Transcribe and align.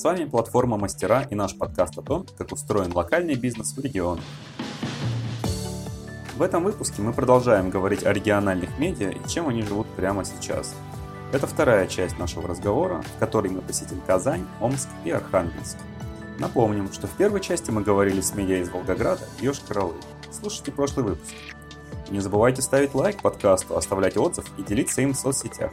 С 0.00 0.04
вами 0.04 0.24
платформа 0.24 0.78
Мастера 0.78 1.26
и 1.28 1.34
наш 1.34 1.54
подкаст 1.54 1.98
о 1.98 2.00
том, 2.00 2.24
как 2.38 2.52
устроен 2.52 2.90
локальный 2.90 3.34
бизнес 3.34 3.74
в 3.76 3.80
регионе. 3.84 4.22
В 6.38 6.40
этом 6.40 6.64
выпуске 6.64 7.02
мы 7.02 7.12
продолжаем 7.12 7.68
говорить 7.68 8.06
о 8.06 8.12
региональных 8.14 8.78
медиа 8.78 9.10
и 9.10 9.28
чем 9.28 9.50
они 9.50 9.60
живут 9.60 9.86
прямо 9.88 10.24
сейчас. 10.24 10.74
Это 11.34 11.46
вторая 11.46 11.86
часть 11.86 12.18
нашего 12.18 12.48
разговора, 12.48 13.02
в 13.02 13.18
которой 13.18 13.48
мы 13.48 13.60
посетим 13.60 14.00
Казань, 14.06 14.46
Омск 14.58 14.88
и 15.04 15.10
Архангельск. 15.10 15.76
Напомним, 16.38 16.90
что 16.90 17.06
в 17.06 17.10
первой 17.10 17.42
части 17.42 17.70
мы 17.70 17.82
говорили 17.82 18.22
с 18.22 18.34
медиа 18.34 18.62
из 18.62 18.70
Волгограда 18.70 19.28
и 19.38 19.44
Йошкар-Олы. 19.44 20.00
Слушайте 20.30 20.72
прошлый 20.72 21.04
выпуск. 21.04 21.34
Не 22.08 22.20
забывайте 22.20 22.62
ставить 22.62 22.94
лайк 22.94 23.20
подкасту, 23.20 23.76
оставлять 23.76 24.16
отзыв 24.16 24.46
и 24.56 24.62
делиться 24.62 25.02
им 25.02 25.12
в 25.12 25.18
соцсетях. 25.18 25.72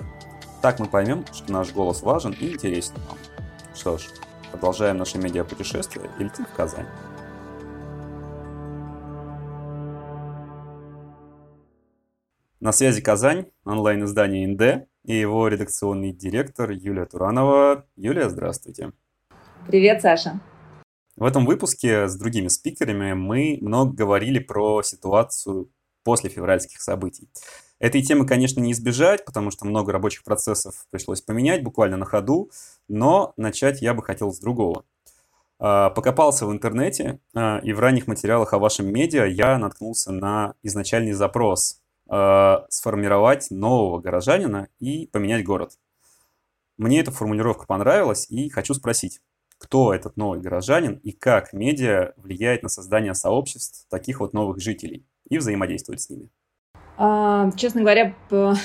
Так 0.61 0.79
мы 0.79 0.87
поймем, 0.87 1.25
что 1.31 1.49
наш 1.49 1.71
голос 1.71 2.01
важен 2.01 2.35
и 2.37 2.49
интересен 2.49 2.95
вам. 3.07 3.17
Что 3.77 3.99
ж, 3.99 4.07
продолжаем 4.51 4.97
наше 4.97 5.19
медиапутешествие 5.19 6.09
и 6.19 6.23
летим 6.23 6.45
в 6.45 6.53
Казань. 6.55 6.87
На 12.59 12.71
связи 12.71 13.01
Казань, 13.01 13.51
онлайн-издание 13.65 14.45
ИНД 14.45 14.89
и 15.05 15.13
его 15.13 15.47
редакционный 15.47 16.11
директор 16.11 16.71
Юлия 16.71 17.05
Туранова. 17.05 17.85
Юлия, 17.95 18.29
здравствуйте. 18.29 18.93
Привет, 19.67 20.01
Саша. 20.01 20.39
В 21.15 21.23
этом 21.23 21.45
выпуске 21.45 22.07
с 22.07 22.17
другими 22.17 22.47
спикерами 22.47 23.13
мы 23.13 23.59
много 23.61 23.93
говорили 23.93 24.39
про 24.39 24.81
ситуацию 24.81 25.71
после 26.03 26.31
февральских 26.31 26.81
событий. 26.81 27.29
Этой 27.79 28.01
темы, 28.01 28.25
конечно, 28.25 28.59
не 28.59 28.71
избежать, 28.71 29.23
потому 29.23 29.51
что 29.51 29.65
много 29.65 29.91
рабочих 29.91 30.23
процессов 30.23 30.87
пришлось 30.89 31.21
поменять 31.21 31.63
буквально 31.63 31.97
на 31.97 32.05
ходу, 32.05 32.49
но 32.87 33.33
начать 33.37 33.81
я 33.81 33.93
бы 33.93 34.01
хотел 34.01 34.31
с 34.31 34.39
другого. 34.39 34.83
А, 35.59 35.89
покопался 35.91 36.45
в 36.45 36.51
интернете, 36.51 37.19
а, 37.35 37.59
и 37.63 37.73
в 37.73 37.79
ранних 37.79 38.07
материалах 38.07 38.53
о 38.53 38.59
вашем 38.59 38.91
медиа 38.91 39.25
я 39.25 39.57
наткнулся 39.57 40.11
на 40.11 40.55
изначальный 40.63 41.13
запрос 41.13 41.81
а, 42.09 42.65
сформировать 42.69 43.51
нового 43.51 43.99
горожанина 43.99 44.69
и 44.79 45.07
поменять 45.07 45.43
город. 45.43 45.77
Мне 46.77 46.99
эта 46.99 47.11
формулировка 47.11 47.65
понравилась, 47.65 48.27
и 48.29 48.49
хочу 48.49 48.73
спросить, 48.73 49.21
кто 49.57 49.93
этот 49.93 50.17
новый 50.17 50.39
горожанин 50.39 50.95
и 51.03 51.11
как 51.11 51.53
медиа 51.53 52.13
влияет 52.17 52.61
на 52.61 52.69
создание 52.69 53.15
сообществ 53.15 53.87
таких 53.89 54.19
вот 54.19 54.33
новых 54.33 54.59
жителей 54.59 55.05
и 55.27 55.39
взаимодействует 55.39 56.01
с 56.01 56.09
ними? 56.09 56.29
А, 56.97 57.51
честно 57.55 57.81
говоря, 57.81 58.13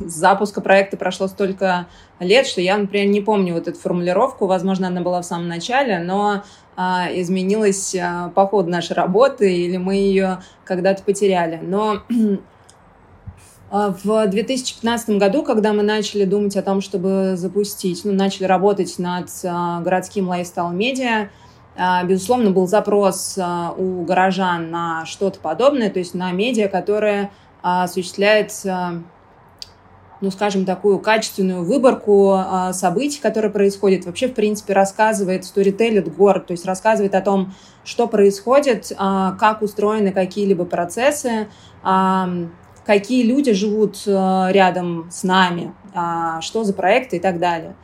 запуска 0.00 0.60
проекта 0.60 0.96
прошло 0.96 1.28
столько 1.28 1.86
лет, 2.18 2.46
что 2.46 2.60
я, 2.60 2.78
например, 2.78 3.08
не 3.08 3.20
помню 3.20 3.54
вот 3.54 3.68
эту 3.68 3.78
формулировку. 3.78 4.46
Возможно, 4.46 4.88
она 4.88 5.02
была 5.02 5.20
в 5.20 5.26
самом 5.26 5.48
начале, 5.48 5.98
но 5.98 6.42
а, 6.76 7.08
изменилась 7.12 7.94
а, 7.94 8.30
по 8.30 8.46
ходу 8.46 8.70
нашей 8.70 8.94
работы, 8.94 9.54
или 9.54 9.76
мы 9.76 9.96
ее 9.96 10.40
когда-то 10.64 11.02
потеряли. 11.02 11.60
Но 11.62 12.02
в 13.70 14.26
2015 14.28 15.10
году, 15.10 15.42
когда 15.42 15.74
мы 15.74 15.82
начали 15.82 16.24
думать 16.24 16.56
о 16.56 16.62
том, 16.62 16.80
чтобы 16.80 17.34
запустить, 17.36 18.02
ну, 18.04 18.12
начали 18.12 18.46
работать 18.46 18.98
над 18.98 19.28
городским 19.42 20.28
лайфстайл-медиа, 20.28 21.28
безусловно, 22.04 22.50
был 22.52 22.68
запрос 22.68 23.36
у 23.76 24.04
горожан 24.04 24.70
на 24.70 25.04
что-то 25.06 25.40
подобное, 25.40 25.90
то 25.90 25.98
есть 25.98 26.14
на 26.14 26.30
медиа, 26.30 26.68
которые 26.68 27.30
осуществляет, 27.64 28.52
ну, 30.20 30.30
скажем, 30.30 30.64
такую 30.64 30.98
качественную 30.98 31.64
выборку 31.64 32.32
а, 32.32 32.72
событий, 32.72 33.20
которые 33.20 33.50
происходят. 33.50 34.04
Вообще, 34.04 34.28
в 34.28 34.34
принципе, 34.34 34.72
рассказывает, 34.72 35.44
сторителит 35.44 36.14
город, 36.14 36.46
то 36.46 36.52
есть 36.52 36.66
рассказывает 36.66 37.14
о 37.14 37.20
том, 37.20 37.54
что 37.84 38.06
происходит, 38.06 38.92
а, 38.96 39.32
как 39.32 39.62
устроены 39.62 40.12
какие-либо 40.12 40.64
процессы, 40.64 41.48
а, 41.82 42.28
какие 42.84 43.24
люди 43.24 43.52
живут 43.52 44.02
рядом 44.06 45.08
с 45.10 45.22
нами, 45.22 45.74
что 46.42 46.64
за 46.64 46.74
проекты 46.74 47.16
и 47.16 47.20
так 47.20 47.38
далее. 47.38 47.74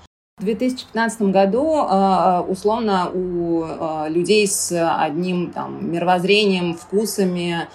В 0.41 0.45
2015 0.45 1.21
году, 1.33 1.85
а, 1.87 2.43
условно, 2.49 3.11
у 3.13 3.63
а, 3.63 4.07
людей 4.09 4.47
с 4.47 4.73
одним 4.99 5.51
там, 5.51 5.93
мировоззрением, 5.93 6.73
вкусами, 6.73 7.69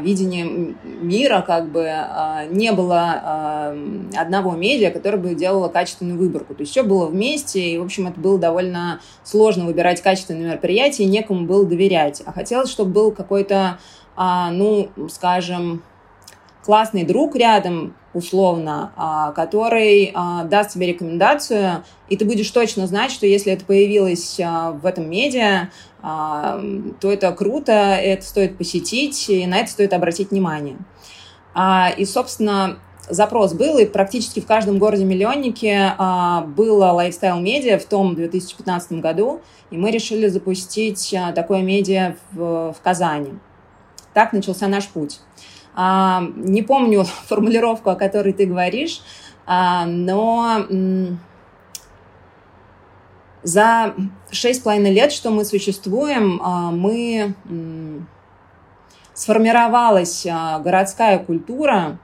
видением 0.00 0.76
мира 0.82 1.44
как 1.46 1.70
бы 1.70 1.86
а, 1.88 2.44
не 2.46 2.72
было 2.72 3.72
одного 4.16 4.56
медиа, 4.56 4.90
которое 4.90 5.18
бы 5.18 5.34
делало 5.36 5.68
качественную 5.68 6.18
выборку. 6.18 6.56
То 6.56 6.62
есть 6.62 6.72
все 6.72 6.82
было 6.82 7.06
вместе, 7.06 7.60
и, 7.60 7.78
в 7.78 7.84
общем, 7.84 8.08
это 8.08 8.18
было 8.18 8.36
довольно 8.36 8.98
сложно 9.22 9.64
выбирать 9.64 10.02
качественные 10.02 10.48
мероприятия, 10.48 11.04
некому 11.04 11.46
было 11.46 11.64
доверять. 11.64 12.20
А 12.26 12.32
хотелось, 12.32 12.68
чтобы 12.68 12.90
был 12.90 13.12
какой-то, 13.12 13.78
ну, 14.16 14.88
скажем, 15.08 15.82
классный 16.66 17.04
друг 17.04 17.36
рядом, 17.36 17.94
условно, 18.12 18.92
а, 18.96 19.30
который 19.30 20.10
а, 20.12 20.42
даст 20.42 20.72
тебе 20.72 20.88
рекомендацию, 20.88 21.84
и 22.08 22.16
ты 22.16 22.24
будешь 22.24 22.50
точно 22.50 22.88
знать, 22.88 23.12
что 23.12 23.24
если 23.24 23.52
это 23.52 23.64
появилось 23.64 24.40
а, 24.40 24.72
в 24.72 24.84
этом 24.84 25.08
медиа, 25.08 25.70
то 26.02 27.10
это 27.10 27.32
круто, 27.32 27.72
это 27.72 28.24
стоит 28.24 28.56
посетить, 28.58 29.28
и 29.28 29.44
на 29.44 29.58
это 29.58 29.70
стоит 29.70 29.92
обратить 29.92 30.30
внимание. 30.30 30.76
И, 31.96 32.04
собственно, 32.04 32.78
запрос 33.10 33.54
был, 33.54 33.78
и 33.78 33.86
практически 33.86 34.38
в 34.38 34.46
каждом 34.46 34.78
городе-миллионнике 34.78 35.94
было 36.46 36.92
лайфстайл-медиа 36.92 37.80
в 37.80 37.86
том 37.86 38.14
2015 38.14 38.92
году, 39.00 39.40
и 39.72 39.76
мы 39.76 39.90
решили 39.90 40.28
запустить 40.28 41.12
такое 41.34 41.62
медиа 41.62 42.14
в, 42.30 42.72
в 42.72 42.76
Казани. 42.84 43.32
Так 44.14 44.32
начался 44.32 44.68
наш 44.68 44.86
путь. 44.86 45.18
А, 45.76 46.24
не 46.34 46.62
помню 46.62 47.04
формулировку, 47.26 47.90
о 47.90 47.94
которой 47.94 48.32
ты 48.32 48.46
говоришь, 48.46 49.02
а, 49.46 49.84
но 49.84 50.66
за 53.42 53.94
шесть 54.32 54.64
половиной 54.64 54.92
лет, 54.92 55.12
что 55.12 55.30
мы 55.30 55.44
существуем, 55.44 56.40
а, 56.42 56.70
мы 56.72 57.34
сформировалась 59.14 60.26
городская 60.26 61.18
культура, 61.18 61.98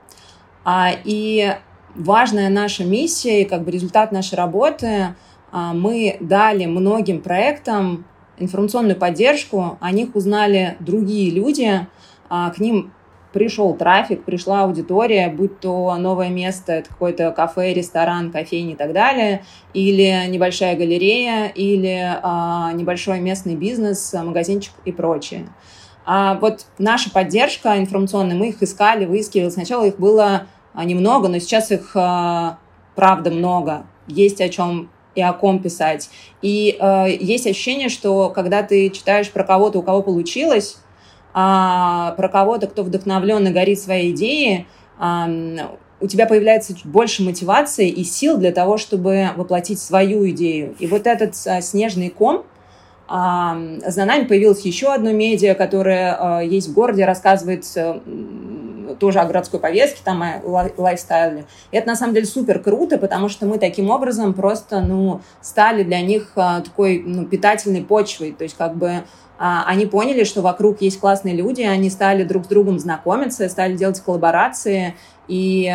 и 0.67 1.55
важная 1.93 2.49
наша 2.49 2.85
миссия 2.85 3.43
и 3.43 3.45
как 3.45 3.63
бы 3.63 3.69
результат 3.69 4.11
нашей 4.11 4.33
работы 4.33 5.13
мы 5.51 6.17
дали 6.21 6.65
многим 6.65 7.21
проектам 7.21 8.05
информационную 8.39 8.95
поддержку, 8.97 9.77
о 9.79 9.91
них 9.91 10.15
узнали 10.15 10.75
другие 10.79 11.29
люди, 11.29 11.85
к 12.29 12.55
ним 12.57 12.91
пришел 13.33 13.73
трафик, 13.75 14.23
пришла 14.23 14.63
аудитория, 14.63 15.27
будь 15.27 15.59
то 15.59 15.95
новое 15.97 16.29
место, 16.29 16.73
это 16.73 16.89
какое-то 16.89 17.31
кафе, 17.31 17.73
ресторан, 17.73 18.31
кофейня 18.31 18.73
и 18.73 18.75
так 18.75 18.93
далее, 18.93 19.43
или 19.73 20.27
небольшая 20.27 20.77
галерея, 20.77 21.47
или 21.47 22.17
а, 22.21 22.71
небольшой 22.73 23.19
местный 23.19 23.55
бизнес, 23.55 24.13
магазинчик 24.13 24.73
и 24.85 24.91
прочее. 24.91 25.47
А 26.05 26.35
вот 26.35 26.65
наша 26.77 27.09
поддержка 27.09 27.77
информационная, 27.77 28.35
мы 28.35 28.49
их 28.49 28.61
искали, 28.61 29.05
выискивали. 29.05 29.49
Сначала 29.49 29.85
их 29.85 29.97
было 29.97 30.47
а, 30.73 30.85
немного, 30.85 31.27
но 31.27 31.39
сейчас 31.39 31.71
их 31.71 31.91
а, 31.95 32.59
правда 32.95 33.31
много. 33.31 33.85
Есть 34.07 34.41
о 34.41 34.49
чем 34.49 34.89
и 35.15 35.21
о 35.21 35.33
ком 35.33 35.59
писать. 35.59 36.09
И 36.41 36.75
э, 36.79 37.17
есть 37.19 37.45
ощущение, 37.45 37.89
что 37.89 38.29
когда 38.29 38.63
ты 38.63 38.89
читаешь 38.89 39.29
про 39.29 39.43
кого-то, 39.43 39.77
у 39.77 39.83
кого 39.83 40.01
получилось, 40.01 40.77
а, 41.33 42.11
про 42.17 42.29
кого-то, 42.29 42.67
кто 42.67 42.83
вдохновлен 42.83 43.47
и 43.47 43.51
горит 43.51 43.79
своей 43.79 44.11
идеей, 44.11 44.67
а, 44.99 45.29
у 45.99 46.07
тебя 46.07 46.25
появляется 46.27 46.75
больше 46.83 47.23
мотивации 47.23 47.87
и 47.87 48.03
сил 48.03 48.37
для 48.37 48.51
того, 48.51 48.77
чтобы 48.77 49.29
воплотить 49.37 49.79
свою 49.79 50.29
идею. 50.31 50.75
И 50.79 50.87
вот 50.87 51.07
этот 51.07 51.33
а, 51.47 51.61
снежный 51.61 52.09
ком, 52.09 52.45
а, 53.07 53.57
за 53.85 54.05
нами 54.05 54.25
появилось 54.25 54.61
еще 54.61 54.93
одно 54.93 55.11
медиа, 55.11 55.55
которое 55.55 56.15
а, 56.19 56.41
есть 56.41 56.69
в 56.69 56.73
городе, 56.73 57.05
рассказывает 57.05 57.65
тоже 58.99 59.19
о 59.19 59.25
городской 59.25 59.59
повестке, 59.59 60.01
там 60.03 60.23
о 60.23 60.69
лайфстайле. 60.77 61.45
И 61.71 61.77
это 61.77 61.87
на 61.87 61.95
самом 61.95 62.13
деле 62.13 62.25
супер 62.25 62.59
круто, 62.59 62.97
потому 62.97 63.29
что 63.29 63.45
мы 63.45 63.57
таким 63.57 63.89
образом 63.89 64.33
просто, 64.33 64.81
ну, 64.81 65.21
стали 65.41 65.83
для 65.83 66.01
них 66.01 66.31
а, 66.35 66.61
такой, 66.61 67.03
ну, 67.05 67.25
питательной 67.25 67.83
почвой. 67.83 68.31
То 68.31 68.43
есть 68.43 68.55
как 68.57 68.75
бы 68.75 69.03
а, 69.37 69.63
они 69.67 69.85
поняли, 69.85 70.23
что 70.23 70.41
вокруг 70.41 70.81
есть 70.81 70.99
классные 70.99 71.35
люди, 71.35 71.61
они 71.61 71.89
стали 71.89 72.23
друг 72.23 72.45
с 72.45 72.47
другом 72.47 72.79
знакомиться, 72.79 73.47
стали 73.49 73.75
делать 73.75 73.99
коллаборации 73.99 74.95
и, 75.27 75.73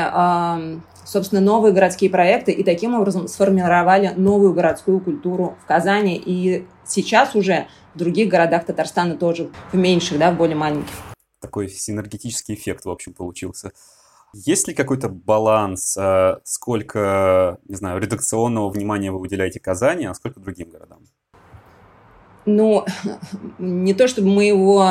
собственно, 1.04 1.40
новые 1.40 1.72
городские 1.72 2.10
проекты, 2.10 2.52
и 2.52 2.62
таким 2.62 2.94
образом 2.94 3.28
сформировали 3.28 4.12
новую 4.16 4.52
городскую 4.52 5.00
культуру 5.00 5.56
в 5.62 5.66
Казани. 5.66 6.20
И 6.22 6.66
сейчас 6.84 7.34
уже 7.34 7.66
в 7.94 7.98
других 7.98 8.28
городах 8.28 8.64
Татарстана 8.64 9.16
тоже, 9.16 9.48
в 9.72 9.76
меньших, 9.76 10.18
да, 10.18 10.30
в 10.30 10.36
более 10.36 10.56
маленьких. 10.56 11.17
Такой 11.48 11.70
синергетический 11.70 12.54
эффект, 12.54 12.84
в 12.84 12.90
общем, 12.90 13.14
получился. 13.14 13.72
Есть 14.34 14.68
ли 14.68 14.74
какой-то 14.74 15.08
баланс, 15.08 15.96
э, 15.96 16.40
сколько, 16.44 17.56
не 17.66 17.74
знаю, 17.74 17.98
редакционного 18.02 18.68
внимания 18.68 19.10
вы 19.10 19.18
уделяете 19.18 19.58
Казани, 19.58 20.04
а 20.04 20.12
сколько 20.12 20.40
другим 20.40 20.68
городам? 20.68 20.98
Ну, 22.44 22.84
не 23.58 23.94
то 23.94 24.08
чтобы 24.08 24.28
мы 24.28 24.44
его 24.44 24.84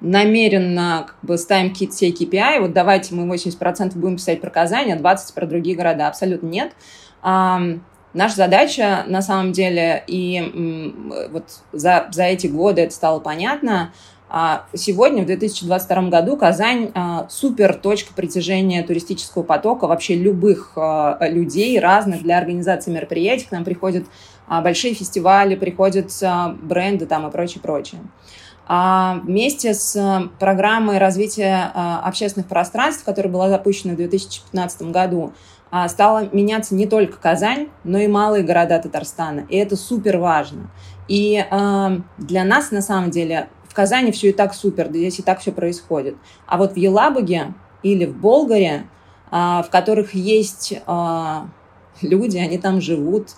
намеренно 0.00 1.04
как 1.06 1.18
бы 1.22 1.38
ставим 1.38 1.70
какие-то 1.70 1.94
все 1.94 2.10
KPI, 2.10 2.58
вот 2.58 2.72
давайте 2.72 3.14
мы 3.14 3.32
80% 3.32 3.96
будем 3.96 4.16
писать 4.16 4.40
про 4.40 4.50
Казань, 4.50 4.90
а 4.90 4.96
20% 4.96 5.34
про 5.36 5.46
другие 5.46 5.76
города. 5.76 6.08
Абсолютно 6.08 6.48
нет. 6.48 6.72
А, 7.22 7.60
наша 8.12 8.34
задача, 8.34 9.04
на 9.06 9.22
самом 9.22 9.52
деле, 9.52 10.02
и 10.08 10.92
вот 11.30 11.44
за, 11.70 12.08
за 12.10 12.24
эти 12.24 12.48
годы 12.48 12.82
это 12.82 12.92
стало 12.92 13.20
понятно, 13.20 13.92
сегодня, 14.74 15.22
в 15.22 15.26
2022 15.26 16.02
году, 16.10 16.36
Казань 16.36 16.90
а, 16.94 17.26
супер 17.30 17.74
точка 17.74 18.12
притяжения 18.14 18.82
туристического 18.82 19.42
потока 19.42 19.86
вообще 19.86 20.14
любых 20.14 20.72
а, 20.76 21.18
людей, 21.22 21.78
разных 21.80 22.22
для 22.22 22.38
организации 22.38 22.90
мероприятий. 22.90 23.46
К 23.46 23.52
нам 23.52 23.64
приходят 23.64 24.04
а, 24.48 24.62
большие 24.62 24.94
фестивали, 24.94 25.54
приходят 25.54 26.10
а, 26.22 26.56
бренды 26.60 27.06
там 27.06 27.26
и 27.26 27.30
прочее, 27.30 27.60
прочее. 27.62 28.00
А 28.66 29.20
вместе 29.24 29.74
с 29.74 29.94
а, 29.96 30.28
программой 30.38 30.98
развития 30.98 31.70
общественных 31.74 32.48
пространств, 32.48 33.04
которая 33.04 33.32
была 33.32 33.48
запущена 33.48 33.92
в 33.92 33.96
2015 33.96 34.82
году, 34.82 35.32
стала 35.88 36.26
меняться 36.32 36.74
не 36.74 36.86
только 36.86 37.18
Казань, 37.18 37.68
но 37.84 37.98
и 37.98 38.06
малые 38.06 38.42
города 38.42 38.78
Татарстана. 38.78 39.40
И 39.50 39.56
это 39.56 39.76
супер 39.76 40.16
важно. 40.16 40.70
И 41.08 41.44
для 42.16 42.44
нас, 42.44 42.70
на 42.70 42.80
самом 42.80 43.10
деле, 43.10 43.50
Казани 43.78 44.10
все 44.10 44.30
и 44.30 44.32
так 44.32 44.54
супер, 44.54 44.88
здесь 44.88 45.20
и 45.20 45.22
так 45.22 45.38
все 45.38 45.52
происходит. 45.52 46.16
А 46.48 46.58
вот 46.58 46.72
в 46.72 46.76
Елабуге 46.76 47.54
или 47.84 48.06
в 48.06 48.16
Болгаре, 48.16 48.88
в 49.30 49.66
которых 49.70 50.14
есть 50.14 50.74
люди, 52.02 52.38
они 52.38 52.58
там 52.58 52.80
живут, 52.80 53.28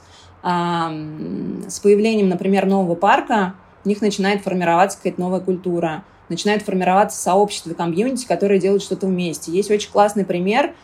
с 0.42 1.80
появлением, 1.82 2.30
например, 2.30 2.64
нового 2.64 2.94
парка 2.94 3.52
у 3.84 3.88
них 3.90 4.00
начинает 4.00 4.40
формироваться 4.40 4.96
какая-то 4.96 5.20
новая 5.20 5.40
культура, 5.40 6.04
начинает 6.30 6.62
формироваться 6.62 7.20
сообщество, 7.20 7.74
комьюнити, 7.74 8.24
которые 8.26 8.58
делают 8.58 8.82
что-то 8.82 9.08
вместе. 9.08 9.52
Есть 9.52 9.70
очень 9.70 9.90
классный 9.90 10.24
пример, 10.24 10.68
а, 10.68 10.74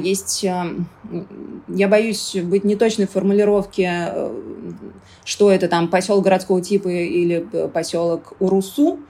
есть, 0.00 0.42
я 0.42 1.88
боюсь 1.88 2.36
быть 2.42 2.64
неточной 2.64 3.06
в 3.06 3.10
формулировке, 3.10 4.10
э, 4.12 4.32
что 5.24 5.50
это 5.50 5.68
там 5.68 5.88
поселок 5.88 6.24
городского 6.24 6.62
типа 6.62 6.88
или 6.88 7.40
поселок 7.68 8.32
Урусу, 8.40 9.00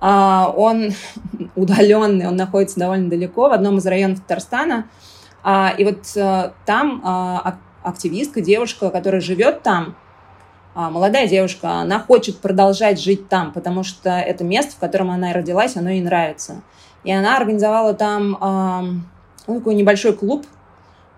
а, 0.00 0.52
он 0.56 0.90
удаленный, 1.56 2.26
он 2.26 2.36
находится 2.36 2.80
довольно 2.80 3.10
далеко, 3.10 3.48
в 3.48 3.52
одном 3.52 3.78
из 3.78 3.86
районов 3.86 4.20
Татарстана. 4.20 4.86
А, 5.42 5.72
и 5.76 5.84
вот 5.84 6.04
э, 6.16 6.50
там 6.66 7.62
активистка, 7.82 8.40
девушка, 8.40 8.90
которая 8.90 9.20
живет 9.20 9.62
там, 9.62 9.96
а, 10.74 10.90
молодая 10.90 11.28
девушка, 11.28 11.70
она 11.80 12.00
хочет 12.00 12.38
продолжать 12.38 13.00
жить 13.00 13.28
там, 13.28 13.52
потому 13.52 13.82
что 13.82 14.10
это 14.10 14.44
место, 14.44 14.72
в 14.72 14.78
котором 14.78 15.10
она 15.10 15.32
родилась, 15.32 15.76
оно 15.76 15.90
ей 15.90 16.02
нравится. 16.02 16.62
И 17.04 17.12
она 17.12 17.36
организовала 17.36 17.94
там 17.94 19.04
ну, 19.48 19.58
такой 19.58 19.74
небольшой 19.74 20.12
клуб, 20.12 20.46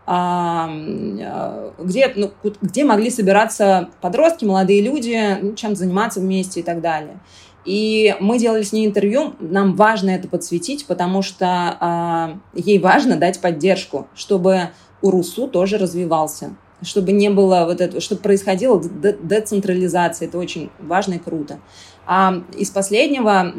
где, 0.07 2.13
ну, 2.17 2.33
где 2.63 2.85
могли 2.85 3.11
собираться 3.11 3.91
подростки, 4.01 4.45
молодые 4.45 4.83
люди, 4.83 5.39
ну, 5.43 5.55
чем 5.55 5.77
заниматься 5.77 6.21
вместе 6.21 6.61
и 6.61 6.63
так 6.63 6.81
далее. 6.81 7.19
И 7.65 8.17
мы 8.21 8.39
делали 8.39 8.63
с 8.63 8.73
ней 8.73 8.87
интервью, 8.87 9.35
нам 9.39 9.77
важно 9.77 10.11
это 10.11 10.29
подсветить, 10.29 10.87
потому 10.87 11.23
что 11.23 12.39
э, 12.55 12.59
ей 12.59 12.79
важно 12.79 13.17
дать 13.17 13.41
поддержку, 13.41 14.09
чтобы 14.15 14.71
УРУСУ 15.03 15.47
тоже 15.47 15.77
развивался, 15.77 16.55
чтобы 16.83 17.13
не 17.13 17.29
было 17.29 17.67
вот 17.67 17.83
этого, 17.83 18.01
чтобы 18.01 18.23
происходила 18.23 18.83
децентрализация. 18.83 20.29
Это 20.29 20.39
очень 20.39 20.71
важно 20.81 21.15
и 21.15 21.19
круто. 21.19 21.61
А 22.07 22.43
из 22.57 22.71
последнего 22.71 23.53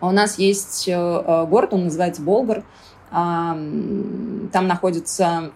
у 0.00 0.10
нас 0.10 0.38
есть 0.38 0.88
э, 0.88 0.92
э, 0.92 1.46
город, 1.46 1.72
он 1.72 1.84
называется 1.84 2.22
Болгар. 2.22 2.64
Там 3.16 4.66
находятся 4.66 5.52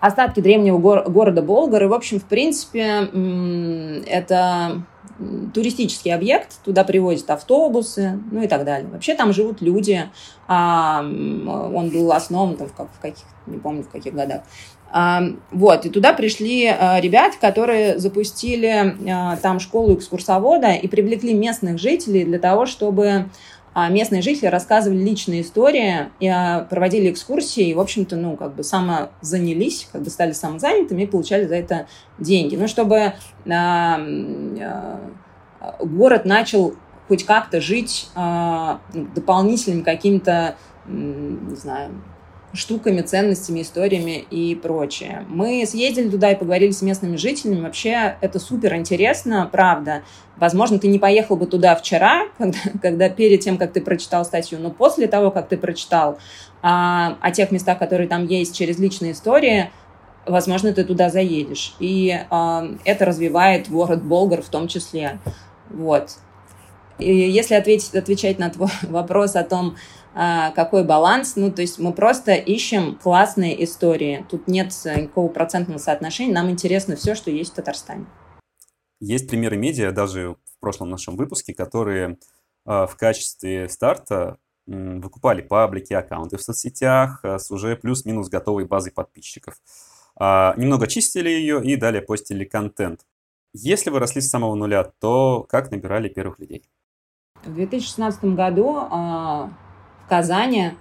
остатки 0.00 0.40
древнего 0.40 0.78
города 0.78 1.42
Болгар. 1.42 1.84
И, 1.84 1.86
в 1.86 1.94
общем, 1.94 2.20
в 2.20 2.24
принципе, 2.24 3.10
это 4.06 4.82
туристический 5.54 6.14
объект, 6.14 6.62
туда 6.64 6.84
привозят 6.84 7.30
автобусы, 7.30 8.20
ну 8.30 8.42
и 8.42 8.48
так 8.48 8.64
далее. 8.64 8.88
Вообще 8.90 9.14
там 9.14 9.32
живут 9.32 9.62
люди. 9.62 10.10
А, 10.46 11.00
он 11.00 11.90
был 11.90 12.12
основан 12.12 12.56
там, 12.56 12.68
в, 12.68 12.74
как, 12.74 12.88
в 12.92 13.00
каких, 13.00 13.24
не 13.46 13.58
помню 13.58 13.82
в 13.82 13.88
каких 13.88 14.14
годах. 14.14 14.42
А, 14.90 15.22
вот, 15.50 15.86
и 15.86 15.90
туда 15.90 16.12
пришли 16.12 16.66
а, 16.66 17.00
ребята, 17.00 17.36
которые 17.40 17.98
запустили 17.98 18.94
а, 19.10 19.36
там 19.36 19.58
школу 19.58 19.94
экскурсовода 19.94 20.72
и 20.72 20.86
привлекли 20.86 21.34
местных 21.34 21.78
жителей 21.78 22.24
для 22.24 22.38
того, 22.38 22.66
чтобы 22.66 23.26
местные 23.90 24.22
жители 24.22 24.46
рассказывали 24.46 24.98
личные 24.98 25.42
истории, 25.42 26.08
и 26.18 26.28
а, 26.28 26.66
проводили 26.70 27.10
экскурсии, 27.10 27.68
и, 27.68 27.74
в 27.74 27.80
общем-то, 27.80 28.16
ну, 28.16 28.36
как 28.36 28.54
бы 28.54 28.62
самозанялись, 28.62 29.88
как 29.92 30.02
бы 30.02 30.08
стали 30.08 30.32
самозанятыми 30.32 31.02
и 31.02 31.06
получали 31.06 31.46
за 31.46 31.56
это 31.56 31.86
деньги. 32.18 32.56
Ну, 32.56 32.68
чтобы 32.68 33.12
а, 33.50 34.00
город 35.80 36.24
начал 36.24 36.74
хоть 37.08 37.24
как-то 37.24 37.60
жить 37.60 38.08
ну, 38.16 38.78
дополнительными 39.14 39.82
какими-то, 39.82 40.56
не 40.86 41.54
знаю, 41.54 41.92
штуками, 42.56 43.02
ценностями, 43.02 43.62
историями 43.62 44.24
и 44.30 44.54
прочее. 44.54 45.24
Мы 45.28 45.64
съездили 45.66 46.08
туда 46.08 46.32
и 46.32 46.36
поговорили 46.36 46.72
с 46.72 46.82
местными 46.82 47.16
жителями. 47.16 47.60
Вообще 47.60 48.16
это 48.20 48.38
супер 48.38 48.74
интересно, 48.74 49.48
правда. 49.50 50.02
Возможно, 50.36 50.78
ты 50.78 50.88
не 50.88 50.98
поехал 50.98 51.36
бы 51.36 51.46
туда 51.46 51.74
вчера, 51.76 52.24
когда, 52.38 52.58
когда 52.82 53.08
перед 53.08 53.40
тем, 53.40 53.58
как 53.58 53.72
ты 53.72 53.80
прочитал 53.80 54.24
статью, 54.24 54.58
но 54.58 54.70
после 54.70 55.06
того, 55.06 55.30
как 55.30 55.48
ты 55.48 55.56
прочитал 55.56 56.18
а, 56.62 57.16
о 57.20 57.30
тех 57.30 57.50
местах, 57.50 57.78
которые 57.78 58.08
там 58.08 58.26
есть 58.26 58.56
через 58.56 58.78
личные 58.78 59.12
истории, 59.12 59.70
возможно, 60.26 60.72
ты 60.72 60.84
туда 60.84 61.10
заедешь. 61.10 61.74
И 61.78 62.18
а, 62.30 62.66
это 62.84 63.04
развивает 63.04 63.70
город 63.70 64.02
Болгар 64.02 64.42
в 64.42 64.48
том 64.48 64.68
числе. 64.68 65.18
Вот. 65.70 66.16
И 66.98 67.12
если 67.12 67.54
ответить, 67.54 67.94
отвечать 67.94 68.38
на 68.38 68.50
твой 68.50 68.70
вопрос 68.82 69.36
о 69.36 69.44
том, 69.44 69.76
какой 70.16 70.82
баланс. 70.84 71.36
Ну, 71.36 71.52
то 71.52 71.60
есть 71.60 71.78
мы 71.78 71.92
просто 71.92 72.32
ищем 72.32 72.96
классные 72.96 73.62
истории. 73.64 74.24
Тут 74.30 74.48
нет 74.48 74.72
никакого 74.84 75.28
процентного 75.28 75.78
соотношения. 75.78 76.32
Нам 76.32 76.50
интересно 76.50 76.96
все, 76.96 77.14
что 77.14 77.30
есть 77.30 77.52
в 77.52 77.54
Татарстане. 77.54 78.06
Есть 78.98 79.28
примеры 79.28 79.58
медиа, 79.58 79.92
даже 79.92 80.36
в 80.44 80.58
прошлом 80.58 80.88
нашем 80.88 81.16
выпуске, 81.16 81.52
которые 81.52 82.18
а, 82.64 82.86
в 82.86 82.96
качестве 82.96 83.68
старта 83.68 84.38
выкупали 84.66 85.42
паблики, 85.42 85.92
аккаунты 85.92 86.38
в 86.38 86.42
соцсетях 86.42 87.20
а, 87.22 87.38
с 87.38 87.50
уже 87.50 87.76
плюс-минус 87.76 88.28
готовой 88.28 88.64
базой 88.64 88.92
подписчиков. 88.92 89.54
Немного 90.18 90.86
чистили 90.86 91.28
ее 91.28 91.62
и 91.62 91.76
далее 91.76 92.00
постили 92.00 92.46
контент. 92.46 93.02
Если 93.52 93.90
вы 93.90 93.98
росли 93.98 94.22
с 94.22 94.30
самого 94.30 94.54
нуля, 94.54 94.82
то 94.82 95.46
как 95.46 95.70
набирали 95.70 96.08
первых 96.08 96.38
людей? 96.38 96.64
В 97.44 97.52
2016 97.52 98.24
году 98.34 98.88
в 100.06 100.08
Казани 100.08 100.74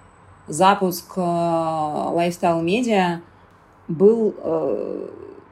запуск 0.47 1.13
э, 1.17 1.19
Lifestyle 1.19 2.63
Media 2.63 3.21
был 3.87 4.35
э, 4.37 5.07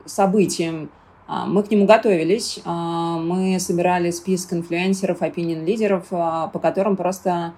событием. 0.06 0.92
А, 1.28 1.48
мы 1.48 1.64
к 1.64 1.72
нему 1.72 1.88
готовились. 1.88 2.60
А, 2.66 3.18
мы 3.18 3.60
собирали 3.60 4.12
список 4.12 4.54
инфлюенсеров, 4.54 5.22
opinion 5.22 5.66
лидеров, 5.66 6.06
а, 6.12 6.48
по 6.48 6.60
которым 6.60 6.96
просто 6.96 7.54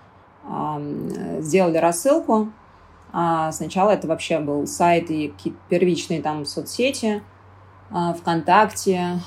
сделали 1.40 1.80
рассылку. 1.80 2.50
Сначала 3.52 3.90
это 3.90 4.08
вообще 4.08 4.38
был 4.38 4.68
сайт 4.68 5.10
и 5.10 5.30
какие-то 5.30 5.58
первичные 5.70 6.22
там 6.22 6.46
соцсети, 6.46 7.24
ВКонтакте, 7.90 9.20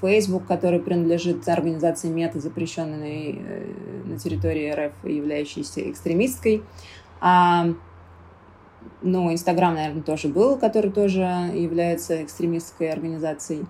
Facebook, 0.00 0.46
который 0.46 0.78
принадлежит 0.78 1.48
организации 1.48 2.08
МЕТА, 2.08 2.40
запрещенной 2.40 3.40
э, 3.44 3.72
на 4.04 4.18
территории 4.18 4.70
РФ, 4.70 4.92
являющейся 5.04 5.90
экстремистской. 5.90 6.62
Ну, 9.02 9.32
Инстаграм, 9.32 9.74
наверное, 9.74 10.02
тоже 10.02 10.28
был, 10.28 10.56
который 10.56 10.90
тоже 10.90 11.22
является 11.54 12.22
экстремистской 12.22 12.90
организацией. 12.90 13.66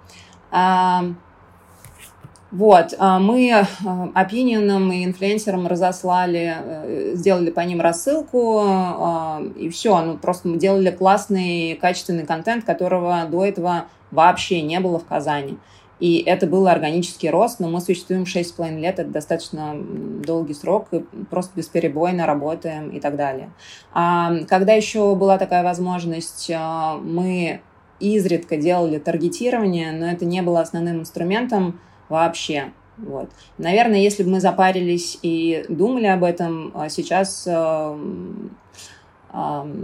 Вот, 2.50 2.95
а 2.99 3.19
мы 3.19 3.52
а, 3.52 4.11
опинионам 4.14 4.90
и 4.90 5.05
инфлюенсерам 5.05 5.67
разослали, 5.67 6.55
э, 6.57 7.12
сделали 7.14 7.50
по 7.50 7.61
ним 7.61 7.83
рассылку, 7.83 8.61
а, 8.64 9.43
и 9.55 9.69
все, 9.69 10.00
ну 10.00 10.17
просто 10.17 10.49
мы 10.49 10.57
делали 10.57 10.90
классный, 10.90 11.75
качественный 11.78 12.25
контент, 12.25 12.64
которого 12.64 13.26
до 13.31 13.45
этого 13.45 13.85
вообще 14.11 14.62
не 14.62 14.81
было 14.81 14.99
в 14.99 15.05
Казани. 15.05 15.59
И 16.00 16.23
это 16.25 16.47
был 16.47 16.69
органический 16.69 17.28
рост, 17.28 17.61
но 17.61 17.69
мы 17.69 17.83
существуем 17.83 18.23
6,5 18.23 18.78
лет, 18.78 18.99
это 18.99 19.11
достаточно 19.11 19.75
долгий 20.25 20.55
срок, 20.55 20.88
и 20.93 21.00
просто 21.28 21.52
бесперебойно 21.57 22.25
работаем 22.25 22.88
и 22.90 23.00
так 23.00 23.17
далее. 23.17 23.50
А 23.93 24.33
когда 24.49 24.73
еще 24.73 25.14
была 25.17 25.37
такая 25.37 25.64
возможность, 25.64 26.50
мы 27.02 27.61
изредка 28.00 28.57
делали 28.57 28.99
таргетирование, 28.99 29.93
но 29.93 30.07
это 30.07 30.25
не 30.25 30.40
было 30.40 30.61
основным 30.61 31.00
инструментом 31.00 31.81
вообще. 32.09 32.73
Вот. 32.97 33.31
Наверное, 33.59 34.00
если 34.00 34.25
бы 34.25 34.31
мы 34.31 34.41
запарились 34.41 35.19
и 35.23 35.65
думали 35.69 36.07
об 36.07 36.25
этом, 36.25 36.73
а 36.75 36.88
сейчас, 36.88 37.47
э, 37.47 37.99
э, 39.33 39.75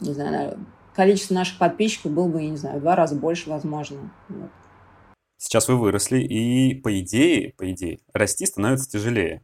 не 0.00 0.12
знаю, 0.12 0.58
количество 0.94 1.34
наших 1.34 1.58
подписчиков 1.58 2.12
было 2.12 2.28
бы, 2.28 2.42
я 2.42 2.50
не 2.50 2.56
знаю, 2.56 2.78
в 2.78 2.82
два 2.82 2.96
раза 2.96 3.14
больше, 3.14 3.48
возможно. 3.48 4.12
Вот. 4.28 4.50
Сейчас 5.38 5.68
вы 5.68 5.78
выросли, 5.78 6.18
и 6.20 6.74
по 6.74 7.00
идее, 7.00 7.54
по 7.56 7.70
идее, 7.72 8.00
расти 8.12 8.44
становится 8.44 8.90
тяжелее. 8.90 9.42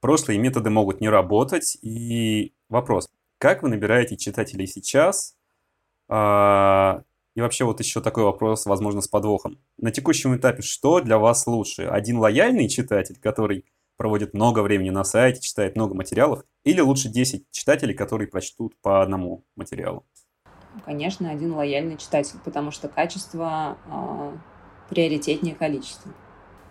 Прошлые 0.00 0.38
методы 0.38 0.68
могут 0.68 1.00
не 1.00 1.08
работать, 1.08 1.78
и 1.80 2.52
вопрос, 2.68 3.08
как 3.38 3.62
вы 3.62 3.70
набираете 3.70 4.16
читателей 4.18 4.66
сейчас? 4.66 5.36
А, 6.08 7.02
и 7.38 7.40
вообще 7.40 7.64
вот 7.64 7.78
еще 7.78 8.00
такой 8.00 8.24
вопрос, 8.24 8.66
возможно, 8.66 9.00
с 9.00 9.06
подвохом. 9.06 9.60
На 9.76 9.92
текущем 9.92 10.34
этапе 10.34 10.60
что 10.62 11.00
для 11.00 11.18
вас 11.18 11.46
лучше? 11.46 11.84
Один 11.84 12.18
лояльный 12.18 12.68
читатель, 12.68 13.16
который 13.22 13.64
проводит 13.96 14.34
много 14.34 14.58
времени 14.58 14.90
на 14.90 15.04
сайте, 15.04 15.40
читает 15.40 15.76
много 15.76 15.94
материалов, 15.94 16.42
или 16.64 16.80
лучше 16.80 17.08
10 17.08 17.44
читателей, 17.52 17.94
которые 17.94 18.26
прочтут 18.26 18.74
по 18.80 19.02
одному 19.02 19.44
материалу? 19.54 20.04
Конечно, 20.84 21.30
один 21.30 21.54
лояльный 21.54 21.96
читатель, 21.96 22.40
потому 22.44 22.72
что 22.72 22.88
качество 22.88 23.78
э, 23.86 24.32
приоритетнее 24.90 25.54
количества. 25.54 26.10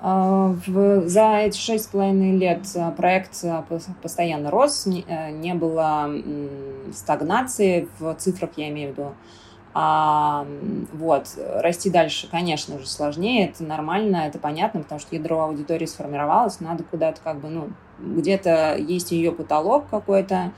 А, 0.02 0.54
за 0.66 1.38
эти 1.38 1.58
шесть 1.58 1.86
с 1.86 1.88
половиной 1.88 2.38
лет 2.38 2.68
а, 2.76 2.92
проект 2.92 3.42
постоянно 4.04 4.52
рос, 4.52 4.86
не, 4.86 5.06
э, 5.08 5.32
не 5.32 5.54
было 5.54 6.12
стагнации 6.92 7.88
в 8.00 8.14
цифрах, 8.16 8.50
я 8.58 8.68
имею 8.68 8.90
в 8.90 8.98
виду. 8.98 9.14
А, 9.80 10.48
вот, 10.92 11.28
расти 11.38 11.92
дальше, 11.92 12.28
конечно 12.32 12.80
же, 12.80 12.88
сложнее, 12.88 13.50
это 13.50 13.64
нормально, 13.64 14.24
это 14.26 14.40
понятно, 14.40 14.82
потому 14.82 15.00
что 15.00 15.16
ядро 15.16 15.40
аудитории 15.42 15.86
сформировалось, 15.86 16.60
надо 16.62 16.84
куда-то 16.84 17.22
как 17.24 17.40
бы, 17.40 17.50
ну, 17.50 17.70
где-то 18.00 18.76
есть 18.76 19.12
ее 19.12 19.32
потолок 19.32 19.88
какой-то, 19.88 20.52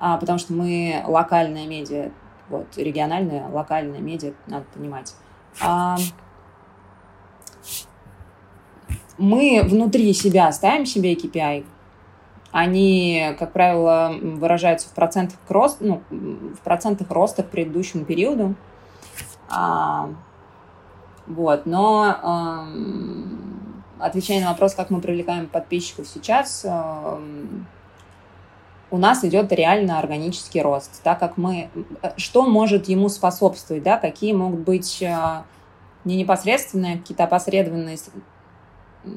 а, 0.00 0.16
потому 0.16 0.40
что 0.40 0.54
мы 0.54 1.04
локальная 1.06 1.68
медиа, 1.68 2.10
вот, 2.48 2.66
региональная, 2.76 3.48
локальная 3.48 4.00
медиа, 4.00 4.32
надо 4.48 4.64
понимать. 4.74 5.14
А, 5.62 5.96
мы 9.18 9.60
внутри 9.62 10.12
себя 10.12 10.50
ставим 10.50 10.84
себе 10.84 11.14
KPI, 11.14 11.64
они, 12.58 13.36
как 13.38 13.52
правило, 13.52 14.12
выражаются 14.20 14.88
в 14.88 14.92
процентах, 14.92 15.38
рост, 15.48 15.78
ну, 15.80 16.02
в 16.10 16.58
процентах 16.64 17.10
роста 17.10 17.44
к 17.44 17.50
предыдущему 17.50 18.04
периоду. 18.04 18.54
А, 19.48 20.10
вот, 21.28 21.66
но 21.66 22.16
а, 22.20 22.68
отвечая 24.00 24.40
на 24.40 24.50
вопрос, 24.50 24.74
как 24.74 24.90
мы 24.90 25.00
привлекаем 25.00 25.46
подписчиков 25.46 26.08
сейчас, 26.08 26.64
а, 26.68 27.20
у 28.90 28.98
нас 28.98 29.22
идет 29.24 29.52
реально 29.52 30.00
органический 30.00 30.60
рост, 30.60 31.00
так 31.04 31.20
как 31.20 31.36
мы, 31.36 31.70
что 32.16 32.44
может 32.46 32.88
ему 32.88 33.08
способствовать, 33.08 33.84
да, 33.84 33.98
какие 33.98 34.32
могут 34.32 34.60
быть 34.60 35.00
а, 35.02 35.44
не 36.04 36.16
непосредственные, 36.16 36.94
а 36.94 36.98
какие-то 36.98 37.24
опосредованные 37.24 37.98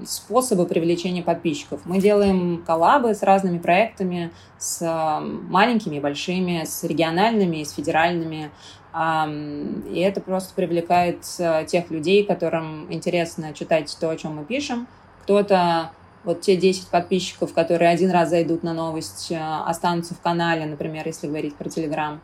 способы 0.05 0.65
привлечения 0.65 1.23
подписчиков. 1.23 1.81
Мы 1.85 1.99
делаем 1.99 2.63
коллабы 2.65 3.13
с 3.13 3.23
разными 3.23 3.57
проектами, 3.57 4.31
с 4.57 4.81
маленькими, 5.21 5.99
большими, 5.99 6.63
с 6.65 6.83
региональными 6.83 7.57
и 7.57 7.65
с 7.65 7.71
федеральными. 7.71 8.51
И 8.93 9.99
это 9.99 10.19
просто 10.19 10.53
привлекает 10.53 11.23
э, 11.39 11.65
тех 11.65 11.89
людей, 11.91 12.25
которым 12.25 12.91
интересно 12.91 13.53
читать 13.53 13.95
то, 14.01 14.09
о 14.09 14.17
чем 14.17 14.35
мы 14.35 14.43
пишем. 14.43 14.85
Кто-то 15.23 15.91
вот 16.25 16.41
те 16.41 16.57
10 16.57 16.89
подписчиков, 16.89 17.53
которые 17.53 17.89
один 17.89 18.11
раз 18.11 18.31
зайдут 18.31 18.63
на 18.63 18.73
новость, 18.73 19.31
э, 19.31 19.37
останутся 19.65 20.13
в 20.13 20.19
канале, 20.19 20.65
например, 20.65 21.07
если 21.07 21.27
говорить 21.27 21.55
про 21.55 21.69
Телеграм, 21.69 22.19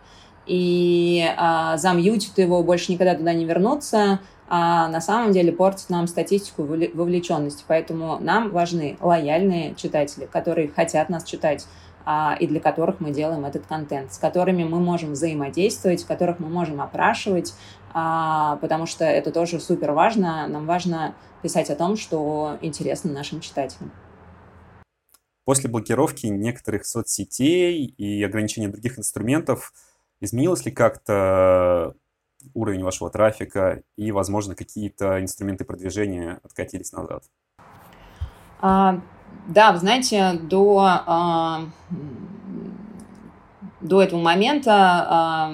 и 0.45 1.29
замьютят 1.75 2.37
его, 2.37 2.63
больше 2.63 2.93
никогда 2.93 3.15
туда 3.15 3.33
не 3.33 3.43
вернутся, 3.43 4.19
а 4.47 4.87
на 4.87 5.01
самом 5.01 5.31
деле 5.31 5.51
портит 5.51 5.89
нам 5.89 6.07
статистику 6.07 6.63
вовлеченности. 6.63 7.63
Поэтому 7.67 8.17
нам 8.19 8.51
важны 8.51 8.97
лояльные 9.01 9.75
читатели, 9.75 10.25
которые 10.25 10.69
хотят 10.69 11.09
нас 11.09 11.23
читать 11.23 11.67
а, 12.05 12.37
и 12.39 12.47
для 12.47 12.61
которых 12.61 13.01
мы 13.01 13.11
делаем 13.11 13.43
этот 13.43 13.65
контент, 13.65 14.13
с 14.13 14.17
которыми 14.17 14.63
мы 14.63 14.79
можем 14.79 15.11
взаимодействовать, 15.11 16.05
которых 16.05 16.39
мы 16.39 16.47
можем 16.47 16.79
опрашивать, 16.79 17.53
а, 17.93 18.55
потому 18.57 18.85
что 18.85 19.03
это 19.03 19.31
тоже 19.31 19.59
супер 19.59 19.91
важно. 19.91 20.47
Нам 20.47 20.65
важно 20.65 21.15
писать 21.41 21.69
о 21.69 21.75
том, 21.75 21.97
что 21.97 22.57
интересно 22.61 23.11
нашим 23.11 23.41
читателям. 23.41 23.91
После 25.43 25.69
блокировки 25.69 26.27
некоторых 26.27 26.85
соцсетей 26.85 27.85
и 27.85 28.23
ограничения 28.23 28.69
других 28.69 28.97
инструментов 28.97 29.73
изменилось 30.21 30.65
ли 30.65 30.71
как-то 30.71 31.93
уровень 32.53 32.83
вашего 32.83 33.09
трафика 33.09 33.81
и, 33.95 34.11
возможно, 34.11 34.55
какие-то 34.55 35.21
инструменты 35.21 35.65
продвижения 35.65 36.39
откатились 36.43 36.91
назад? 36.91 37.23
А, 38.59 39.01
да, 39.47 39.71
вы 39.71 39.79
знаете, 39.79 40.33
до, 40.41 40.83
а, 41.05 41.61
до 43.81 44.01
этого 44.01 44.19
момента 44.19 44.73
а, 45.09 45.51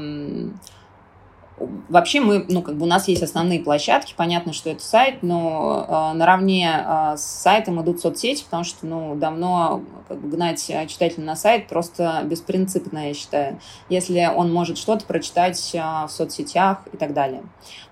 Вообще 1.90 2.20
мы, 2.20 2.46
ну, 2.50 2.62
как 2.62 2.76
бы 2.76 2.84
у 2.84 2.88
нас 2.88 3.08
есть 3.08 3.24
основные 3.24 3.60
площадки, 3.60 4.14
понятно, 4.16 4.54
что 4.54 4.70
это 4.70 4.84
сайт, 4.84 5.24
но 5.24 5.86
э, 6.14 6.18
наравне 6.18 6.84
э, 6.86 7.18
с 7.18 7.24
сайтом 7.24 7.82
идут 7.82 8.00
соцсети, 8.00 8.44
потому 8.44 8.64
что, 8.64 8.86
ну, 8.86 9.16
давно 9.16 9.84
как 10.08 10.20
бы 10.20 10.30
гнать 10.30 10.66
читателя 10.88 11.24
на 11.24 11.36
сайт 11.36 11.68
просто 11.68 12.22
беспринципно, 12.26 13.08
я 13.08 13.14
считаю, 13.14 13.60
если 13.90 14.30
он 14.34 14.54
может 14.54 14.78
что-то 14.78 15.06
прочитать 15.06 15.72
э, 15.74 15.80
в 15.80 16.10
соцсетях 16.10 16.80
и 16.92 16.98
так 16.98 17.14
далее. 17.14 17.44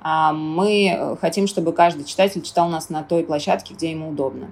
А 0.02 0.34
мы 0.34 1.18
хотим, 1.20 1.48
чтобы 1.48 1.74
каждый 1.74 2.06
читатель 2.06 2.42
читал 2.42 2.70
нас 2.70 2.90
на 2.90 3.04
той 3.04 3.24
площадке, 3.24 3.74
где 3.74 3.92
ему 3.92 4.10
удобно. 4.10 4.52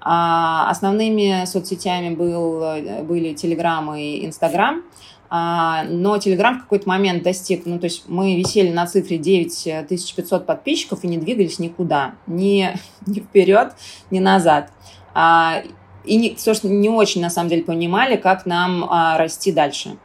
А 0.00 0.70
основными 0.70 1.44
соцсетями 1.46 2.14
был, 2.14 2.60
были 3.04 3.34
Telegram 3.34 3.98
и 3.98 4.24
Instagram. 4.26 4.84
А, 5.28 5.84
но 5.84 6.16
Telegram 6.16 6.58
в 6.58 6.62
какой-то 6.62 6.88
момент 6.88 7.22
достиг, 7.22 7.66
ну, 7.66 7.78
то 7.78 7.84
есть 7.84 8.04
мы 8.08 8.36
висели 8.36 8.70
на 8.70 8.86
цифре 8.86 9.18
9500 9.18 10.46
подписчиков 10.46 11.02
и 11.02 11.08
не 11.08 11.18
двигались 11.18 11.58
никуда, 11.58 12.14
ни, 12.26 12.72
ни 13.06 13.20
вперед, 13.20 13.72
ни 14.10 14.18
назад. 14.18 14.70
А, 15.14 15.62
и, 16.04 16.16
не, 16.16 16.36
собственно, 16.36 16.72
не 16.72 16.88
очень, 16.88 17.20
на 17.20 17.30
самом 17.30 17.48
деле, 17.48 17.64
понимали, 17.64 18.16
как 18.16 18.46
нам 18.46 18.86
а, 18.88 19.18
расти 19.18 19.50
дальше. 19.50 19.96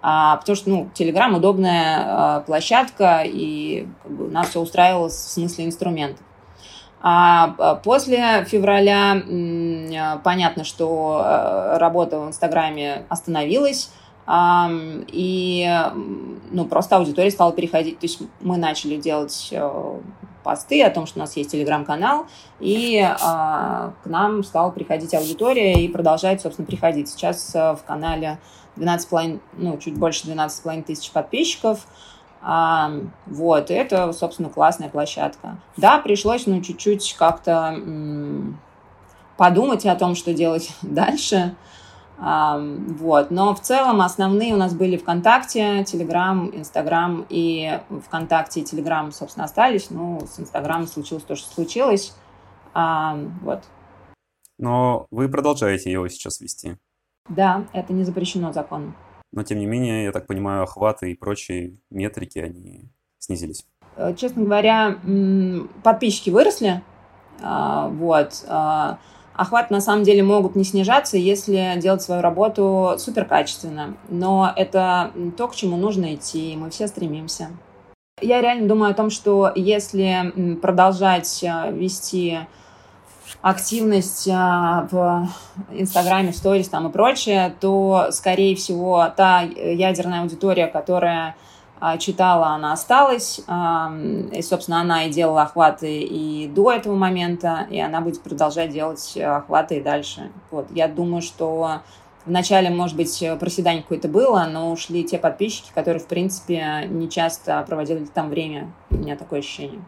потому 0.00 0.56
что, 0.56 0.70
ну, 0.70 0.90
Telegram 0.94 1.36
удобная 1.36 2.40
площадка, 2.40 3.22
и 3.24 3.86
как 4.02 4.12
бы, 4.12 4.28
нас 4.30 4.48
все 4.48 4.60
устраивало 4.60 5.08
в 5.08 5.12
смысле 5.12 5.66
инструментов. 5.66 6.24
А 7.02 7.76
после 7.84 8.44
февраля 8.46 9.22
понятно, 10.24 10.64
что 10.64 11.22
работа 11.78 12.18
в 12.18 12.28
Инстаграме 12.28 13.04
остановилась, 13.08 13.90
и 14.28 15.82
ну, 16.50 16.64
просто 16.64 16.96
аудитория 16.96 17.30
стала 17.30 17.52
переходить. 17.52 17.98
То 18.00 18.06
есть 18.06 18.20
мы 18.40 18.56
начали 18.56 18.96
делать 18.96 19.48
э, 19.52 20.00
посты 20.42 20.82
о 20.82 20.90
том, 20.90 21.06
что 21.06 21.18
у 21.18 21.22
нас 21.22 21.36
есть 21.36 21.50
телеграм-канал, 21.50 22.26
и 22.60 23.00
а, 23.02 23.92
к 24.02 24.06
нам 24.06 24.44
стала 24.44 24.70
приходить 24.70 25.12
аудитория 25.14 25.84
и 25.84 25.88
продолжает, 25.88 26.40
собственно, 26.40 26.66
приходить. 26.66 27.08
Сейчас 27.08 27.54
э, 27.54 27.74
в 27.74 27.82
канале 27.84 28.38
12,5, 28.76 29.40
ну, 29.54 29.76
чуть 29.78 29.96
больше 29.96 30.28
12,5 30.28 30.82
тысяч 30.84 31.10
подписчиков. 31.10 31.86
А, 32.42 32.92
вот, 33.26 33.70
это, 33.72 34.12
собственно, 34.12 34.48
классная 34.48 34.88
площадка. 34.88 35.58
Да, 35.76 35.98
пришлось, 35.98 36.46
ну, 36.46 36.60
чуть-чуть 36.60 37.16
как-то 37.18 37.74
м- 37.74 38.60
подумать 39.36 39.84
о 39.84 39.96
том, 39.96 40.14
что 40.14 40.32
делать 40.32 40.70
дальше. 40.82 41.56
Вот. 42.18 43.30
Но 43.30 43.54
в 43.54 43.60
целом 43.60 44.00
основные 44.00 44.54
у 44.54 44.56
нас 44.56 44.74
были 44.74 44.96
ВКонтакте, 44.96 45.84
Телеграм, 45.84 46.50
Инстаграм 46.54 47.26
и 47.28 47.78
ВКонтакте 48.06 48.60
и 48.60 48.64
Телеграм, 48.64 49.12
собственно, 49.12 49.44
остались. 49.44 49.90
Ну, 49.90 50.20
с 50.26 50.40
Инстаграмом 50.40 50.86
случилось 50.86 51.24
то, 51.24 51.36
что 51.36 51.52
случилось. 51.52 52.14
Вот. 52.74 53.64
Но 54.58 55.06
вы 55.10 55.28
продолжаете 55.28 55.92
его 55.92 56.08
сейчас 56.08 56.40
вести? 56.40 56.78
Да, 57.28 57.66
это 57.72 57.92
не 57.92 58.04
запрещено 58.04 58.52
законом. 58.52 58.96
Но, 59.32 59.42
тем 59.42 59.58
не 59.58 59.66
менее, 59.66 60.04
я 60.04 60.12
так 60.12 60.26
понимаю, 60.26 60.62
охваты 60.62 61.10
и 61.10 61.14
прочие 61.14 61.76
метрики, 61.90 62.38
они 62.38 62.90
снизились. 63.18 63.66
Э, 63.96 64.14
честно 64.14 64.44
говоря, 64.44 64.98
подписчики 65.82 66.30
выросли, 66.30 66.82
Вот. 67.40 68.44
Охват 69.36 69.70
на 69.70 69.80
самом 69.80 70.02
деле 70.02 70.22
могут 70.22 70.56
не 70.56 70.64
снижаться, 70.64 71.18
если 71.18 71.74
делать 71.78 72.00
свою 72.00 72.22
работу 72.22 72.94
супер 72.98 73.26
качественно. 73.26 73.94
Но 74.08 74.50
это 74.56 75.12
то, 75.36 75.48
к 75.48 75.54
чему 75.54 75.76
нужно 75.76 76.14
идти, 76.14 76.52
и 76.52 76.56
мы 76.56 76.70
все 76.70 76.88
стремимся. 76.88 77.50
Я 78.22 78.40
реально 78.40 78.66
думаю 78.66 78.92
о 78.92 78.94
том, 78.94 79.10
что 79.10 79.52
если 79.54 80.56
продолжать 80.62 81.44
вести 81.72 82.38
активность 83.42 84.26
в 84.26 85.28
Инстаграме, 85.70 86.32
в 86.32 86.36
сторис 86.36 86.68
там 86.68 86.88
и 86.88 86.92
прочее, 86.92 87.54
то, 87.60 88.06
скорее 88.12 88.56
всего, 88.56 89.06
та 89.14 89.42
ядерная 89.42 90.22
аудитория, 90.22 90.66
которая 90.66 91.36
читала, 91.98 92.48
она 92.48 92.72
осталась, 92.72 93.38
и, 93.38 94.42
собственно, 94.42 94.80
она 94.80 95.04
и 95.04 95.10
делала 95.10 95.42
охваты 95.42 96.00
и 96.02 96.48
до 96.48 96.72
этого 96.72 96.94
момента, 96.94 97.66
и 97.70 97.78
она 97.78 98.00
будет 98.00 98.22
продолжать 98.22 98.70
делать 98.70 99.16
охваты 99.16 99.76
и 99.78 99.82
дальше. 99.82 100.30
Вот. 100.50 100.70
Я 100.70 100.88
думаю, 100.88 101.22
что 101.22 101.82
вначале, 102.24 102.70
может 102.70 102.96
быть, 102.96 103.22
проседание 103.38 103.82
какое-то 103.82 104.08
было, 104.08 104.48
но 104.50 104.72
ушли 104.72 105.04
те 105.04 105.18
подписчики, 105.18 105.70
которые, 105.74 106.00
в 106.02 106.06
принципе, 106.06 106.86
не 106.88 107.08
часто 107.08 107.62
проводили 107.66 108.04
там 108.06 108.30
время. 108.30 108.72
У 108.90 108.96
меня 108.96 109.16
такое 109.16 109.40
ощущение. 109.40 109.84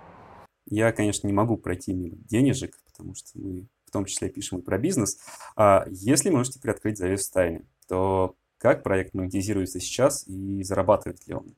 Я, 0.70 0.92
конечно, 0.92 1.26
не 1.26 1.32
могу 1.32 1.56
пройти 1.56 1.94
мимо 1.94 2.16
денежек, 2.28 2.76
потому 2.84 3.14
что 3.14 3.30
мы 3.38 3.66
в 3.86 3.90
том 3.90 4.04
числе 4.04 4.28
пишем 4.28 4.58
и 4.58 4.62
про 4.62 4.76
бизнес. 4.76 5.18
А 5.56 5.86
если 5.88 6.28
можете 6.28 6.60
приоткрыть 6.60 6.98
завес 6.98 7.30
тайны, 7.30 7.64
то 7.88 8.34
как 8.58 8.82
проект 8.82 9.14
монетизируется 9.14 9.80
сейчас 9.80 10.26
и 10.26 10.62
зарабатывает 10.62 11.26
ли 11.26 11.34
он? 11.34 11.54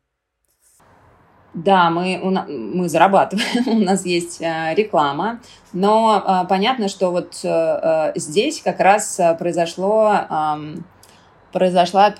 Да, 1.52 1.90
мы, 1.90 2.20
мы 2.48 2.88
зарабатываем, 2.88 3.66
у 3.82 3.84
нас 3.84 4.06
есть 4.06 4.40
э, 4.40 4.72
реклама, 4.76 5.40
но 5.72 6.22
э, 6.44 6.48
понятно, 6.48 6.86
что 6.88 7.10
вот 7.10 7.40
э, 7.42 8.12
здесь 8.14 8.62
как 8.62 8.78
раз 8.78 9.20
произошло, 9.36 10.14
произошла, 11.52 12.14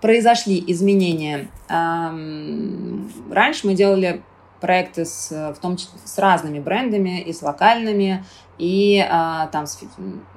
произошли 0.00 0.64
изменения. 0.68 1.48
Раньше 1.68 3.66
мы 3.66 3.74
делали 3.74 4.22
проекты 4.62 5.04
с, 5.04 5.30
в 5.30 5.60
том 5.60 5.76
числе 5.76 5.98
с 6.02 6.18
разными 6.18 6.58
брендами, 6.58 7.20
и 7.20 7.34
с 7.34 7.42
локальными, 7.42 8.24
и 8.58 9.02
а, 9.10 9.46
там 9.46 9.66
с 9.66 9.80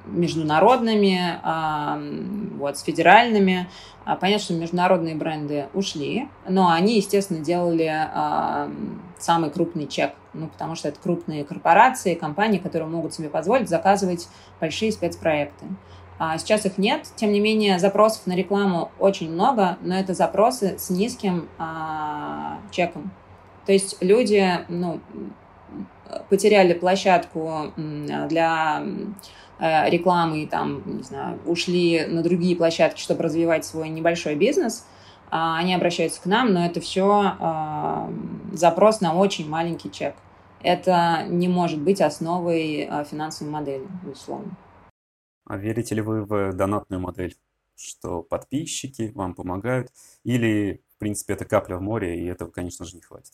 международными, 0.06 1.38
вот, 2.56 2.78
с 2.78 2.82
федеральными. 2.82 3.68
А, 4.04 4.16
понятно, 4.16 4.44
что 4.44 4.54
международные 4.54 5.14
бренды 5.14 5.68
ушли, 5.72 6.28
но 6.46 6.70
они, 6.70 6.96
естественно, 6.96 7.40
делали 7.40 7.90
а, 7.90 8.70
самый 9.18 9.50
крупный 9.50 9.86
чек, 9.86 10.12
ну, 10.34 10.48
потому 10.48 10.74
что 10.74 10.88
это 10.88 11.00
крупные 11.00 11.44
корпорации, 11.44 12.14
компании, 12.14 12.58
которые 12.58 12.88
могут 12.88 13.14
себе 13.14 13.30
позволить 13.30 13.68
заказывать 13.68 14.28
большие 14.60 14.92
спецпроекты. 14.92 15.64
А 16.18 16.38
сейчас 16.38 16.64
их 16.66 16.78
нет, 16.78 17.08
тем 17.16 17.32
не 17.32 17.40
менее 17.40 17.78
запросов 17.78 18.26
на 18.26 18.36
рекламу 18.36 18.92
очень 18.98 19.32
много, 19.32 19.78
но 19.80 19.98
это 19.98 20.14
запросы 20.14 20.78
с 20.78 20.90
низким 20.90 21.48
а, 21.58 22.58
чеком. 22.70 23.10
То 23.66 23.72
есть 23.72 23.96
люди, 24.02 24.46
ну, 24.68 25.00
потеряли 26.28 26.74
площадку 26.74 27.72
для 27.76 28.82
э, 28.82 29.06
рекламы 29.58 30.42
и 30.42 30.46
там, 30.46 30.82
не 30.84 31.02
знаю, 31.02 31.38
ушли 31.46 32.06
на 32.06 32.22
другие 32.22 32.56
площадки, 32.56 33.00
чтобы 33.00 33.22
развивать 33.22 33.64
свой 33.64 33.88
небольшой 33.88 34.34
бизнес, 34.34 34.84
а, 35.36 35.58
они 35.58 35.74
обращаются 35.74 36.22
к 36.22 36.26
нам, 36.26 36.52
но 36.52 36.64
это 36.64 36.80
все 36.80 37.34
а, 37.40 38.08
запрос 38.52 39.00
на 39.00 39.14
очень 39.14 39.48
маленький 39.48 39.90
чек. 39.90 40.14
Это 40.62 41.24
не 41.28 41.48
может 41.48 41.80
быть 41.80 42.00
основой 42.00 42.84
а, 42.84 43.02
финансовой 43.02 43.52
модели, 43.52 43.84
безусловно. 44.04 44.56
А 45.44 45.56
верите 45.56 45.96
ли 45.96 46.02
вы 46.02 46.24
в 46.24 46.52
донатную 46.52 47.00
модель? 47.00 47.36
Что 47.76 48.22
подписчики 48.22 49.10
вам 49.14 49.34
помогают? 49.34 49.90
Или, 50.22 50.84
в 50.94 50.98
принципе, 50.98 51.32
это 51.32 51.44
капля 51.44 51.78
в 51.78 51.82
море, 51.82 52.16
и 52.20 52.26
этого, 52.26 52.50
конечно 52.50 52.84
же, 52.84 52.94
не 52.94 53.02
хватит? 53.02 53.32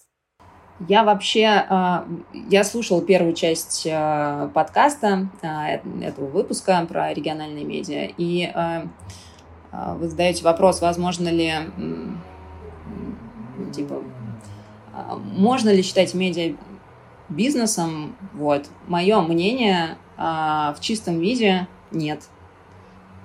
Я 0.88 1.04
вообще, 1.04 1.44
а, 1.46 2.06
я 2.32 2.64
слушала 2.64 3.02
первую 3.02 3.34
часть 3.34 3.86
а, 3.90 4.48
подкаста 4.54 5.28
а, 5.42 5.68
этого 6.00 6.26
выпуска 6.26 6.86
про 6.88 7.12
региональные 7.12 7.64
медиа, 7.64 8.08
и 8.16 8.50
вы 9.72 10.08
задаете 10.08 10.42
вопрос, 10.42 10.80
возможно 10.80 11.28
ли, 11.28 11.52
типа, 13.72 14.02
можно 15.36 15.68
ли 15.68 15.80
считать 15.80 16.12
медиа 16.12 16.56
бизнесом? 17.28 18.16
Вот. 18.32 18.68
Мое 18.88 19.20
мнение 19.20 19.96
в 20.16 20.76
чистом 20.80 21.20
виде 21.20 21.68
нет. 21.92 22.24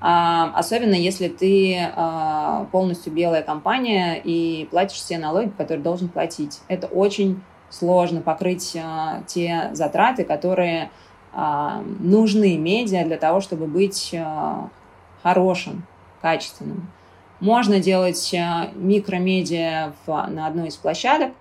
А, 0.08 0.52
особенно 0.54 0.94
если 0.94 1.28
ты 1.30 1.80
а, 1.80 2.68
полностью 2.72 3.12
белая 3.12 3.42
компания 3.42 4.22
и 4.24 4.68
платишь 4.70 4.98
все 4.98 5.18
налоги, 5.18 5.50
которые 5.50 5.84
должен 5.84 6.10
платить. 6.10 6.60
Это 6.68 6.86
очень 6.86 7.42
сложно 7.72 8.22
покрыть 8.22 8.78
а, 8.80 9.24
те 9.26 9.72
затраты, 9.74 10.24
которые 10.24 10.92
нужны 12.00 12.56
медиа 12.58 13.04
для 13.04 13.18
того, 13.18 13.42
чтобы 13.42 13.68
быть 13.68 14.16
хорошим, 15.22 15.86
качественным. 16.22 16.90
Можно 17.42 17.82
делать 17.82 18.34
микромедиа 18.76 19.92
на 20.08 20.48
одной 20.48 20.70
из 20.70 20.78
площадок, 20.78 21.34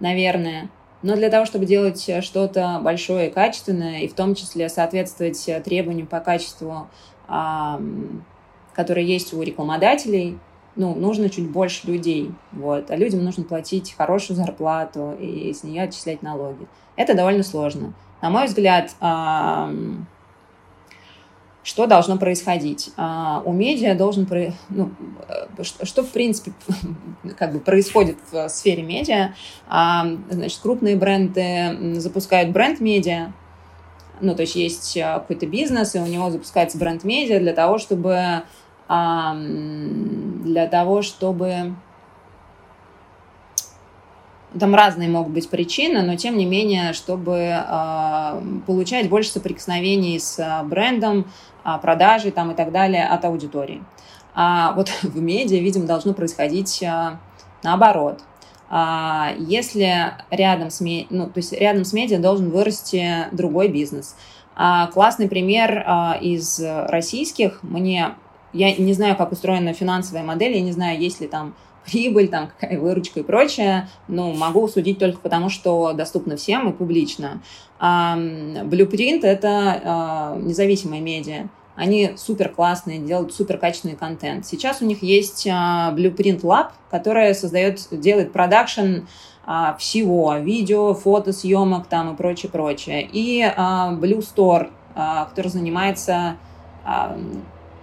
наверное, 0.00 0.70
но 1.02 1.16
для 1.16 1.28
того, 1.28 1.44
чтобы 1.44 1.66
делать 1.66 2.10
что-то 2.22 2.80
большое 2.82 3.28
и 3.28 3.30
качественное, 3.30 3.98
и 3.98 4.08
в 4.08 4.14
том 4.14 4.34
числе 4.34 4.70
соответствовать 4.70 5.44
требованиям 5.62 6.06
по 6.06 6.20
качеству 6.20 6.88
которые 7.26 9.06
есть 9.06 9.32
у 9.32 9.42
рекламодателей, 9.42 10.38
ну, 10.76 10.94
нужно 10.94 11.30
чуть 11.30 11.48
больше 11.48 11.86
людей, 11.86 12.32
вот, 12.52 12.90
а 12.90 12.96
людям 12.96 13.24
нужно 13.24 13.44
платить 13.44 13.94
хорошую 13.96 14.36
зарплату 14.36 15.16
и 15.20 15.52
с 15.52 15.62
нее 15.62 15.84
отчислять 15.84 16.22
налоги. 16.22 16.66
Это 16.96 17.14
довольно 17.14 17.42
сложно. 17.42 17.92
На 18.20 18.30
мой 18.30 18.46
взгляд, 18.46 18.94
что 21.64 21.86
должно 21.86 22.18
происходить? 22.18 22.90
А, 22.96 23.42
у 23.44 23.52
медиа 23.52 23.94
должен, 23.94 24.28
ну, 24.68 24.90
э, 25.28 25.62
что, 25.62 26.02
в 26.02 26.10
принципе 26.10 26.52
как 27.38 27.54
бы 27.54 27.60
происходит 27.60 28.18
в 28.30 28.48
сфере 28.50 28.82
медиа? 28.82 29.32
Значит, 29.66 30.60
крупные 30.60 30.94
бренды 30.94 31.98
запускают 32.00 32.50
бренд-медиа, 32.50 33.32
ну, 34.20 34.34
то 34.34 34.42
есть 34.42 34.56
есть 34.56 34.96
э, 34.96 35.02
какой-то 35.02 35.46
бизнес, 35.46 35.94
и 35.94 36.00
у 36.00 36.06
него 36.06 36.30
запускается 36.30 36.78
бренд-медиа 36.78 37.40
для 37.40 37.52
того, 37.52 37.78
чтобы 37.78 38.42
для 38.86 40.66
того, 40.66 41.00
чтобы 41.00 41.74
там 44.58 44.74
разные 44.74 45.08
могут 45.08 45.32
быть 45.32 45.48
причины, 45.48 46.02
но 46.02 46.16
тем 46.16 46.36
не 46.36 46.46
менее, 46.46 46.92
чтобы 46.92 47.36
э, 47.36 48.42
получать 48.66 49.08
больше 49.08 49.30
соприкосновений 49.30 50.20
с 50.20 50.38
э, 50.38 50.62
брендом, 50.64 51.26
э, 51.64 51.78
продажей 51.82 52.30
там, 52.30 52.52
и 52.52 52.54
так 52.54 52.70
далее 52.70 53.06
от 53.06 53.24
аудитории. 53.24 53.82
А 54.34 54.72
вот 54.72 54.90
в 55.02 55.20
медиа, 55.20 55.58
видимо, 55.58 55.86
должно 55.86 56.12
происходить 56.14 56.82
э, 56.82 57.16
наоборот. 57.62 58.20
А, 58.70 59.34
если 59.38 60.14
рядом 60.30 60.70
с, 60.70 60.80
ну, 60.80 61.26
то 61.26 61.36
есть 61.36 61.52
рядом 61.52 61.84
с 61.84 61.92
медиа 61.92 62.18
должен 62.18 62.50
вырасти 62.50 63.26
другой 63.32 63.68
бизнес. 63.68 64.16
А, 64.56 64.86
классный 64.88 65.28
пример 65.28 65.84
а, 65.86 66.18
из 66.20 66.60
российских. 66.60 67.62
Мне, 67.62 68.14
я 68.52 68.74
не 68.74 68.92
знаю, 68.92 69.16
как 69.16 69.32
устроена 69.32 69.72
финансовая 69.74 70.22
модель, 70.22 70.56
я 70.56 70.62
не 70.62 70.72
знаю, 70.72 71.00
есть 71.00 71.20
ли 71.20 71.28
там 71.28 71.54
прибыль, 71.84 72.28
там 72.28 72.48
какая 72.48 72.78
выручка 72.80 73.20
и 73.20 73.22
прочее, 73.22 73.88
но 74.08 74.32
могу 74.32 74.66
судить 74.68 74.98
только 74.98 75.18
потому, 75.20 75.50
что 75.50 75.92
доступно 75.92 76.36
всем 76.36 76.70
и 76.70 76.72
публично. 76.72 77.42
Blueprint— 77.78 79.20
это 79.22 80.38
независимая 80.40 81.00
медиа. 81.00 81.48
Они 81.76 82.14
супер 82.16 82.50
классные, 82.50 83.00
делают 83.00 83.34
супер 83.34 83.58
качественный 83.58 83.96
контент. 83.96 84.46
Сейчас 84.46 84.80
у 84.80 84.84
них 84.84 85.02
есть 85.02 85.46
а, 85.50 85.92
Blueprint 85.92 86.42
Lab, 86.42 86.68
которая 86.90 87.34
создает, 87.34 87.88
делает 87.90 88.32
продакшн 88.32 89.06
а, 89.44 89.74
всего, 89.74 90.36
видео, 90.36 90.94
фото, 90.94 91.32
съемок 91.32 91.88
там 91.88 92.14
и 92.14 92.16
прочее, 92.16 92.50
прочее. 92.50 93.08
И 93.10 93.42
а, 93.42 93.92
Blue 93.92 94.20
Store, 94.20 94.70
который 94.94 95.48
занимается, 95.48 96.36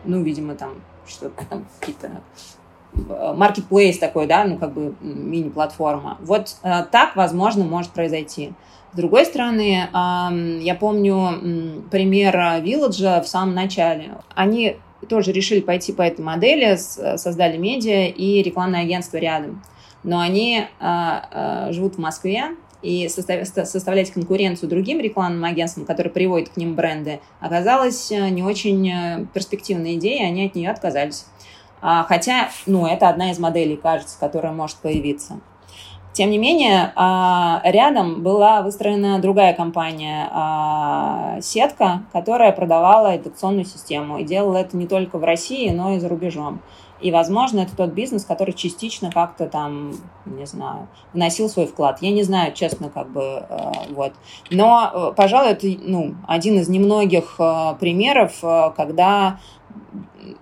ну, 0.06 0.24
видимо, 0.24 0.56
там 0.56 0.76
что-то 1.06 1.46
там 1.50 1.66
какие-то 1.78 2.22
marketplace 2.96 4.00
такой, 4.00 4.28
да, 4.28 4.46
ну, 4.46 4.58
как 4.58 4.72
бы 4.72 4.96
мини-платформа. 5.02 6.18
Вот 6.22 6.56
так, 6.62 7.18
возможно, 7.18 7.66
может 7.66 7.92
произойти. 7.92 8.54
С 8.94 8.98
другой 8.98 9.26
стороны, 9.26 9.88
я 9.94 10.76
помню 10.80 11.84
пример 11.90 12.36
Village 12.36 13.22
в 13.22 13.28
самом 13.28 13.56
начале. 13.56 14.18
Они 14.36 14.78
тоже 15.08 15.32
решили 15.32 15.62
пойти 15.62 15.94
по 15.94 16.02
этой 16.02 16.22
модели, 16.22 16.76
создали 16.76 17.58
медиа 17.58 18.08
и 18.08 18.44
рекламное 18.44 18.82
агентство 18.82 19.18
рядом. 19.18 19.64
Но 20.04 20.20
они 20.20 20.66
а, 20.80 21.28
а, 21.32 21.72
живут 21.72 21.96
в 21.96 22.00
Москве, 22.00 22.56
и 22.82 23.08
составлять 23.10 24.12
конкуренцию 24.12 24.68
другим 24.68 25.00
рекламным 25.00 25.46
агентствам, 25.46 25.86
которые 25.86 26.12
приводят 26.12 26.50
к 26.50 26.58
ним 26.58 26.76
бренды, 26.76 27.20
оказалась 27.40 28.10
не 28.10 28.42
очень 28.42 29.28
перспективной 29.34 29.98
идеей, 29.98 30.26
они 30.26 30.48
от 30.48 30.56
нее 30.56 30.72
отказались. 30.72 31.26
А, 31.82 32.04
хотя, 32.04 32.50
ну, 32.66 32.86
это 32.86 33.10
одна 33.10 33.32
из 33.32 33.40
моделей, 33.40 33.76
кажется, 33.76 34.18
которая 34.20 34.52
может 34.52 34.78
появиться. 34.78 35.40
Тем 36.14 36.30
не 36.30 36.38
менее, 36.38 36.92
а, 36.96 37.62
рядом 37.64 38.22
была 38.22 38.62
выстроена 38.62 39.20
другая 39.20 39.54
компания, 39.54 40.28
а, 40.32 41.40
сетка, 41.42 42.04
которая 42.12 42.52
продавала 42.52 43.16
редакционную 43.16 43.64
систему 43.64 44.18
и 44.18 44.26
делала 44.26 44.58
это 44.58 44.76
не 44.76 44.88
только 44.88 45.18
в 45.18 45.24
России, 45.24 45.70
но 45.70 45.94
и 45.94 46.00
за 46.00 46.10
рубежом. 46.10 46.60
И, 47.00 47.12
возможно, 47.12 47.62
это 47.62 47.76
тот 47.76 47.92
бизнес, 47.92 48.26
который 48.26 48.54
частично 48.54 49.10
как-то 49.10 49.48
там, 49.48 49.94
не 50.26 50.46
знаю, 50.46 50.88
вносил 51.14 51.50
свой 51.50 51.66
вклад. 51.66 52.00
Я 52.02 52.12
не 52.12 52.24
знаю, 52.24 52.54
честно, 52.54 52.90
как 52.90 53.10
бы, 53.10 53.22
э, 53.50 53.72
вот. 53.90 54.14
Но, 54.52 54.92
э, 54.94 55.14
пожалуй, 55.16 55.52
это, 55.52 55.66
ну, 55.82 56.16
один 56.28 56.60
из 56.60 56.68
немногих 56.68 57.38
примеров, 57.80 58.40
когда 58.76 59.40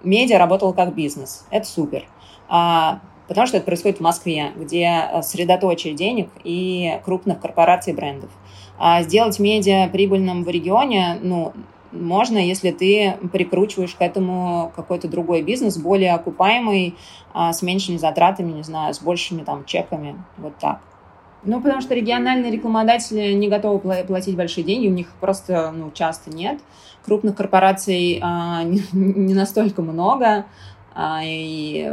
медиа 0.04 0.38
работала 0.38 0.74
как 0.74 0.96
бизнес. 0.96 1.46
Это 1.52 1.66
супер. 1.66 2.06
А, 2.50 3.00
потому 3.30 3.48
что 3.48 3.58
это 3.58 3.66
происходит 3.66 4.00
в 4.00 4.02
Москве, 4.02 4.52
где 4.58 5.22
средоточие 5.22 5.94
денег 5.94 6.30
и 6.44 7.00
крупных 7.06 7.40
корпораций 7.40 7.94
брендов. 7.94 8.32
А 8.78 9.04
сделать 9.04 9.40
медиа 9.40 9.88
прибыльным 9.88 10.44
в 10.44 10.50
регионе, 10.50 11.18
ну, 11.22 11.54
можно, 11.92 12.38
если 12.38 12.72
ты 12.72 13.18
прикручиваешь 13.32 13.96
к 13.96 14.02
этому 14.02 14.72
какой-то 14.76 15.08
другой 15.08 15.42
бизнес, 15.42 15.78
более 15.78 16.14
окупаемый, 16.14 16.96
а, 17.34 17.54
с 17.54 17.62
меньшими 17.62 17.98
затратами, 17.98 18.52
не 18.52 18.64
знаю, 18.64 18.94
с 18.94 19.00
большими 19.00 19.44
там 19.44 19.66
чеками, 19.66 20.16
вот 20.38 20.58
так. 20.58 20.82
Ну, 21.44 21.62
потому 21.62 21.82
что 21.82 21.94
региональные 21.94 22.52
рекламодатели 22.52 23.32
не 23.32 23.48
готовы 23.48 23.80
платить 23.80 24.36
большие 24.36 24.64
деньги, 24.64 24.88
у 24.88 24.94
них 24.94 25.08
просто, 25.20 25.72
ну, 25.72 25.90
часто 25.92 26.30
нет. 26.32 26.60
Крупных 27.06 27.36
корпораций 27.36 28.20
а, 28.22 28.64
не, 28.64 28.82
не 28.92 29.34
настолько 29.34 29.82
много, 29.82 30.46
а, 30.94 31.22
и 31.24 31.90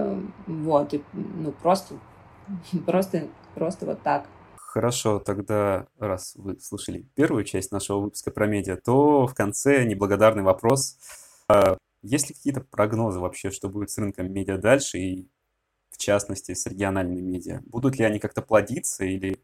вот, 0.47 0.95
и, 0.95 1.03
ну, 1.13 1.53
просто, 1.53 1.95
просто, 2.87 3.29
просто 3.55 3.87
вот 3.87 4.03
так. 4.03 4.27
Хорошо, 4.57 5.21
тогда 5.21 5.87
раз 5.99 6.35
вы 6.37 6.61
слушали 6.61 7.07
первую 7.15 7.45
часть 7.45 7.73
нашего 7.73 8.01
выпуска 8.01 8.31
про 8.31 8.47
медиа, 8.47 8.77
то 8.77 9.27
в 9.27 9.35
конце 9.35 9.85
неблагодарный 9.85 10.43
вопрос. 10.43 10.99
А 11.49 11.79
есть 12.03 12.29
ли 12.29 12.35
какие-то 12.35 12.61
прогнозы 12.61 13.19
вообще, 13.19 13.51
что 13.51 13.69
будет 13.69 13.91
с 13.91 13.99
рынком 13.99 14.31
медиа 14.31 14.59
дальше 14.59 14.99
и 14.99 15.29
в 15.91 15.99
частности 15.99 16.53
с 16.53 16.67
региональными 16.67 17.23
медиа? 17.23 17.63
Будут 17.65 17.99
ли 17.99 18.05
они 18.05 18.19
как-то 18.19 18.43
плодиться 18.43 19.05
или 19.05 19.39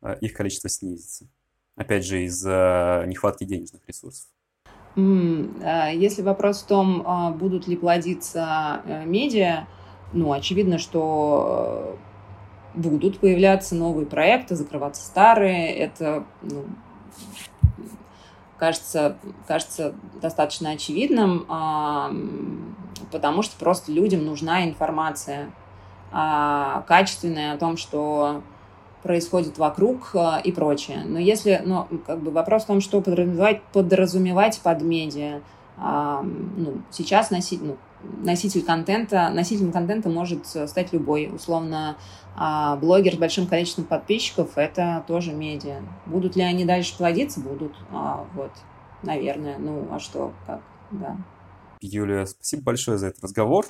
а, 0.00 0.14
их 0.14 0.32
количество 0.32 0.70
снизится? 0.70 1.28
Опять 1.74 2.06
же, 2.06 2.24
из-за 2.24 3.04
нехватки 3.06 3.44
денежных 3.44 3.86
ресурсов. 3.86 4.26
Если 4.96 6.22
вопрос 6.22 6.62
в 6.62 6.66
том, 6.66 7.34
будут 7.38 7.68
ли 7.68 7.76
плодиться 7.76 8.80
э, 8.86 9.04
медиа, 9.04 9.66
ну, 10.14 10.32
очевидно, 10.32 10.78
что 10.78 11.98
будут 12.74 13.18
появляться 13.18 13.74
новые 13.74 14.06
проекты, 14.06 14.54
закрываться 14.54 15.04
старые. 15.04 15.74
Это, 15.74 16.24
ну, 16.42 16.64
кажется, 18.58 19.16
кажется 19.46 19.94
достаточно 20.20 20.70
очевидным, 20.70 21.46
потому 23.10 23.42
что 23.42 23.58
просто 23.58 23.92
людям 23.92 24.24
нужна 24.24 24.64
информация 24.64 25.50
а, 26.12 26.82
качественная 26.82 27.54
о 27.54 27.58
том, 27.58 27.76
что 27.76 28.42
происходит 29.02 29.58
вокруг 29.58 30.10
а, 30.14 30.40
и 30.42 30.52
прочее. 30.52 31.02
Но 31.04 31.18
если, 31.18 31.62
ну, 31.64 31.86
как 32.06 32.20
бы 32.20 32.30
вопрос 32.30 32.64
в 32.64 32.66
том, 32.66 32.80
что 32.80 33.00
подразумевать, 33.00 33.62
подразумевать 33.72 34.60
под 34.62 34.82
медиа. 34.82 35.40
Ну, 35.78 36.80
сейчас 36.90 37.30
носить, 37.30 37.60
ну, 37.60 37.76
носитель 38.22 38.64
контента, 38.64 39.28
носителем 39.28 39.72
контента 39.72 40.08
может 40.08 40.46
стать 40.46 40.94
любой. 40.94 41.30
Условно, 41.32 41.98
а 42.34 42.76
блогер 42.76 43.14
с 43.14 43.18
большим 43.18 43.46
количеством 43.46 43.84
подписчиков– 43.84 44.52
это 44.56 45.04
тоже 45.06 45.32
медиа. 45.32 45.82
Будут 46.04 46.36
ли 46.36 46.42
они 46.42 46.64
дальше 46.64 46.96
плодиться? 46.96 47.40
Будут. 47.40 47.72
А, 47.90 48.26
вот, 48.34 48.52
наверное. 49.02 49.58
Ну, 49.58 49.88
а 49.90 49.98
что, 49.98 50.32
как, 50.46 50.60
да. 50.90 51.16
Юлия, 51.80 52.26
спасибо 52.26 52.62
большое 52.64 52.98
за 52.98 53.08
этот 53.08 53.24
разговор. 53.24 53.66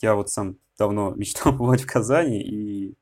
Я 0.00 0.14
вот 0.14 0.28
сам 0.30 0.56
давно 0.78 1.10
мечтал 1.16 1.52
побывать 1.52 1.82
в 1.82 1.86
Казани, 1.86 2.42
и 2.42 2.94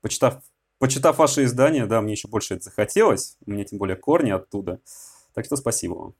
почитав, 0.00 0.42
почитав 0.80 1.18
ваше 1.18 1.44
издание, 1.44 1.86
да, 1.86 2.00
мне 2.00 2.12
еще 2.12 2.26
больше 2.26 2.54
это 2.54 2.64
захотелось. 2.64 3.36
У 3.46 3.52
меня 3.52 3.64
тем 3.64 3.78
более 3.78 3.96
корни 3.96 4.30
оттуда. 4.30 4.80
Так 5.34 5.44
что 5.44 5.56
спасибо 5.56 5.94
вам. 5.94 6.14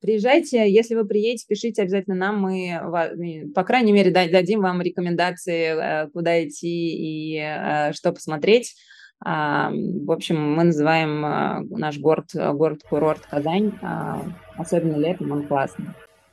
Приезжайте, 0.00 0.72
если 0.72 0.94
вы 0.94 1.04
приедете, 1.04 1.44
пишите 1.46 1.82
обязательно 1.82 2.16
нам, 2.16 2.40
мы, 2.40 3.50
по 3.54 3.64
крайней 3.64 3.92
мере, 3.92 4.10
дадим 4.10 4.62
вам 4.62 4.80
рекомендации, 4.80 6.04
э, 6.04 6.08
куда 6.08 6.42
идти 6.42 7.34
и 7.36 7.36
э, 7.36 7.92
что 7.92 8.12
посмотреть. 8.12 8.76
А, 9.22 9.70
в 9.70 10.10
общем, 10.10 10.40
мы 10.54 10.64
называем 10.64 11.26
э, 11.26 11.76
наш 11.76 11.98
город 11.98 12.30
город-курорт 12.32 13.26
Казань, 13.26 13.72
а, 13.82 14.22
особенно 14.56 14.96
летом, 14.96 15.32
он 15.32 15.46
классный. 15.46 15.88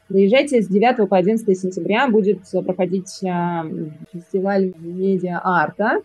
Приезжайте 0.07 0.61
с 0.61 0.67
9 0.69 1.09
по 1.09 1.17
11 1.17 1.59
сентября 1.59 2.07
будет 2.07 2.43
проходить 2.65 3.09
фестиваль 4.13 4.73
медиа-арта. 4.79 6.03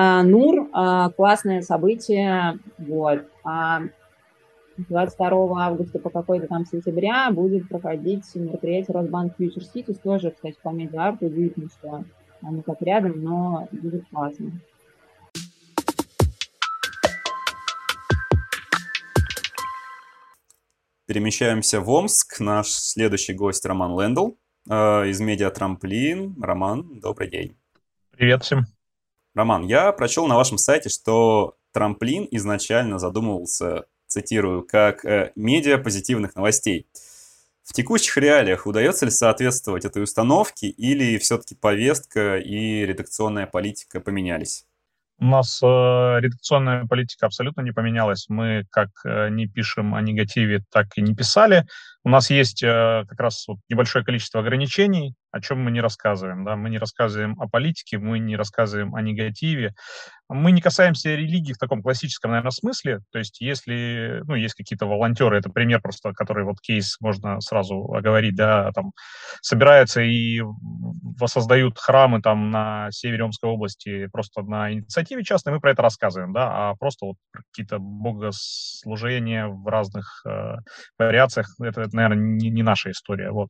А, 0.00 0.22
НУР, 0.22 0.68
классное 1.16 1.60
событие, 1.60 2.60
вот. 2.78 3.24
22 4.76 5.66
августа 5.66 5.98
по 5.98 6.08
какой-то 6.08 6.46
там 6.46 6.64
сентября 6.66 7.32
будет 7.32 7.68
проходить 7.68 8.22
мероприятие 8.36 8.94
Росбанк 8.94 9.32
Future 9.40 9.64
Cities. 9.74 9.98
Тоже, 10.00 10.30
кстати, 10.30 10.56
по 10.62 10.68
медиа-арту 10.68 11.26
удивительно, 11.26 11.68
что 11.68 12.04
они 12.42 12.62
так 12.62 12.80
рядом, 12.80 13.24
но 13.24 13.66
будет 13.72 14.04
классно. 14.08 14.52
Перемещаемся 21.06 21.80
в 21.80 21.90
Омск. 21.90 22.38
Наш 22.38 22.68
следующий 22.68 23.32
гость 23.34 23.66
Роман 23.66 24.00
Лендл 24.00 24.34
э, 24.70 25.08
из 25.08 25.18
медиа 25.18 25.50
Трамплин. 25.50 26.40
Роман, 26.40 27.00
добрый 27.00 27.28
день. 27.28 27.56
Привет 28.12 28.44
всем. 28.44 28.77
Роман, 29.38 29.62
я 29.62 29.92
прочел 29.92 30.26
на 30.26 30.34
вашем 30.34 30.58
сайте, 30.58 30.88
что 30.88 31.54
Трамплин 31.72 32.26
изначально 32.32 32.98
задумывался 32.98 33.84
цитирую, 34.08 34.64
как 34.64 35.04
э, 35.04 35.30
медиа 35.36 35.78
позитивных 35.78 36.34
новостей. 36.34 36.88
В 37.62 37.72
текущих 37.72 38.16
реалиях 38.16 38.66
удается 38.66 39.04
ли 39.04 39.12
соответствовать 39.12 39.84
этой 39.84 40.02
установке 40.02 40.66
или 40.66 41.18
все-таки 41.18 41.54
повестка 41.54 42.38
и 42.38 42.84
редакционная 42.84 43.46
политика 43.46 44.00
поменялись? 44.00 44.66
У 45.20 45.26
нас 45.26 45.60
э, 45.62 45.66
редакционная 45.66 46.86
политика 46.86 47.26
абсолютно 47.26 47.60
не 47.60 47.70
поменялась. 47.70 48.26
Мы 48.28 48.64
как 48.70 48.88
э, 49.04 49.28
не 49.30 49.46
пишем 49.46 49.94
о 49.94 50.00
негативе, 50.00 50.64
так 50.72 50.86
и 50.96 51.00
не 51.00 51.14
писали. 51.14 51.64
У 52.02 52.08
нас 52.08 52.30
есть 52.30 52.64
э, 52.64 53.04
как 53.08 53.20
раз 53.20 53.46
вот 53.46 53.58
небольшое 53.68 54.04
количество 54.04 54.40
ограничений, 54.40 55.14
о 55.38 55.40
чем 55.40 55.62
мы 55.62 55.70
не 55.70 55.80
рассказываем. 55.80 56.44
Да? 56.44 56.56
Мы 56.56 56.70
не 56.70 56.78
рассказываем 56.78 57.40
о 57.40 57.48
политике, 57.48 57.98
мы 57.98 58.18
не 58.18 58.36
рассказываем 58.36 58.94
о 58.94 59.02
негативе. 59.02 59.74
Мы 60.30 60.52
не 60.52 60.60
касаемся 60.60 61.14
религии 61.14 61.54
в 61.54 61.58
таком 61.58 61.82
классическом, 61.82 62.32
наверное, 62.32 62.50
смысле. 62.50 63.00
То 63.12 63.18
есть 63.18 63.40
если, 63.40 64.22
ну, 64.26 64.34
есть 64.34 64.54
какие-то 64.54 64.86
волонтеры, 64.86 65.38
это 65.38 65.48
пример 65.48 65.80
просто, 65.80 66.12
который 66.12 66.44
вот 66.44 66.60
кейс 66.60 66.96
можно 67.00 67.40
сразу 67.40 67.94
оговорить, 67.94 68.36
да, 68.36 68.70
там 68.72 68.92
собираются 69.40 70.02
и 70.02 70.40
воссоздают 71.18 71.78
храмы 71.78 72.20
там 72.20 72.50
на 72.50 72.88
севере 72.90 73.24
Омской 73.24 73.50
области 73.50 74.06
просто 74.08 74.42
на 74.42 74.72
инициативе 74.72 75.24
частной, 75.24 75.54
мы 75.54 75.60
про 75.60 75.72
это 75.72 75.82
рассказываем, 75.82 76.32
да, 76.32 76.70
а 76.70 76.74
просто 76.76 77.06
вот 77.06 77.16
какие-то 77.32 77.78
богослужения 77.78 79.46
в 79.46 79.66
разных 79.66 80.22
э, 80.26 80.56
вариациях, 80.98 81.54
это, 81.60 81.82
это 81.82 81.96
наверное, 81.96 82.18
не, 82.18 82.50
не 82.50 82.62
наша 82.62 82.90
история, 82.90 83.30
вот. 83.30 83.48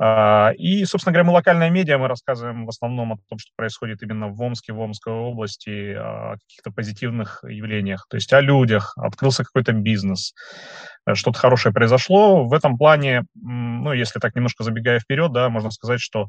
А, 0.00 0.52
и, 0.56 0.84
собственно 0.84 1.12
говоря, 1.12 1.26
мы 1.26 1.32
локальная 1.32 1.70
медиа, 1.70 1.98
мы 1.98 2.06
рассказываем 2.06 2.66
в 2.66 2.68
основном 2.68 3.14
о 3.14 3.18
том, 3.28 3.38
что 3.38 3.50
происходит 3.56 4.02
именно 4.02 4.28
в 4.28 4.40
Омске, 4.40 4.72
в 4.72 4.80
Омской 4.80 5.12
области, 5.12 5.92
о 6.08 6.32
каких-то 6.34 6.70
позитивных 6.70 7.44
явлениях, 7.44 8.06
то 8.08 8.16
есть 8.16 8.32
о 8.32 8.40
людях, 8.40 8.94
открылся 8.96 9.44
какой-то 9.44 9.72
бизнес, 9.72 10.34
э, 11.06 11.14
что-то 11.14 11.38
хорошее 11.38 11.72
произошло. 11.72 12.46
В 12.46 12.52
этом 12.52 12.76
плане, 12.76 13.24
ну, 13.34 13.92
если 13.92 14.20
так 14.20 14.34
немножко 14.34 14.64
забегая 14.64 15.00
вперед, 15.00 15.32
да, 15.32 15.48
можно 15.48 15.70
сказать, 15.70 16.00
что 16.00 16.28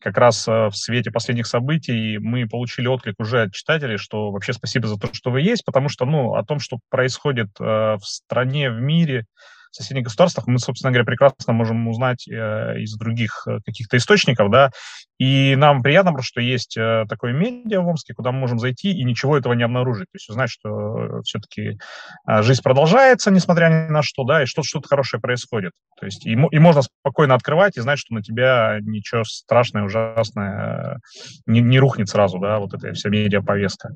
как 0.00 0.16
раз 0.16 0.46
э, 0.46 0.68
в 0.68 0.76
свете 0.76 1.10
последних 1.10 1.46
событий 1.46 2.18
мы 2.18 2.46
получили 2.48 2.86
отклик 2.86 3.16
уже 3.18 3.42
от 3.42 3.52
читателей, 3.52 3.96
что 3.96 4.30
вообще 4.30 4.52
спасибо 4.52 4.86
за 4.86 4.98
то, 4.98 5.08
что 5.12 5.30
вы 5.30 5.40
есть, 5.40 5.64
потому 5.64 5.88
что, 5.88 6.04
ну, 6.04 6.34
о 6.34 6.44
том, 6.44 6.60
что 6.60 6.78
происходит 6.88 7.48
э, 7.60 7.64
в 7.64 8.02
стране, 8.02 8.70
в 8.70 8.80
мире, 8.80 9.26
соседних 9.70 10.04
государствах, 10.04 10.46
мы, 10.46 10.58
собственно 10.58 10.90
говоря, 10.90 11.04
прекрасно 11.04 11.52
можем 11.52 11.86
узнать 11.88 12.28
э, 12.28 12.80
из 12.80 12.96
других 12.96 13.46
э, 13.46 13.58
каких-то 13.64 13.96
источников, 13.96 14.50
да, 14.50 14.70
И 15.18 15.56
нам 15.56 15.82
приятно, 15.82 16.12
просто, 16.12 16.28
что 16.28 16.40
есть 16.40 16.76
э, 16.76 17.04
такое 17.08 17.32
медиа 17.32 17.80
в 17.80 17.88
Омске, 17.88 18.14
куда 18.14 18.32
мы 18.32 18.38
можем 18.38 18.58
зайти 18.58 18.92
и 18.92 19.04
ничего 19.04 19.36
этого 19.36 19.52
не 19.54 19.64
обнаружить. 19.64 20.06
То 20.06 20.16
есть 20.16 20.30
узнать, 20.30 20.50
что 20.50 21.22
все-таки 21.22 21.78
жизнь 22.26 22.62
продолжается, 22.62 23.30
несмотря 23.30 23.66
ни 23.68 23.90
на 23.90 24.02
что, 24.02 24.24
да, 24.24 24.42
и 24.42 24.46
что-то 24.46 24.68
что 24.68 24.80
хорошее 24.82 25.20
происходит. 25.20 25.72
То 25.98 26.06
есть 26.06 26.24
и, 26.26 26.32
и 26.32 26.58
можно 26.58 26.82
спокойно 26.82 27.34
открывать 27.34 27.76
и 27.76 27.80
знать, 27.80 27.98
что 27.98 28.14
на 28.14 28.22
тебя 28.22 28.78
ничего 28.80 29.24
страшное, 29.24 29.84
ужасное 29.84 31.00
не, 31.46 31.60
не 31.60 31.78
рухнет 31.78 32.08
сразу, 32.08 32.38
да, 32.38 32.58
вот 32.58 32.74
эта 32.74 32.92
вся 32.92 33.08
медиа-повестка. 33.08 33.90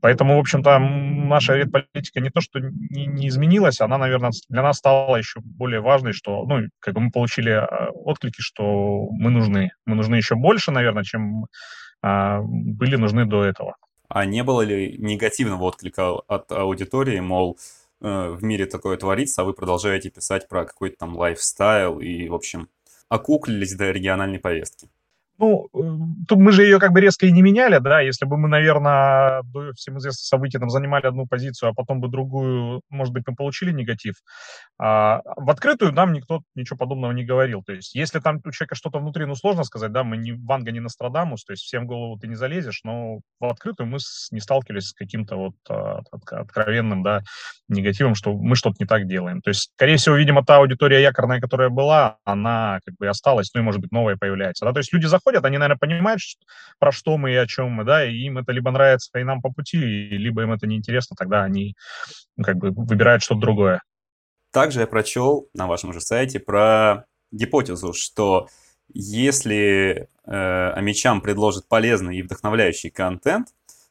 Поэтому, 0.00 0.36
в 0.36 0.40
общем-то, 0.40 0.78
наша 0.78 1.64
политика 1.66 2.20
не 2.20 2.30
то, 2.30 2.40
что 2.40 2.60
не, 2.60 3.06
не 3.06 3.28
изменилась, 3.28 3.80
она, 3.80 3.96
наверное, 3.96 4.32
для 4.48 4.62
нас 4.62 4.76
стала 4.76 5.15
еще 5.18 5.40
более 5.40 5.80
важной, 5.80 6.12
что, 6.12 6.44
ну, 6.46 6.68
как 6.80 6.94
бы 6.94 7.00
мы 7.00 7.10
получили 7.10 7.52
э, 7.52 7.90
отклики, 7.90 8.40
что 8.40 9.08
мы 9.10 9.30
нужны. 9.30 9.70
Мы 9.84 9.94
нужны 9.94 10.16
еще 10.16 10.34
больше, 10.34 10.70
наверное, 10.70 11.04
чем 11.04 11.46
а, 12.02 12.40
были 12.42 12.96
нужны 12.96 13.26
до 13.26 13.44
этого. 13.44 13.76
А 14.08 14.24
не 14.24 14.42
было 14.42 14.62
ли 14.62 14.96
негативного 14.98 15.64
отклика 15.64 16.12
от 16.12 16.52
аудитории, 16.52 17.20
мол, 17.20 17.58
э, 18.00 18.30
в 18.30 18.44
мире 18.44 18.66
такое 18.66 18.96
творится, 18.96 19.42
а 19.42 19.44
вы 19.44 19.52
продолжаете 19.52 20.10
писать 20.10 20.48
про 20.48 20.64
какой-то 20.64 20.96
там 20.98 21.16
лайфстайл 21.16 21.98
и, 21.98 22.28
в 22.28 22.34
общем, 22.34 22.68
окуклились 23.08 23.74
до 23.74 23.90
региональной 23.90 24.38
повестки? 24.38 24.88
Ну, 25.38 25.68
э, 25.74 26.24
тут 26.28 26.38
мы 26.38 26.52
же 26.52 26.62
ее 26.62 26.78
как 26.78 26.92
бы 26.92 27.00
резко 27.00 27.26
и 27.26 27.32
не 27.32 27.42
меняли, 27.42 27.78
да, 27.78 28.00
если 28.00 28.24
бы 28.24 28.36
мы, 28.36 28.48
наверное, 28.48 29.42
до 29.44 29.72
всем 29.74 29.98
известных 29.98 30.24
событий 30.24 30.58
там 30.58 30.70
занимали 30.70 31.06
одну 31.06 31.26
позицию, 31.26 31.70
а 31.70 31.74
потом 31.74 32.00
бы 32.00 32.08
другую, 32.08 32.82
может 32.90 33.12
быть, 33.12 33.24
мы 33.26 33.34
получили 33.34 33.72
негатив. 33.72 34.14
А 34.78 35.20
в 35.36 35.50
открытую 35.50 35.92
нам 35.92 36.12
никто 36.12 36.42
ничего 36.54 36.76
подобного 36.76 37.12
не 37.12 37.24
говорил. 37.24 37.62
То 37.62 37.72
есть, 37.72 37.94
если 37.94 38.20
там 38.20 38.40
у 38.44 38.50
человека 38.50 38.74
что-то 38.74 38.98
внутри, 38.98 39.26
ну, 39.26 39.34
сложно 39.34 39.64
сказать, 39.64 39.92
да, 39.92 40.04
мы 40.04 40.16
не 40.16 40.32
Ванга, 40.32 40.72
не 40.72 40.80
Нострадамус, 40.80 41.44
то 41.44 41.52
есть 41.52 41.64
всем 41.64 41.84
в 41.84 41.86
голову 41.86 42.18
ты 42.18 42.28
не 42.28 42.34
залезешь, 42.34 42.80
но 42.84 43.20
в 43.40 43.44
открытую 43.44 43.88
мы 43.88 43.98
не 44.30 44.40
сталкивались 44.40 44.88
с 44.88 44.92
каким-то 44.92 45.36
вот 45.36 45.54
а, 45.68 46.00
откровенным, 46.30 47.02
да, 47.02 47.22
негативом, 47.68 48.14
что 48.14 48.32
мы 48.32 48.56
что-то 48.56 48.76
не 48.80 48.86
так 48.86 49.06
делаем. 49.06 49.40
То 49.42 49.50
есть, 49.50 49.70
скорее 49.74 49.96
всего, 49.96 50.16
видимо, 50.16 50.44
та 50.44 50.56
аудитория 50.56 51.02
якорная, 51.02 51.40
которая 51.40 51.68
была, 51.68 52.18
она 52.24 52.80
как 52.84 52.94
бы 52.96 53.08
осталась, 53.08 53.52
ну 53.54 53.60
и, 53.60 53.64
может 53.64 53.80
быть, 53.80 53.92
новая 53.92 54.16
появляется. 54.16 54.64
Да? 54.64 54.72
То 54.72 54.78
есть 54.78 54.92
люди 54.92 55.06
заходят, 55.06 55.25
они, 55.26 55.58
наверное, 55.58 55.78
понимают, 55.78 56.20
про 56.78 56.92
что 56.92 57.16
мы 57.16 57.32
и 57.32 57.36
о 57.36 57.46
чем 57.46 57.70
мы, 57.70 57.84
да, 57.84 58.04
и 58.04 58.14
им 58.14 58.38
это 58.38 58.52
либо 58.52 58.70
нравится 58.70 59.18
и 59.18 59.24
нам 59.24 59.40
по 59.40 59.52
пути, 59.52 59.78
либо 59.78 60.42
им 60.42 60.52
это 60.52 60.66
неинтересно, 60.66 61.16
тогда 61.16 61.44
они 61.44 61.74
ну, 62.36 62.44
как 62.44 62.56
бы 62.56 62.70
выбирают 62.70 63.22
что-то 63.22 63.40
другое. 63.40 63.82
Также 64.52 64.80
я 64.80 64.86
прочел 64.86 65.48
на 65.54 65.66
вашем 65.66 65.92
же 65.92 66.00
сайте 66.00 66.40
про 66.40 67.04
гипотезу, 67.30 67.92
что 67.92 68.48
если 68.88 70.08
э, 70.24 70.70
амичам 70.74 71.20
предложат 71.20 71.68
полезный 71.68 72.18
и 72.18 72.22
вдохновляющий 72.22 72.90
контент, 72.90 73.48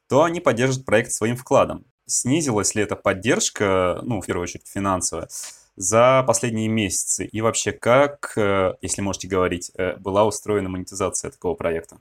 то 0.08 0.24
они 0.24 0.39
поддержат 0.39 0.86
проект 0.86 1.12
своим 1.12 1.36
вкладом. 1.36 1.86
Снизилась 2.08 2.76
ли 2.76 2.84
эта 2.84 2.95
поддержка, 2.95 4.00
ну, 4.04 4.21
в 4.21 4.26
первую 4.26 4.43
очередь 4.43 4.67
финансовая, 4.67 5.28
за 5.75 6.23
последние 6.25 6.67
месяцы? 6.67 7.25
И 7.25 7.41
вообще, 7.41 7.71
как, 7.71 8.38
э, 8.38 8.73
если 8.81 9.01
можете 9.01 9.27
говорить, 9.27 9.71
э, 9.77 9.95
была 9.97 10.25
устроена 10.25 10.69
монетизация 10.69 11.31
такого 11.31 11.55
проекта? 11.55 11.97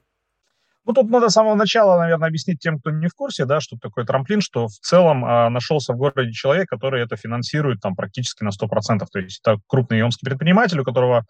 Ну, 0.86 0.92
тут 0.92 1.08
надо 1.08 1.30
с 1.30 1.32
самого 1.32 1.54
начала, 1.54 1.98
наверное, 1.98 2.28
объяснить 2.28 2.60
тем, 2.60 2.78
кто 2.78 2.90
не 2.90 3.08
в 3.08 3.14
курсе, 3.14 3.46
да, 3.46 3.60
что 3.60 3.78
такое 3.80 4.04
трамплин, 4.04 4.42
что 4.42 4.68
в 4.68 4.78
целом 4.82 5.24
а, 5.24 5.48
нашелся 5.48 5.94
в 5.94 5.96
городе 5.96 6.32
человек, 6.32 6.68
который 6.68 7.02
это 7.02 7.16
финансирует 7.16 7.80
там 7.80 7.96
практически 7.96 8.44
на 8.44 8.50
100%. 8.50 9.06
То 9.10 9.18
есть 9.18 9.40
это 9.42 9.58
крупный 9.66 10.02
омский 10.02 10.26
предприниматель, 10.26 10.78
у 10.78 10.84
которого 10.84 11.24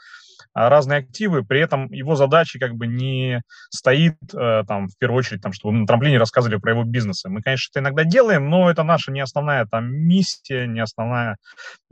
разные 0.55 1.01
активы, 1.01 1.45
при 1.45 1.61
этом 1.61 1.91
его 1.93 2.17
задача 2.17 2.59
как 2.59 2.75
бы 2.75 2.87
не 2.87 3.43
стоит 3.71 4.17
э, 4.35 4.65
там 4.67 4.89
в 4.89 4.97
первую 4.99 5.19
очередь, 5.19 5.43
там, 5.43 5.53
чтобы 5.53 5.77
на 5.77 5.87
трамплине 5.87 6.19
рассказывали 6.19 6.57
про 6.57 6.73
его 6.73 6.85
бизнесы. 6.85 7.29
Мы, 7.29 7.43
конечно, 7.43 7.71
это 7.73 7.81
иногда 7.81 8.05
делаем, 8.05 8.49
но 8.49 8.71
это 8.71 8.83
наша 8.83 9.13
не 9.13 9.21
основная 9.21 9.67
там 9.67 9.93
миссия, 9.93 10.67
не 10.67 10.81
основная 10.81 11.37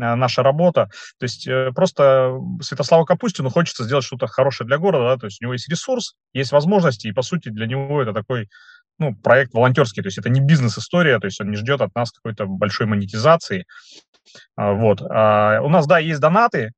э, 0.00 0.14
наша 0.14 0.42
работа. 0.42 0.90
То 1.18 1.24
есть 1.24 1.46
э, 1.46 1.72
просто 1.74 2.38
Святославу 2.60 3.04
Капустину 3.04 3.50
хочется 3.50 3.84
сделать 3.84 4.04
что-то 4.04 4.26
хорошее 4.26 4.66
для 4.66 4.78
города, 4.78 5.14
да, 5.14 5.16
то 5.16 5.26
есть 5.26 5.40
у 5.40 5.44
него 5.44 5.52
есть 5.54 5.68
ресурс, 5.68 6.14
есть 6.32 6.52
возможности, 6.52 7.08
и 7.08 7.12
по 7.12 7.22
сути 7.22 7.48
для 7.48 7.66
него 7.66 8.02
это 8.02 8.12
такой 8.12 8.48
ну, 8.98 9.14
проект 9.14 9.52
волонтерский, 9.54 10.02
то 10.02 10.08
есть 10.08 10.18
это 10.18 10.28
не 10.28 10.40
бизнес-история, 10.40 11.18
то 11.18 11.26
есть 11.26 11.40
он 11.40 11.50
не 11.50 11.56
ждет 11.56 11.80
от 11.80 11.94
нас 11.94 12.12
какой-то 12.12 12.46
большой 12.46 12.86
монетизации. 12.86 13.66
А, 14.56 14.72
вот. 14.72 15.02
А, 15.02 15.60
у 15.62 15.68
нас, 15.68 15.86
да, 15.86 15.98
есть 15.98 16.20
донаты, 16.20 16.66
а, 16.66 16.70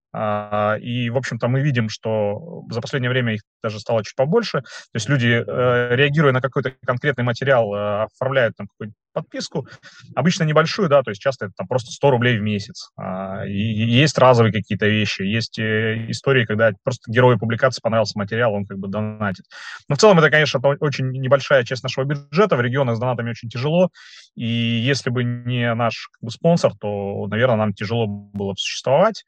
и, 0.80 1.10
в 1.10 1.16
общем-то, 1.16 1.48
мы 1.48 1.60
видим, 1.60 1.88
что 1.88 2.64
за 2.70 2.80
последнее 2.80 3.10
время 3.10 3.34
их 3.34 3.40
даже 3.62 3.80
стало 3.80 4.04
чуть 4.04 4.14
побольше. 4.14 4.60
То 4.60 4.94
есть 4.94 5.08
люди, 5.08 5.42
э, 5.44 5.96
реагируя 5.96 6.32
на 6.32 6.40
какой-то 6.40 6.72
конкретный 6.86 7.24
материал, 7.24 7.74
э, 7.74 8.02
оформляют 8.04 8.56
там 8.56 8.68
какую-нибудь 8.68 8.96
подписку, 9.14 9.66
обычно 10.14 10.42
небольшую, 10.44 10.88
да, 10.88 11.02
то 11.02 11.10
есть 11.10 11.20
часто 11.20 11.46
это 11.46 11.54
там 11.56 11.68
просто 11.68 11.92
100 11.92 12.10
рублей 12.10 12.36
в 12.36 12.42
месяц. 12.42 12.90
И 13.46 13.52
есть 13.52 14.18
разовые 14.18 14.52
какие-то 14.52 14.86
вещи, 14.86 15.22
есть 15.22 15.58
э, 15.58 16.10
истории, 16.10 16.44
когда 16.44 16.72
просто 16.82 17.10
герою 17.10 17.38
публикации 17.38 17.80
понравился 17.80 18.18
материал, 18.18 18.52
он 18.52 18.66
как 18.66 18.78
бы 18.78 18.88
донатит. 18.88 19.44
Но 19.88 19.94
в 19.94 19.98
целом 19.98 20.18
это, 20.18 20.30
конечно, 20.30 20.60
очень 20.80 21.10
небольшая 21.12 21.64
часть 21.64 21.84
нашего 21.84 22.04
бюджета, 22.04 22.56
в 22.56 22.60
регионах 22.60 22.96
с 22.96 23.00
донатами 23.00 23.30
очень 23.30 23.48
тяжело, 23.48 23.90
и 24.34 24.46
если 24.46 25.10
бы 25.10 25.22
не 25.22 25.72
наш 25.74 26.08
как 26.12 26.22
бы, 26.22 26.30
спонсор, 26.30 26.72
то, 26.78 27.26
наверное, 27.28 27.56
нам 27.56 27.72
тяжело 27.72 28.06
было 28.06 28.50
бы 28.50 28.58
существовать. 28.58 29.24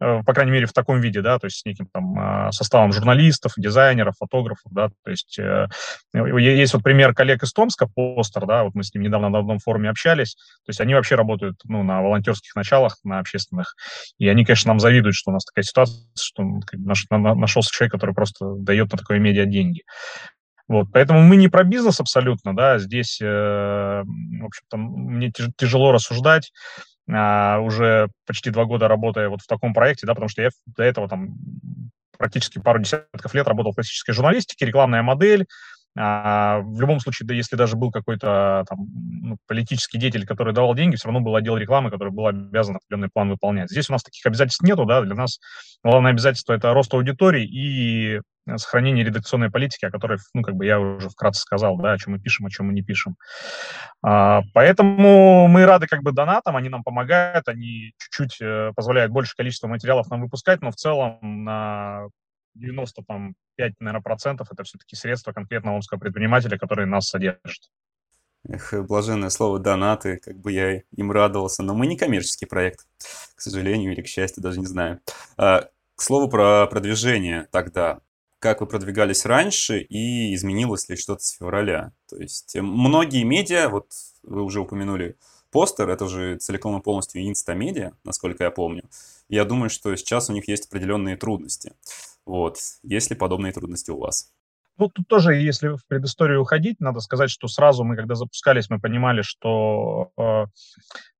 Э, 0.00 0.22
по 0.24 0.32
крайней 0.32 0.52
мере, 0.52 0.66
в 0.66 0.72
таком 0.72 1.00
виде, 1.00 1.20
да, 1.20 1.38
то 1.38 1.46
есть 1.46 1.58
с 1.58 1.64
неким 1.66 1.86
там 1.92 2.18
а, 2.18 2.52
составом 2.52 2.92
журналистов, 2.92 3.52
дизайнеров, 3.58 4.14
фотографов, 4.18 4.72
да, 4.72 4.88
то 4.88 5.10
есть 5.10 5.38
э, 5.38 5.66
есть 6.14 6.72
вот 6.72 6.82
пример 6.82 7.14
коллег 7.14 7.42
из 7.42 7.52
Томска, 7.52 7.86
Постер, 7.86 8.46
да, 8.46 8.64
вот 8.64 8.74
мы 8.74 8.82
с 8.82 8.94
ним 8.94 9.02
недавно 9.02 9.28
на 9.28 9.40
одном 9.40 9.58
форуме 9.58 9.90
общались, 9.90 10.36
то 10.36 10.70
есть 10.70 10.80
они 10.80 10.94
вообще 10.94 11.16
работают, 11.16 11.60
ну, 11.64 11.82
на 11.82 12.00
волонтерских 12.00 12.54
началах, 12.56 12.96
на 13.04 13.18
общественных, 13.18 13.74
и 14.18 14.26
они, 14.26 14.46
конечно, 14.46 14.70
нам 14.70 14.80
завидуют, 14.80 15.16
что 15.16 15.32
у 15.32 15.34
нас 15.34 15.44
такая 15.44 15.64
ситуация, 15.64 16.02
что 16.18 16.44
как, 16.66 16.80
наш, 16.80 17.04
на, 17.10 17.34
нашелся 17.34 17.70
человек, 17.70 17.92
который 17.92 18.14
просто 18.14 18.54
дает 18.56 18.90
на 18.92 18.96
такое 18.96 19.18
медиа 19.18 19.44
деньги. 19.44 19.82
Вот, 20.66 20.86
поэтому 20.92 21.20
мы 21.20 21.34
не 21.34 21.48
про 21.48 21.64
бизнес 21.64 21.98
абсолютно, 22.00 22.54
да, 22.54 22.78
здесь, 22.78 23.20
э, 23.20 23.26
в 23.26 24.44
общем-то, 24.46 24.76
мне 24.76 25.32
тяжело 25.58 25.90
рассуждать, 25.90 26.52
уже 27.60 28.08
почти 28.26 28.50
два 28.50 28.64
года 28.64 28.88
работая 28.88 29.28
вот 29.28 29.42
в 29.42 29.46
таком 29.46 29.74
проекте, 29.74 30.06
да, 30.06 30.14
потому 30.14 30.28
что 30.28 30.42
я 30.42 30.50
до 30.66 30.82
этого 30.82 31.08
там 31.08 31.34
практически 32.16 32.58
пару 32.58 32.78
десятков 32.80 33.34
лет 33.34 33.48
работал 33.48 33.72
в 33.72 33.76
классической 33.76 34.12
журналистике, 34.12 34.66
рекламная 34.66 35.02
модель, 35.02 35.46
а, 35.96 36.60
в 36.60 36.80
любом 36.80 37.00
случае, 37.00 37.26
да, 37.26 37.34
если 37.34 37.56
даже 37.56 37.76
был 37.76 37.90
какой-то 37.90 38.64
там 38.68 38.86
ну, 39.22 39.36
политический 39.46 39.98
деятель, 39.98 40.26
который 40.26 40.54
давал 40.54 40.74
деньги, 40.74 40.96
все 40.96 41.08
равно 41.08 41.20
был 41.20 41.34
отдел 41.34 41.56
рекламы, 41.56 41.90
который 41.90 42.12
был 42.12 42.26
обязан 42.26 42.76
определенный 42.76 43.08
план 43.12 43.30
выполнять. 43.30 43.70
Здесь 43.70 43.90
у 43.90 43.92
нас 43.92 44.02
таких 44.02 44.24
обязательств 44.26 44.62
нету, 44.62 44.84
да, 44.84 45.02
для 45.02 45.14
нас 45.14 45.40
главное 45.82 46.12
обязательство– 46.12 46.52
это 46.54 46.72
рост 46.72 46.94
аудитории 46.94 47.44
и 47.44 48.20
сохранение 48.56 49.04
редакционной 49.04 49.50
политики, 49.50 49.84
о 49.84 49.90
которой, 49.90 50.18
ну, 50.34 50.42
как 50.42 50.54
бы 50.54 50.64
я 50.64 50.80
уже 50.80 51.08
вкратце 51.08 51.42
сказал, 51.42 51.76
да, 51.76 51.92
о 51.92 51.98
чем 51.98 52.14
мы 52.14 52.20
пишем, 52.20 52.46
о 52.46 52.50
чем 52.50 52.66
мы 52.66 52.72
не 52.72 52.82
пишем. 52.82 53.16
А, 54.02 54.42
поэтому 54.54 55.46
мы 55.48 55.66
рады 55.66 55.86
как 55.86 56.02
бы 56.02 56.12
донатам, 56.12 56.56
они 56.56 56.68
нам 56.68 56.82
помогают, 56.82 57.48
они 57.48 57.92
чуть-чуть 57.98 58.40
э, 58.40 58.72
позволяют 58.74 59.12
больше 59.12 59.34
количества 59.36 59.68
материалов 59.68 60.10
нам 60.10 60.22
выпускать, 60.22 60.62
но 60.62 60.70
в 60.70 60.76
целом 60.76 61.18
на 61.22 62.06
95, 62.54 63.74
наверное, 63.80 64.02
процентов 64.02 64.48
это 64.50 64.64
все-таки 64.64 64.96
средства 64.96 65.32
конкретного 65.32 65.76
омского 65.76 65.98
предпринимателя, 65.98 66.58
который 66.58 66.86
нас 66.86 67.08
содержит. 67.08 67.70
Эх, 68.48 68.72
блаженное 68.86 69.28
слово 69.28 69.58
«донаты», 69.58 70.16
как 70.16 70.38
бы 70.38 70.52
я 70.52 70.82
им 70.96 71.12
радовался, 71.12 71.62
но 71.62 71.74
мы 71.74 71.86
не 71.86 71.96
коммерческий 71.96 72.46
проект, 72.46 72.86
к 73.34 73.40
сожалению 73.40 73.92
или 73.92 74.00
к 74.00 74.06
счастью, 74.06 74.42
даже 74.42 74.60
не 74.60 74.66
знаю. 74.66 75.00
А, 75.36 75.68
к 75.94 76.02
слову 76.02 76.30
про 76.30 76.66
продвижение 76.66 77.48
тогда 77.52 78.00
как 78.40 78.62
вы 78.62 78.66
продвигались 78.66 79.26
раньше 79.26 79.80
и 79.80 80.34
изменилось 80.34 80.88
ли 80.88 80.96
что-то 80.96 81.22
с 81.22 81.32
февраля. 81.32 81.92
То 82.08 82.16
есть 82.16 82.56
э, 82.56 82.62
многие 82.62 83.22
медиа, 83.22 83.68
вот 83.68 83.92
вы 84.22 84.42
уже 84.42 84.60
упомянули 84.60 85.16
постер, 85.50 85.90
это 85.90 86.08
же 86.08 86.36
целиком 86.38 86.78
и 86.78 86.82
полностью 86.82 87.22
инстамедиа, 87.22 87.92
насколько 88.02 88.44
я 88.44 88.50
помню. 88.50 88.84
Я 89.28 89.44
думаю, 89.44 89.68
что 89.68 89.94
сейчас 89.94 90.30
у 90.30 90.32
них 90.32 90.48
есть 90.48 90.66
определенные 90.66 91.16
трудности. 91.16 91.74
Вот. 92.30 92.58
Есть 92.84 93.10
ли 93.10 93.16
подобные 93.16 93.52
трудности 93.52 93.90
у 93.90 93.98
вас? 93.98 94.32
Ну, 94.78 94.88
тут 94.88 95.08
тоже, 95.08 95.34
если 95.34 95.70
в 95.70 95.84
предысторию 95.88 96.40
уходить, 96.40 96.78
надо 96.78 97.00
сказать, 97.00 97.28
что 97.28 97.48
сразу 97.48 97.82
мы, 97.82 97.96
когда 97.96 98.14
запускались, 98.14 98.70
мы 98.70 98.78
понимали, 98.80 99.22
что 99.22 100.12
э, 100.16 100.44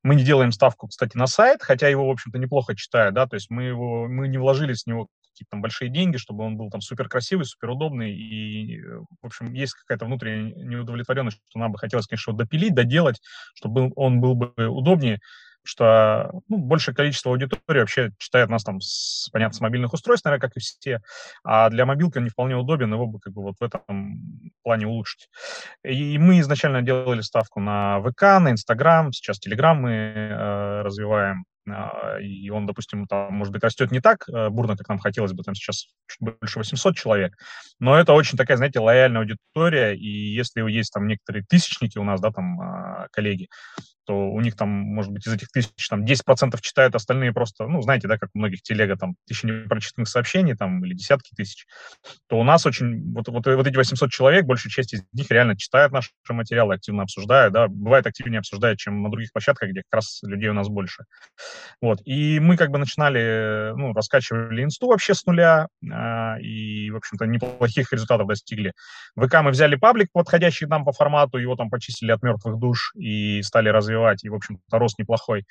мы 0.05 0.15
не 0.15 0.23
делаем 0.23 0.53
ставку, 0.53 0.87
кстати, 0.87 1.17
на 1.17 1.27
сайт, 1.27 1.63
хотя 1.63 1.89
его, 1.89 2.07
в 2.07 2.11
общем-то, 2.11 2.39
неплохо 2.39 2.77
читают, 2.77 3.17
да, 3.17 3.27
то 3.27 3.35
есть 3.35 3.51
мы 3.51 3.65
его, 3.65 4.07
мы 4.07 4.29
не 4.29 4.39
вложили 4.39 4.73
с 4.73 4.87
него 4.87 5.09
какие-то 5.33 5.51
там 5.51 5.63
большие 5.63 5.91
деньги, 5.91 6.17
чтобы 6.17 6.45
он 6.45 6.57
был 6.57 6.71
там 6.71 6.81
супер 6.81 7.09
красивый, 7.09 7.45
супер 7.45 7.71
удобный. 7.71 8.13
И, 8.13 8.81
в 9.21 9.27
общем, 9.27 9.53
есть 9.53 9.75
какая-то 9.75 10.05
внутренняя 10.05 10.55
неудовлетворенность, 10.55 11.41
что 11.49 11.59
нам 11.59 11.73
бы 11.73 11.79
хотелось, 11.79 12.07
конечно, 12.07 12.33
допилить, 12.33 12.75
доделать, 12.75 13.21
чтобы 13.55 13.93
он 13.97 14.21
был 14.21 14.37
бы 14.37 14.53
удобнее. 14.69 15.19
Что 15.65 16.31
ну, 16.49 16.59
большее 16.59 16.95
количество 16.95 17.31
аудитории 17.31 17.81
вообще 17.81 18.11
читает 18.19 18.49
нас 18.49 18.65
там, 18.65 18.81
с, 18.81 19.29
понятно, 19.33 19.57
с 19.57 19.61
мобильных 19.61 19.93
устройств, 19.93 20.25
наверное, 20.25 20.49
как 20.49 20.57
и 20.57 20.61
все, 20.61 21.01
а 21.45 21.69
для 21.71 21.87
мобилки 21.87 22.19
он 22.19 22.25
не 22.25 22.31
вполне 22.31 22.57
удобен, 22.57 22.93
его 22.93 23.07
бы 23.07 23.21
как 23.21 23.33
бы 23.33 23.43
вот 23.43 23.55
в 23.61 23.63
этом 23.63 24.53
плане 24.63 24.87
улучшить. 24.87 25.29
И 25.85 26.19
мы 26.19 26.41
изначально 26.41 26.83
делали 26.83 27.21
ставку 27.21 27.61
на 27.61 28.01
ВК, 28.01 28.23
на 28.41 28.51
Инстаграм, 28.51 29.13
сейчас 29.13 29.39
Телеграм 29.39 29.81
мы 29.81 29.91
э, 29.91 30.83
развиваем, 30.83 31.45
а, 31.69 32.19
и 32.21 32.49
он, 32.51 32.67
допустим, 32.67 33.07
там, 33.07 33.35
может 33.35 33.53
быть, 33.53 33.63
растет 33.63 33.91
не 33.91 34.01
так 34.01 34.29
э, 34.29 34.49
бурно, 34.49 34.77
как 34.77 34.89
нам 34.89 34.99
хотелось 34.99 35.33
бы, 35.33 35.43
там 35.43 35.55
сейчас 35.55 35.87
чуть 36.09 36.21
больше 36.21 36.59
800 36.59 36.97
человек, 36.97 37.37
но 37.79 37.99
это 37.99 38.13
очень 38.13 38.39
такая, 38.39 38.57
знаете, 38.57 38.81
лояльная 38.81 39.21
аудитория, 39.21 39.95
и 39.95 40.09
если 40.09 40.69
есть 40.71 40.93
там 40.93 41.07
некоторые 41.07 41.45
тысячники 41.45 41.99
у 41.99 42.05
нас, 42.05 42.21
да, 42.21 42.31
там, 42.31 42.61
а, 42.61 43.07
коллеги, 43.13 43.49
то 44.05 44.31
у 44.31 44.41
них 44.41 44.57
там, 44.57 44.69
может 44.69 45.13
быть, 45.13 45.27
из 45.27 45.33
этих 45.33 45.49
тысяч, 45.49 45.89
там, 45.89 46.05
10% 46.05 46.61
читают, 46.61 46.95
остальные 46.95 47.33
просто, 47.33 47.67
ну, 47.67 47.81
знаете, 47.83 48.09
да, 48.09 48.19
как 48.19 48.31
у 48.35 48.39
многих 48.39 48.63
телега, 48.63 48.97
там, 48.97 49.15
тысячи 49.27 49.47
непрочитанных 49.47 50.09
сообщений, 50.09 50.55
там, 50.55 50.85
или 50.85 50.95
десятки 50.95 51.35
тысяч, 51.35 51.67
то 52.29 52.39
у 52.39 52.43
нас 52.43 52.67
очень, 52.67 53.13
вот, 53.13 53.29
вот, 53.29 53.47
вот 53.47 53.67
эти 53.67 53.77
800 53.77 54.11
человек, 54.11 54.47
большая 54.47 54.71
часть 54.71 54.95
из 54.95 55.03
них 55.13 55.31
реально 55.31 55.57
читают 55.57 55.93
наши 55.93 56.11
материалы, 56.29 56.75
активно 56.75 57.03
обсуждают, 57.03 57.53
да, 57.53 57.69
бывает 57.69 58.07
активнее 58.07 58.41
обсуждают, 58.41 58.79
чем 58.79 59.03
на 59.03 59.11
других 59.11 59.33
площадках, 59.33 59.71
где 59.71 59.83
как 59.83 59.99
раз 59.99 60.21
людей 60.23 60.49
у 60.49 60.55
нас 60.55 60.69
больше. 60.69 61.05
Вот, 61.81 62.01
и 62.05 62.41
мы 62.41 62.57
как 62.57 62.71
бы 62.71 62.79
начинали, 62.79 63.73
ну, 63.77 63.93
раскачивали 63.93 64.65
инсту 64.65 64.89
вообще 64.89 65.15
с 65.15 65.25
нуля, 65.27 65.69
э, 65.83 66.41
и, 66.41 66.91
в 66.91 66.97
общем-то, 66.97 67.27
неплохих 67.27 67.93
результатов 67.93 68.27
достигли. 68.27 68.73
В 69.15 69.27
ВК 69.27 69.43
мы 69.43 69.51
взяли 69.51 69.77
паблик, 69.77 70.09
подходящий 70.13 70.67
нам 70.67 70.85
по 70.85 70.93
формату, 70.93 71.39
его 71.39 71.55
там 71.55 71.71
почистили 71.71 72.11
от 72.13 72.23
мертвых 72.23 72.59
душ 72.59 72.93
и 72.97 73.43
стали 73.43 73.69
развивать 73.69 73.90
развивать, 73.91 74.25
и, 74.25 74.29
в 74.29 74.35
общем-то, 74.35 74.79
рост 74.79 74.99
неплохой. 74.99 75.45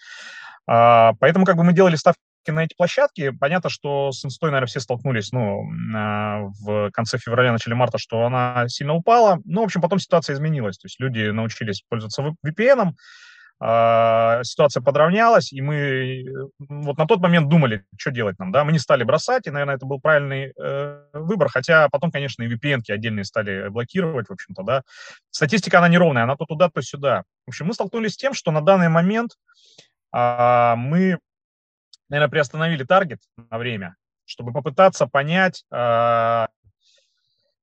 А, 0.67 1.13
поэтому 1.19 1.45
как 1.45 1.57
бы 1.57 1.63
мы 1.63 1.73
делали 1.73 1.95
ставки 1.95 2.19
на 2.47 2.63
эти 2.63 2.73
площадки. 2.75 3.31
Понятно, 3.31 3.69
что 3.69 4.11
с 4.11 4.23
инстой, 4.25 4.49
наверное, 4.49 4.67
все 4.67 4.79
столкнулись, 4.79 5.31
ну, 5.31 5.63
а, 5.95 6.41
в 6.61 6.91
конце 6.91 7.17
февраля, 7.17 7.51
начале 7.51 7.75
марта, 7.75 7.97
что 7.97 8.25
она 8.25 8.67
сильно 8.69 8.93
упала. 8.93 9.39
Ну, 9.45 9.61
в 9.61 9.65
общем, 9.65 9.81
потом 9.81 9.99
ситуация 9.99 10.35
изменилась. 10.35 10.77
То 10.77 10.85
есть 10.85 10.99
люди 10.99 11.29
научились 11.29 11.83
пользоваться 11.89 12.23
VPN, 12.45 12.93
ситуация 13.61 14.81
подравнялась, 14.81 15.51
и 15.51 15.61
мы 15.61 16.23
вот 16.59 16.97
на 16.97 17.05
тот 17.05 17.19
момент 17.19 17.49
думали, 17.49 17.83
что 17.97 18.09
делать 18.09 18.39
нам, 18.39 18.53
да, 18.53 18.63
мы 18.63 18.71
не 18.71 18.79
стали 18.79 19.03
бросать, 19.03 19.47
и, 19.47 19.51
наверное, 19.51 19.75
это 19.75 19.85
был 19.85 19.99
правильный 19.99 20.53
э, 20.57 21.03
выбор, 21.11 21.49
хотя 21.49 21.89
потом, 21.89 22.09
конечно, 22.09 22.41
и 22.43 22.47
VPN 22.47 22.81
отдельные 22.87 23.25
стали 23.25 23.67
блокировать, 23.67 24.29
в 24.29 24.31
общем-то, 24.31 24.63
да. 24.63 24.83
Статистика, 25.29 25.79
она 25.79 25.89
неровная, 25.89 26.23
она 26.23 26.37
то 26.37 26.45
туда, 26.45 26.69
то 26.69 26.81
сюда. 26.81 27.23
В 27.45 27.49
общем, 27.49 27.65
мы 27.65 27.73
столкнулись 27.73 28.13
с 28.13 28.17
тем, 28.17 28.33
что 28.33 28.51
на 28.51 28.61
данный 28.61 28.87
момент 28.87 29.31
э, 30.15 30.75
мы, 30.77 31.19
наверное, 32.07 32.31
приостановили 32.31 32.85
таргет 32.85 33.19
на 33.35 33.57
время, 33.57 33.97
чтобы 34.23 34.53
попытаться 34.53 35.05
понять, 35.05 35.65
э, 35.69 36.47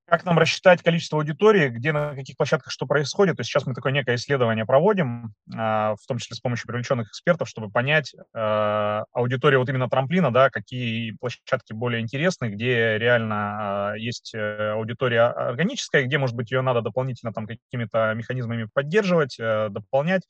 как 0.07 0.25
нам 0.25 0.39
рассчитать 0.39 0.83
количество 0.83 1.19
аудитории, 1.19 1.69
где 1.69 1.93
на 1.93 2.15
каких 2.15 2.37
площадках 2.37 2.73
что 2.73 2.87
происходит. 2.87 3.37
То 3.37 3.41
есть 3.41 3.51
сейчас 3.51 3.67
мы 3.67 3.75
такое 3.75 3.93
некое 3.93 4.15
исследование 4.15 4.65
проводим, 4.65 5.35
а, 5.55 5.97
в 5.97 6.07
том 6.07 6.19
числе 6.19 6.37
с 6.37 6.41
помощью 6.41 6.69
привлеченных 6.69 7.09
экспертов, 7.09 7.49
чтобы 7.49 7.71
понять 7.71 8.15
а, 8.33 9.05
аудиторию 9.13 9.59
вот 9.61 9.69
именно 9.69 9.89
трамплина, 9.89 10.33
да, 10.33 10.49
какие 10.51 11.11
площадки 11.13 11.73
более 11.73 12.01
интересны, 12.01 12.47
где 12.47 12.99
реально 12.99 13.37
а, 13.37 13.95
есть 13.97 14.33
э, 14.35 14.71
аудитория 14.71 15.23
органическая, 15.23 16.05
где, 16.05 16.19
может 16.19 16.37
быть, 16.37 16.53
ее 16.53 16.61
надо 16.61 16.83
дополнительно 16.83 17.33
там 17.33 17.47
какими-то 17.47 18.15
механизмами 18.15 18.69
поддерживать, 18.73 19.37
э, 19.41 19.69
дополнять. 19.71 20.23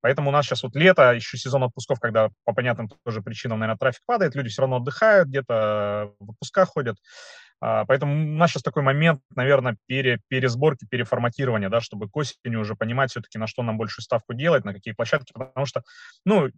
Поэтому 0.00 0.28
у 0.28 0.32
нас 0.32 0.46
сейчас 0.46 0.62
вот 0.62 0.76
лето, 0.76 1.12
еще 1.12 1.36
сезон 1.38 1.64
отпусков, 1.64 1.98
когда 1.98 2.30
по 2.44 2.54
понятным 2.54 2.88
тоже 3.04 3.20
причинам, 3.20 3.58
наверное, 3.58 3.78
трафик 3.78 4.02
падает, 4.06 4.36
люди 4.36 4.48
все 4.48 4.62
равно 4.62 4.76
отдыхают, 4.76 5.28
где-то 5.28 6.12
в 6.20 6.30
отпусках 6.30 6.68
ходят. 6.68 6.96
А, 7.60 7.84
поэтому 7.86 8.14
у 8.14 8.36
нас 8.36 8.50
сейчас 8.50 8.62
такой 8.62 8.82
момент, 8.82 9.20
наверное, 9.34 9.76
пере, 9.86 10.20
пересборки, 10.28 10.86
переформатирования, 10.88 11.68
да, 11.68 11.80
чтобы 11.80 12.08
к 12.08 12.16
осени 12.16 12.56
уже 12.56 12.76
понимать 12.76 13.10
все-таки, 13.10 13.38
на 13.38 13.46
что 13.48 13.62
нам 13.62 13.78
большую 13.78 14.04
ставку 14.04 14.32
делать, 14.34 14.64
на 14.64 14.72
какие 14.72 14.94
площадки, 14.94 15.32
потому 15.32 15.66
что, 15.66 15.82
ну, 16.24 16.48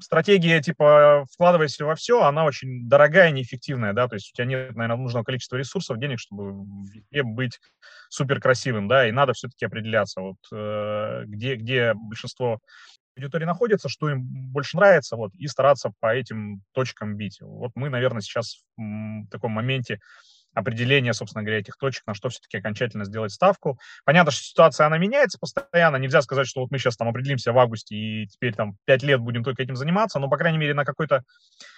стратегия, 0.00 0.62
типа, 0.62 1.26
вкладывайся 1.32 1.84
во 1.84 1.94
все, 1.94 2.22
она 2.22 2.44
очень 2.44 2.88
дорогая 2.88 3.30
неэффективная, 3.30 3.92
да, 3.92 4.08
то 4.08 4.14
есть 4.14 4.30
у 4.32 4.36
тебя 4.36 4.46
нет, 4.46 4.74
наверное, 4.74 4.96
нужного 5.02 5.24
количества 5.24 5.56
ресурсов, 5.56 5.98
денег, 5.98 6.18
чтобы 6.18 6.64
везде 6.92 7.22
быть 7.22 7.60
супер 8.08 8.40
красивым, 8.40 8.88
да, 8.88 9.06
и 9.06 9.12
надо 9.12 9.34
все-таки 9.34 9.66
определяться, 9.66 10.22
вот, 10.22 10.38
э, 10.52 11.24
где, 11.26 11.56
где 11.56 11.92
большинство 11.92 12.58
аудитории 13.18 13.44
находится, 13.44 13.88
что 13.88 14.10
им 14.10 14.22
больше 14.22 14.76
нравится, 14.76 15.16
вот, 15.16 15.34
и 15.34 15.46
стараться 15.46 15.92
по 16.00 16.14
этим 16.14 16.62
точкам 16.72 17.16
бить. 17.16 17.38
Вот 17.40 17.72
мы, 17.74 17.90
наверное, 17.90 18.22
сейчас 18.22 18.62
в 18.76 19.26
таком 19.30 19.52
моменте 19.52 20.00
определение, 20.58 21.12
собственно 21.12 21.44
говоря, 21.44 21.60
этих 21.60 21.76
точек, 21.76 22.06
на 22.06 22.14
что 22.14 22.28
все-таки 22.28 22.58
окончательно 22.58 23.04
сделать 23.04 23.32
ставку. 23.32 23.78
Понятно, 24.04 24.32
что 24.32 24.42
ситуация, 24.42 24.86
она 24.86 24.98
меняется 24.98 25.38
постоянно. 25.38 25.96
Нельзя 25.96 26.20
сказать, 26.20 26.48
что 26.48 26.60
вот 26.62 26.70
мы 26.70 26.78
сейчас 26.78 26.96
там 26.96 27.08
определимся 27.08 27.52
в 27.52 27.58
августе 27.58 27.94
и 27.94 28.26
теперь 28.26 28.54
там 28.54 28.76
пять 28.84 29.02
лет 29.02 29.20
будем 29.20 29.44
только 29.44 29.62
этим 29.62 29.76
заниматься, 29.76 30.18
но, 30.18 30.28
по 30.28 30.36
крайней 30.36 30.58
мере, 30.58 30.74
на 30.74 30.84
какой-то 30.84 31.22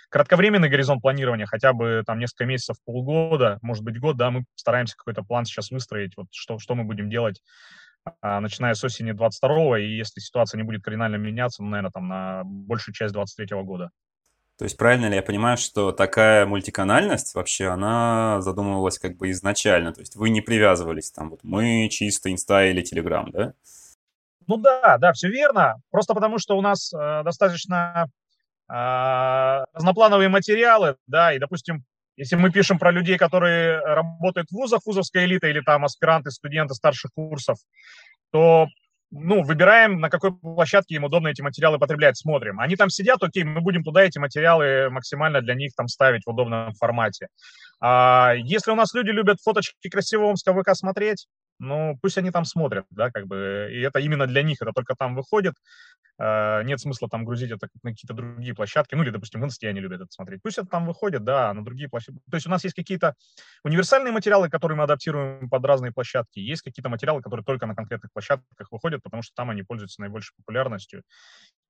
кратковременный 0.09 0.71
горизонт 0.71 1.03
планирования, 1.03 1.47
хотя 1.47 1.73
бы 1.73 2.03
там 2.07 2.19
несколько 2.19 2.47
месяцев, 2.47 2.77
полгода, 2.85 3.59
может 3.62 3.85
быть, 3.85 4.01
год, 4.01 4.16
да, 4.16 4.31
мы 4.31 4.45
стараемся 4.55 4.97
какой-то 4.97 5.23
план 5.23 5.45
сейчас 5.45 5.71
выстроить, 5.71 6.16
вот 6.16 6.29
что, 6.31 6.59
что 6.59 6.75
мы 6.75 6.85
будем 6.85 7.11
делать 7.11 7.43
а, 8.23 8.40
начиная 8.40 8.75
с 8.75 8.83
осени 8.83 9.12
22 9.12 9.79
и 9.81 9.88
если 9.88 10.21
ситуация 10.21 10.59
не 10.59 10.64
будет 10.64 10.83
кардинально 10.83 11.16
меняться, 11.16 11.62
ну, 11.62 11.69
наверное, 11.69 11.90
там 11.90 12.09
на 12.09 12.43
большую 12.45 12.95
часть 12.95 13.12
23 13.12 13.62
года. 13.62 13.90
То 14.61 14.64
есть 14.64 14.77
правильно 14.77 15.07
ли 15.07 15.16
я 15.16 15.23
понимаю, 15.23 15.57
что 15.57 15.90
такая 15.90 16.44
мультиканальность 16.44 17.35
вообще, 17.35 17.68
она 17.68 18.42
задумывалась 18.42 18.99
как 18.99 19.16
бы 19.16 19.31
изначально? 19.31 19.94
То 19.94 20.01
есть 20.01 20.16
вы 20.16 20.29
не 20.29 20.42
привязывались 20.42 21.11
там, 21.11 21.31
вот 21.31 21.40
мы 21.42 21.88
чисто 21.90 22.31
инста 22.31 22.66
или 22.66 22.83
телеграм, 22.83 23.31
да? 23.31 23.55
Ну 24.46 24.59
да, 24.59 24.99
да, 24.99 25.14
все 25.14 25.29
верно. 25.29 25.81
Просто 25.90 26.12
потому, 26.12 26.38
что 26.38 26.59
у 26.59 26.61
нас 26.61 26.92
э, 26.92 27.23
достаточно 27.25 28.11
э, 28.70 29.64
разноплановые 29.73 30.29
материалы, 30.29 30.96
да, 31.07 31.33
и, 31.33 31.38
допустим, 31.38 31.87
если 32.16 32.37
мы 32.37 32.53
пишем 32.53 32.79
про 32.79 32.90
людей, 32.90 33.16
которые 33.16 33.79
работают 33.81 34.49
в 34.51 34.53
вузах, 34.53 34.83
вузовская 34.85 35.25
элита 35.25 35.46
или 35.46 35.62
там 35.62 35.87
аспиранты, 35.87 36.31
студенты 36.33 36.75
старших 36.75 37.12
курсов, 37.14 37.57
то 38.31 38.66
ну, 39.11 39.42
выбираем, 39.42 40.01
на 40.01 40.09
какой 40.09 40.33
площадке 40.33 40.94
им 40.94 41.05
удобно 41.05 41.29
эти 41.29 41.42
материалы 41.42 41.79
потреблять, 41.79 42.16
смотрим. 42.16 42.61
Они 42.61 42.77
там 42.77 42.90
сидят, 42.90 43.23
окей, 43.23 43.42
мы 43.42 43.61
будем 43.61 43.83
туда 43.83 44.03
эти 44.03 44.18
материалы 44.18 44.88
максимально 44.90 45.40
для 45.40 45.55
них 45.55 45.73
там 45.77 45.88
ставить 45.88 46.25
в 46.25 46.31
удобном 46.31 46.73
формате. 46.75 47.29
А 47.81 48.35
если 48.37 48.70
у 48.70 48.77
нас 48.77 48.94
люди 48.94 49.11
любят 49.11 49.38
фоточки 49.42 49.88
красивого 49.88 50.29
Омска 50.29 50.53
ВК 50.53 50.75
смотреть, 50.75 51.27
ну, 51.61 51.99
пусть 52.01 52.18
они 52.18 52.31
там 52.31 52.44
смотрят, 52.44 52.87
да, 52.90 53.11
как 53.11 53.27
бы, 53.27 53.68
и 53.70 53.81
это 53.81 54.01
именно 54.01 54.27
для 54.27 54.42
них, 54.42 54.59
это 54.61 54.73
только 54.73 54.94
там 54.96 55.14
выходит, 55.14 55.55
э, 56.18 56.62
нет 56.64 56.81
смысла 56.81 57.09
там 57.09 57.25
грузить 57.25 57.51
это 57.51 57.68
на 57.83 57.90
какие-то 57.90 58.14
другие 58.14 58.55
площадки, 58.55 58.94
ну, 58.94 59.03
или, 59.03 59.11
допустим, 59.11 59.40
в 59.40 59.44
Инсте 59.44 59.68
они 59.68 59.81
любят 59.81 60.01
это 60.01 60.11
смотреть, 60.11 60.42
пусть 60.42 60.59
это 60.59 60.66
там 60.68 60.87
выходит, 60.87 61.23
да, 61.23 61.53
на 61.55 61.64
другие 61.64 61.88
площадки, 61.88 62.20
то 62.31 62.37
есть 62.37 62.46
у 62.46 62.51
нас 62.51 62.64
есть 62.64 62.75
какие-то 62.75 63.14
универсальные 63.62 64.12
материалы, 64.12 64.49
которые 64.49 64.77
мы 64.77 64.85
адаптируем 64.85 65.49
под 65.49 65.64
разные 65.64 65.92
площадки, 65.92 66.40
есть 66.40 66.62
какие-то 66.62 66.88
материалы, 66.88 67.23
которые 67.23 67.44
только 67.44 67.66
на 67.66 67.77
конкретных 67.77 68.11
площадках 68.12 68.73
выходят, 68.73 69.03
потому 69.03 69.23
что 69.23 69.35
там 69.37 69.51
они 69.51 69.62
пользуются 69.62 70.01
наибольшей 70.01 70.35
популярностью, 70.37 71.03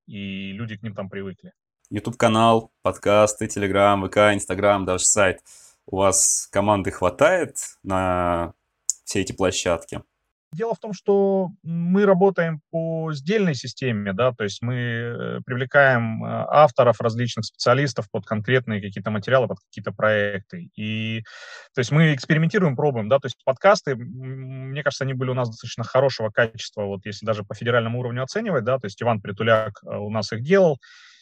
и 0.07 0.53
люди 0.53 0.77
к 0.77 0.83
ним 0.83 0.95
там 0.95 1.11
привыкли. 1.11 1.53
YouTube-канал, 1.91 2.71
подкасты, 2.83 3.47
Telegram, 3.47 4.07
ВК, 4.07 4.19
Instagram, 4.41 4.85
даже 4.85 5.05
сайт. 5.05 5.41
У 5.87 5.97
вас 5.97 6.49
команды 6.53 6.93
хватает 6.93 7.57
на 7.83 8.53
все 9.11 9.21
эти 9.23 9.33
площадки? 9.33 10.03
Дело 10.53 10.75
в 10.75 10.81
том, 10.81 10.93
что 10.93 11.51
мы 11.63 12.05
работаем 12.07 12.61
по 12.71 13.13
сдельной 13.13 13.55
системе, 13.55 14.13
да, 14.13 14.33
то 14.33 14.43
есть 14.43 14.63
мы 14.63 14.75
э, 14.75 15.41
привлекаем 15.47 16.25
э, 16.25 16.29
авторов, 16.49 17.01
различных 17.01 17.45
специалистов 17.45 18.11
под 18.11 18.27
конкретные 18.27 18.81
какие-то 18.81 19.13
материалы, 19.13 19.47
под 19.47 19.59
какие-то 19.61 19.93
проекты. 19.93 20.69
И, 20.75 21.23
то 21.73 21.81
есть 21.81 21.93
мы 21.93 22.15
экспериментируем, 22.15 22.75
пробуем, 22.75 23.09
да, 23.09 23.21
то 23.21 23.27
есть 23.27 23.37
подкасты, 23.45 23.95
мне 23.95 24.83
кажется, 24.83 25.05
они 25.05 25.15
были 25.15 25.31
у 25.31 25.35
нас 25.35 25.49
достаточно 25.49 25.85
хорошего 25.85 26.31
качества, 26.31 26.83
вот 26.83 27.07
если 27.07 27.25
даже 27.25 27.45
по 27.45 27.55
федеральному 27.55 28.01
уровню 28.01 28.25
оценивать, 28.25 28.65
да, 28.65 28.79
то 28.79 28.87
есть 28.87 29.01
Иван 29.01 29.21
Притуляк 29.21 29.81
э, 29.85 29.97
у 29.97 30.11
нас 30.11 30.33
их 30.33 30.43
делал, 30.43 30.79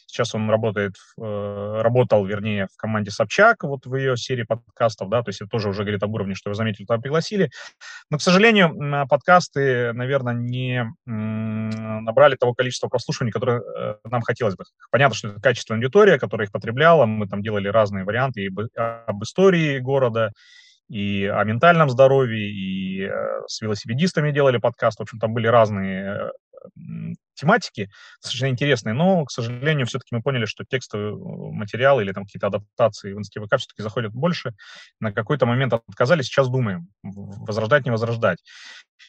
Сейчас 0.09 0.33
он 0.33 0.49
работает, 0.49 0.95
э, 1.19 1.81
работал, 1.81 2.25
вернее, 2.25 2.67
в 2.73 2.77
команде 2.77 3.11
Собчак, 3.11 3.63
вот 3.63 3.85
в 3.85 3.95
ее 3.95 4.17
серии 4.17 4.43
подкастов, 4.43 5.09
да, 5.09 5.21
то 5.21 5.29
есть 5.29 5.41
это 5.41 5.49
тоже 5.49 5.69
уже 5.69 5.83
говорит 5.83 6.01
об 6.01 6.13
уровне, 6.13 6.33
что 6.33 6.49
вы 6.49 6.55
заметили, 6.55 6.85
туда 6.85 6.99
пригласили. 6.99 7.51
Но, 8.09 8.17
к 8.17 8.21
сожалению, 8.21 9.07
подкасты, 9.07 9.93
наверное, 9.93 10.33
не 10.33 10.83
набрали 11.05 12.35
того 12.35 12.55
количества 12.55 12.87
прослушиваний, 12.87 13.31
которое 13.31 13.61
э, 13.61 13.95
нам 14.09 14.21
хотелось 14.21 14.55
бы. 14.55 14.63
Понятно, 14.89 15.15
что 15.15 15.27
это 15.27 15.39
качественная 15.39 15.79
аудитория, 15.79 16.17
которая 16.17 16.47
их 16.47 16.51
потребляла, 16.51 17.05
мы 17.05 17.27
там 17.27 17.43
делали 17.43 17.67
разные 17.67 18.03
варианты 18.03 18.45
и 18.45 18.49
об 18.75 19.23
истории 19.23 19.77
города, 19.77 20.31
и 20.89 21.25
о 21.25 21.43
ментальном 21.43 21.89
здоровье, 21.89 22.49
и 22.49 23.03
э, 23.03 23.41
с 23.47 23.61
велосипедистами 23.61 24.31
делали 24.31 24.57
подкаст. 24.57 24.97
В 24.97 25.03
общем, 25.03 25.19
там 25.19 25.33
были 25.33 25.45
разные 25.45 26.31
тематики, 27.39 27.89
достаточно 28.21 28.47
интересные, 28.47 28.93
но, 28.93 29.25
к 29.25 29.31
сожалению, 29.31 29.85
все-таки 29.87 30.15
мы 30.15 30.21
поняли, 30.21 30.45
что 30.45 30.63
текстовые 30.65 31.15
материалы 31.15 32.03
или 32.03 32.11
там 32.11 32.25
какие-то 32.25 32.47
адаптации 32.47 33.13
в 33.13 33.19
НСКВК 33.19 33.57
все-таки 33.57 33.81
заходят 33.81 34.13
больше. 34.13 34.53
На 34.99 35.11
какой-то 35.11 35.45
момент 35.45 35.73
отказались, 35.73 36.25
сейчас 36.25 36.49
думаем, 36.49 36.87
возрождать, 37.03 37.85
не 37.85 37.91
возрождать. 37.91 38.39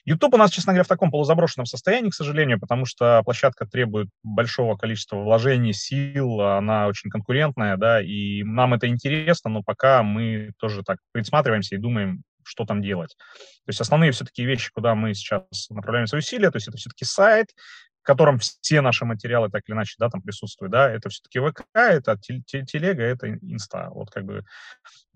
YouTube 0.04 0.34
у 0.34 0.36
нас, 0.36 0.50
честно 0.50 0.72
говоря, 0.72 0.84
в 0.84 0.88
таком 0.88 1.10
полузаброшенном 1.10 1.66
состоянии, 1.66 2.10
к 2.10 2.14
сожалению, 2.14 2.60
потому 2.60 2.86
что 2.86 3.22
площадка 3.24 3.66
требует 3.66 4.08
большого 4.22 4.76
количества 4.76 5.16
вложений, 5.16 5.72
сил, 5.72 6.40
она 6.40 6.86
очень 6.86 7.10
конкурентная, 7.10 7.76
да, 7.76 8.00
и 8.00 8.42
нам 8.44 8.74
это 8.74 8.88
интересно, 8.88 9.50
но 9.50 9.62
пока 9.62 10.02
мы 10.02 10.52
тоже 10.58 10.82
так 10.82 10.98
присматриваемся 11.12 11.74
и 11.74 11.78
думаем, 11.78 12.22
что 12.44 12.64
там 12.64 12.82
делать. 12.82 13.16
То 13.64 13.68
есть 13.68 13.80
основные 13.80 14.12
все-таки 14.12 14.44
вещи, 14.44 14.70
куда 14.72 14.94
мы 14.94 15.14
сейчас 15.14 15.42
направляем 15.70 16.06
свои 16.06 16.20
усилия, 16.20 16.50
то 16.50 16.56
есть 16.56 16.68
это 16.68 16.78
все-таки 16.78 17.04
сайт, 17.04 17.48
в 18.02 18.06
котором 18.06 18.38
все 18.38 18.80
наши 18.80 19.04
материалы 19.04 19.50
так 19.50 19.62
или 19.66 19.74
иначе, 19.74 19.94
да, 19.98 20.08
там 20.08 20.22
присутствуют, 20.22 20.72
да, 20.72 20.90
это 20.90 21.08
все-таки 21.10 21.38
ВК, 21.38 21.64
это 21.74 22.16
телега, 22.16 23.02
это 23.02 23.34
инста, 23.34 23.90
вот 23.90 24.10
как 24.10 24.24
бы 24.24 24.44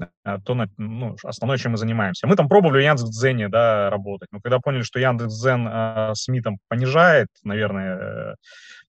э, 0.01 0.39
то, 0.45 0.67
ну, 0.77 1.17
основное, 1.25 1.59
чем 1.59 1.73
мы 1.73 1.79
занимаемся. 1.79 2.27
Мы 2.27 2.37
там 2.37 2.49
пробовали 2.49 2.83
Яндекс.Дзене, 2.83 3.49
да, 3.49 3.91
работать, 3.91 4.29
но 4.33 4.41
когда 4.41 4.59
поняли, 4.59 4.83
что 4.83 4.99
Яндекс.Дзен 4.99 5.69
э, 5.69 6.15
СМИ 6.15 6.43
там 6.43 6.59
понижает, 6.69 7.29
наверное, 7.43 7.97
э, 7.97 8.01
а, 8.01 8.35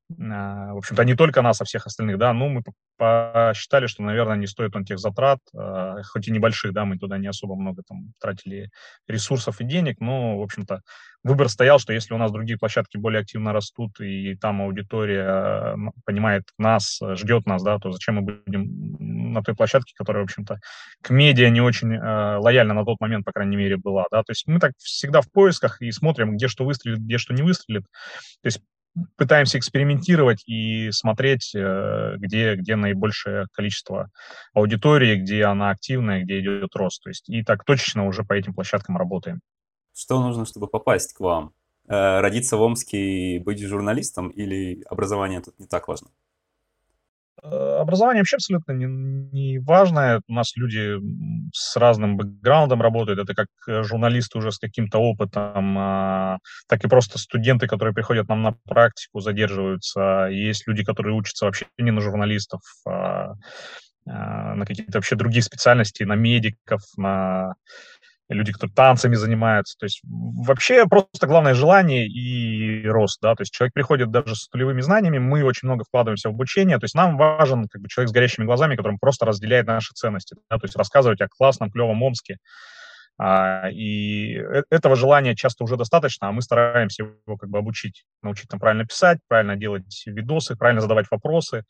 в 0.09 0.77
общем-то, 0.77 1.03
не 1.03 1.15
только 1.15 1.41
нас, 1.41 1.61
а 1.61 1.65
всех 1.65 1.87
остальных, 1.87 2.17
да, 2.17 2.31
ну, 2.33 2.49
мы 2.49 2.61
посчитали, 2.97 3.87
что, 3.87 4.03
наверное, 4.03 4.37
не 4.37 4.47
стоит 4.47 4.75
он 4.75 4.85
тех 4.85 4.99
затрат, 4.99 5.39
а, 5.55 6.01
хоть 6.03 6.27
и 6.27 6.31
небольших, 6.31 6.73
да, 6.73 6.85
мы 6.85 6.97
туда 6.97 7.17
не 7.17 7.27
особо 7.27 7.55
много 7.55 7.81
там 7.87 8.13
тратили 8.19 8.69
ресурсов 9.07 9.59
и 9.59 9.65
денег, 9.65 9.99
но, 9.99 10.37
в 10.37 10.43
общем-то, 10.43 10.81
выбор 11.23 11.49
стоял, 11.49 11.79
что 11.79 11.91
если 11.91 12.13
у 12.13 12.17
нас 12.17 12.31
другие 12.31 12.57
площадки 12.57 12.97
более 12.97 13.21
активно 13.21 13.51
растут, 13.51 13.99
и 13.99 14.35
там 14.35 14.61
аудитория 14.61 15.75
понимает 16.05 16.43
нас, 16.57 16.99
ждет 17.15 17.47
нас, 17.47 17.63
да, 17.63 17.79
то 17.79 17.91
зачем 17.91 18.15
мы 18.15 18.21
будем 18.21 19.33
на 19.33 19.41
той 19.41 19.55
площадке, 19.55 19.93
которая, 19.97 20.23
в 20.23 20.25
общем-то, 20.25 20.59
к 21.01 21.09
медиа 21.09 21.49
не 21.49 21.61
очень 21.61 21.93
э, 21.93 22.37
лояльна 22.37 22.75
на 22.75 22.85
тот 22.85 23.01
момент, 23.01 23.25
по 23.25 23.31
крайней 23.31 23.57
мере, 23.57 23.75
была, 23.77 24.05
да, 24.11 24.21
то 24.21 24.31
есть 24.31 24.47
мы 24.47 24.59
так 24.59 24.73
всегда 24.77 25.21
в 25.21 25.31
поисках 25.31 25.81
и 25.81 25.91
смотрим, 25.91 26.35
где 26.37 26.47
что 26.47 26.63
выстрелит, 26.63 26.99
где 26.99 27.17
что 27.17 27.33
не 27.33 27.41
выстрелит, 27.41 27.83
то 28.41 28.47
есть 28.47 28.61
пытаемся 29.17 29.57
экспериментировать 29.57 30.43
и 30.47 30.89
смотреть, 30.91 31.53
э, 31.55 32.15
где, 32.17 32.55
где 32.55 32.75
наибольшее 32.75 33.47
количество 33.53 34.09
аудитории, 34.53 35.15
где 35.15 35.45
она 35.45 35.69
активная, 35.69 36.23
где 36.23 36.39
идет 36.39 36.75
рост. 36.75 37.03
То 37.03 37.09
есть 37.09 37.29
и 37.29 37.43
так 37.43 37.63
точечно 37.63 38.07
уже 38.07 38.23
по 38.23 38.33
этим 38.33 38.53
площадкам 38.53 38.97
работаем. 38.97 39.41
Что 39.93 40.21
нужно, 40.21 40.45
чтобы 40.45 40.67
попасть 40.67 41.13
к 41.13 41.19
вам? 41.19 41.53
Э, 41.87 42.19
родиться 42.19 42.57
в 42.57 42.61
Омске 42.61 42.97
и 42.97 43.39
быть 43.39 43.61
журналистом 43.61 44.29
или 44.29 44.83
образование 44.89 45.41
тут 45.41 45.59
не 45.59 45.67
так 45.67 45.87
важно? 45.87 46.09
Э, 47.51 47.77
образование 47.81 48.21
вообще 48.21 48.37
абсолютно 48.37 48.71
не, 48.71 48.85
не 48.85 49.59
важное. 49.59 50.21
У 50.27 50.33
нас 50.33 50.55
люди 50.55 50.97
с 51.53 51.75
разным 51.75 52.17
бэкграундом 52.17 52.81
работают. 52.81 53.19
Это 53.19 53.35
как 53.35 53.47
э, 53.67 53.83
журналисты 53.83 54.37
уже 54.37 54.51
с 54.51 54.57
каким-то 54.57 54.99
опытом, 54.99 55.77
а, 55.77 56.37
так 56.67 56.83
и 56.83 56.87
просто 56.87 57.19
студенты, 57.19 57.67
которые 57.67 57.93
приходят 57.93 58.27
нам 58.27 58.41
на 58.41 58.53
практику, 58.65 59.19
задерживаются. 59.19 60.27
Есть 60.31 60.67
люди, 60.67 60.83
которые 60.83 61.15
учатся 61.15 61.45
вообще 61.45 61.65
не 61.77 61.91
на 61.91 62.01
журналистов, 62.01 62.61
а, 62.87 63.33
а, 64.07 64.55
на 64.55 64.65
какие-то 64.65 64.97
вообще 64.97 65.15
другие 65.15 65.43
специальности, 65.43 66.03
на 66.03 66.15
медиков, 66.15 66.81
на 66.97 67.53
люди, 68.29 68.51
которые 68.51 68.73
танцами 68.73 69.15
занимаются. 69.15 69.77
То 69.77 69.85
есть 69.85 70.01
вообще 70.03 70.87
просто 70.87 71.27
главное 71.27 71.53
желание 71.53 72.07
и 72.07 72.87
рост, 72.87 73.19
да, 73.21 73.35
то 73.35 73.41
есть 73.41 73.53
человек 73.53 73.73
приходит 73.73 74.11
даже 74.11 74.35
с 74.35 74.51
нулевыми 74.53 74.81
знаниями, 74.81 75.19
мы 75.19 75.43
очень 75.43 75.67
много 75.67 75.83
вкладываемся 75.83 76.29
в 76.29 76.33
обучение, 76.33 76.79
то 76.79 76.85
есть 76.85 76.95
нам 76.95 77.17
важен 77.17 77.67
как 77.67 77.81
бы 77.81 77.87
человек 77.87 78.09
с 78.09 78.13
горящими 78.13 78.45
глазами, 78.45 78.75
которым 78.75 78.97
просто 78.97 79.25
разделяет 79.25 79.67
наши 79.67 79.93
ценности, 79.93 80.35
да, 80.49 80.57
то 80.57 80.65
есть 80.65 80.75
рассказывать 80.75 81.21
о 81.21 81.27
классном, 81.27 81.71
клевом 81.71 82.01
Омске, 82.01 82.37
а, 83.17 83.69
и 83.71 84.35
э, 84.35 84.63
этого 84.69 84.95
желания 84.95 85.35
часто 85.35 85.63
уже 85.63 85.77
достаточно, 85.77 86.27
а 86.27 86.31
мы 86.31 86.41
стараемся 86.41 87.03
его 87.03 87.37
как 87.37 87.49
бы 87.49 87.59
обучить, 87.59 88.03
научить 88.21 88.49
там 88.49 88.59
правильно 88.59 88.85
писать, 88.85 89.19
правильно 89.27 89.55
делать 89.55 90.03
видосы, 90.05 90.55
правильно 90.57 90.81
задавать 90.81 91.05
вопросы, 91.09 91.63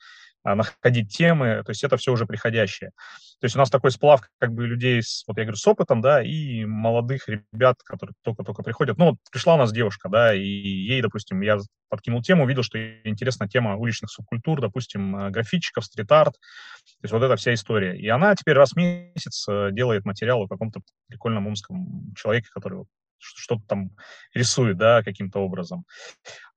находить 0.54 1.16
темы, 1.16 1.64
то 1.66 1.72
есть 1.72 1.84
это 1.84 1.98
все 1.98 2.12
уже 2.12 2.28
приходящее. 2.28 2.92
То 3.40 3.46
есть 3.46 3.56
у 3.56 3.60
нас 3.60 3.70
такой 3.70 3.92
сплав 3.92 4.22
как 4.40 4.54
бы 4.54 4.68
людей, 4.68 5.02
с, 5.02 5.24
вот 5.28 5.38
я 5.38 5.44
говорю, 5.44 5.58
с 5.58 5.68
опытом, 5.68 6.02
да, 6.02 6.22
и 6.22 6.66
молодых 6.66 7.28
ребят, 7.28 7.78
которые 7.84 8.14
только-только 8.24 8.62
приходят. 8.62 8.98
Ну, 8.98 9.06
вот 9.12 9.16
пришла 9.32 9.56
у 9.56 9.58
нас 9.58 9.72
девушка, 9.72 10.10
да, 10.10 10.36
и 10.36 10.46
ей, 10.46 11.02
допустим, 11.02 11.42
я 11.42 11.58
подкинул 11.90 12.22
тему, 12.22 12.44
увидел, 12.44 12.64
что 12.64 12.78
интересна 13.04 13.48
тема 13.48 13.76
уличных 13.76 14.12
субкультур, 14.12 14.62
допустим, 14.62 15.16
э, 15.16 15.30
графитчиков, 15.32 15.86
стрит-арт, 15.86 16.34
то 16.34 17.04
есть 17.04 17.14
вот 17.14 17.24
эта 17.24 17.36
вся 17.36 17.54
история. 17.54 17.98
И 17.98 18.08
она 18.08 18.36
теперь 18.36 18.56
раз 18.56 18.74
в 18.74 18.78
месяц 18.78 19.48
э, 19.48 19.70
делает 19.72 20.06
материал 20.06 20.44
о 20.44 20.48
каком-то 20.48 20.82
прикольном 21.08 21.48
умском 21.48 22.14
человеке, 22.16 22.50
который 22.54 22.86
что-то 23.20 23.62
там 23.68 23.92
рисует, 24.34 24.78
да, 24.78 25.04
каким-то 25.04 25.40
образом. 25.40 25.86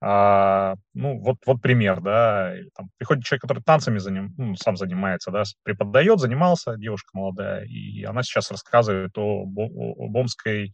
А, 0.01 0.75
ну, 0.95 1.19
вот, 1.21 1.39
вот 1.47 1.61
пример, 1.61 2.01
да, 2.01 2.55
там, 2.75 2.91
приходит 2.97 3.25
человек, 3.25 3.43
который 3.43 3.63
танцами 3.63 3.99
заним, 3.99 4.35
ну, 4.37 4.55
сам 4.57 4.77
занимается, 4.77 5.31
да, 5.31 5.43
преподает, 5.63 6.21
занимался, 6.21 6.77
девушка 6.77 7.11
молодая, 7.15 7.65
и 7.65 8.05
она 8.05 8.23
сейчас 8.23 8.51
рассказывает 8.51 9.17
о, 9.17 9.45
о, 9.45 10.05
об 10.05 10.17
омской 10.17 10.67
ну, 10.67 10.73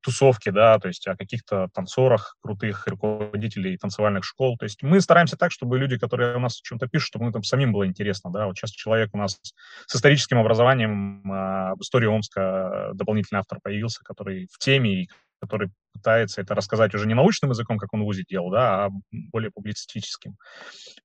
тусовки, 0.00 0.50
да, 0.50 0.78
то 0.78 0.88
есть 0.88 1.06
о 1.06 1.16
каких-то 1.16 1.68
танцорах 1.74 2.36
крутых, 2.40 2.86
руководителей 2.86 3.76
танцевальных 3.76 4.24
школ. 4.24 4.56
То 4.56 4.64
есть 4.64 4.82
мы 4.82 5.00
стараемся 5.00 5.36
так, 5.36 5.52
чтобы 5.52 5.78
люди, 5.78 5.98
которые 5.98 6.36
у 6.36 6.40
нас 6.40 6.60
чем-то 6.60 6.86
пишут, 6.88 7.08
чтобы 7.08 7.26
ну, 7.26 7.32
там 7.32 7.42
самим 7.42 7.72
было 7.72 7.86
интересно, 7.86 8.30
да. 8.30 8.46
Вот 8.46 8.56
сейчас 8.56 8.70
человек 8.70 9.10
у 9.12 9.18
нас 9.18 9.38
с 9.86 9.94
историческим 9.94 10.38
образованием 10.38 11.30
э, 11.30 11.70
об 11.72 11.82
истории 11.82 12.06
Омска 12.06 12.90
дополнительный 12.94 13.40
автор 13.40 13.58
появился, 13.62 14.02
который 14.02 14.48
в 14.50 14.58
теме 14.58 15.02
и 15.02 15.10
который 15.42 15.70
пытается 15.92 16.40
это 16.40 16.54
рассказать 16.54 16.94
уже 16.94 17.08
не 17.08 17.14
научным 17.14 17.50
языком, 17.50 17.76
как 17.76 17.92
он 17.92 18.02
в 18.02 18.04
ВУЗе 18.04 18.22
делал, 18.28 18.50
да, 18.50 18.84
а 18.84 18.90
более 19.10 19.50
публицистическим. 19.50 20.36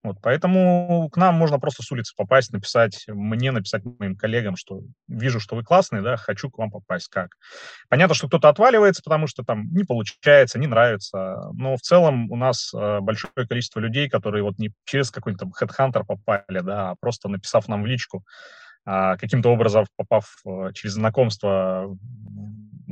Вот, 0.03 0.17
поэтому 0.21 1.09
к 1.11 1.17
нам 1.17 1.33
можно 1.33 1.59
просто 1.59 1.81
с 1.81 1.91
улицы 1.91 2.13
попасть, 2.15 2.53
написать 2.53 3.03
мне, 3.07 3.51
написать 3.51 3.81
моим 3.83 4.15
коллегам, 4.15 4.55
что 4.55 4.81
вижу, 5.07 5.39
что 5.39 5.55
вы 5.55 5.63
классные, 5.63 6.03
да, 6.03 6.17
хочу 6.17 6.51
к 6.51 6.57
вам 6.59 6.69
попасть. 6.69 7.07
Как? 7.07 7.29
Понятно, 7.89 8.13
что 8.13 8.27
кто-то 8.27 8.47
отваливается, 8.47 9.01
потому 9.03 9.25
что 9.25 9.43
там 9.43 9.67
не 9.71 9.83
получается, 9.83 10.59
не 10.59 10.67
нравится, 10.67 11.49
но 11.53 11.75
в 11.75 11.81
целом 11.81 12.31
у 12.31 12.35
нас 12.35 12.71
э, 12.75 12.99
большое 12.99 13.47
количество 13.47 13.79
людей, 13.79 14.07
которые 14.07 14.43
вот 14.43 14.59
не 14.59 14.71
через 14.85 15.09
какой-то 15.09 15.49
headhunter 15.59 16.03
попали, 16.05 16.59
да, 16.61 16.91
а 16.91 16.95
просто 16.99 17.27
написав 17.27 17.67
нам 17.67 17.81
в 17.81 17.87
личку, 17.87 18.23
а, 18.85 19.17
каким-то 19.17 19.49
образом 19.49 19.85
попав 19.97 20.37
э, 20.45 20.71
через 20.73 20.93
знакомство 20.93 21.97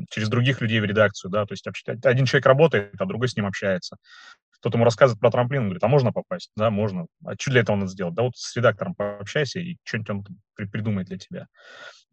через 0.10 0.30
других 0.30 0.62
людей 0.62 0.80
в 0.80 0.86
редакцию, 0.86 1.32
да, 1.32 1.46
то 1.46 1.54
есть 1.54 1.68
один 2.06 2.26
человек 2.26 2.46
работает, 2.46 2.94
а 3.00 3.06
другой 3.06 3.30
с 3.30 3.36
ним 3.36 3.46
общается. 3.46 3.98
Кто-то 4.60 4.78
ему 4.78 4.86
рассказывает 4.86 5.20
про 5.20 5.30
трамплин, 5.32 5.62
он 5.62 5.66
говорит, 5.68 5.84
а 5.84 5.88
можно 5.88 6.12
попасть? 6.12 6.52
Да, 6.56 6.72
можно. 6.72 7.06
А 7.24 7.34
что 7.40 7.52
для 7.52 7.62
этого 7.62 7.76
надо 7.76 7.92
сделать? 7.92 8.16
Да 8.16 8.24
вот 8.24 8.36
с 8.36 8.56
редактором 8.56 8.96
пообщайся, 8.96 9.60
и 9.60 9.78
что-нибудь 9.84 10.10
он 10.10 10.26
придумает 10.56 11.08
для 11.08 11.18
тебя. 11.18 11.48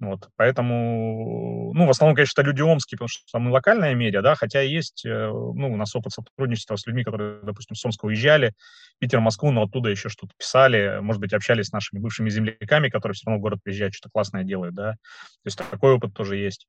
Вот, 0.00 0.28
поэтому, 0.36 1.72
ну, 1.74 1.86
в 1.86 1.90
основном, 1.90 2.16
конечно, 2.16 2.40
это 2.40 2.48
люди 2.48 2.60
омские, 2.60 2.96
потому 2.96 3.08
что 3.08 3.38
мы 3.38 3.52
локальная 3.52 3.94
медиа, 3.94 4.20
да, 4.20 4.34
хотя 4.34 4.60
есть, 4.60 5.06
э, 5.06 5.28
ну, 5.28 5.72
у 5.72 5.76
нас 5.76 5.94
опыт 5.94 6.12
сотрудничества 6.12 6.74
с 6.74 6.86
людьми, 6.86 7.04
которые, 7.04 7.40
допустим, 7.44 7.76
с 7.76 7.84
Омска 7.84 8.06
уезжали, 8.06 8.52
Питер, 8.98 9.20
Москву, 9.20 9.52
но 9.52 9.62
оттуда 9.62 9.90
еще 9.90 10.08
что-то 10.08 10.32
писали, 10.36 10.98
может 11.00 11.20
быть, 11.20 11.32
общались 11.32 11.66
с 11.66 11.72
нашими 11.72 12.00
бывшими 12.00 12.30
земляками, 12.30 12.88
которые 12.88 13.14
все 13.14 13.26
равно 13.26 13.38
в 13.38 13.42
город 13.42 13.60
приезжают, 13.62 13.94
что-то 13.94 14.10
классное 14.12 14.42
делают, 14.42 14.74
да, 14.74 14.92
то 14.92 15.46
есть 15.46 15.58
такой 15.58 15.92
опыт 15.92 16.14
тоже 16.14 16.36
есть. 16.36 16.66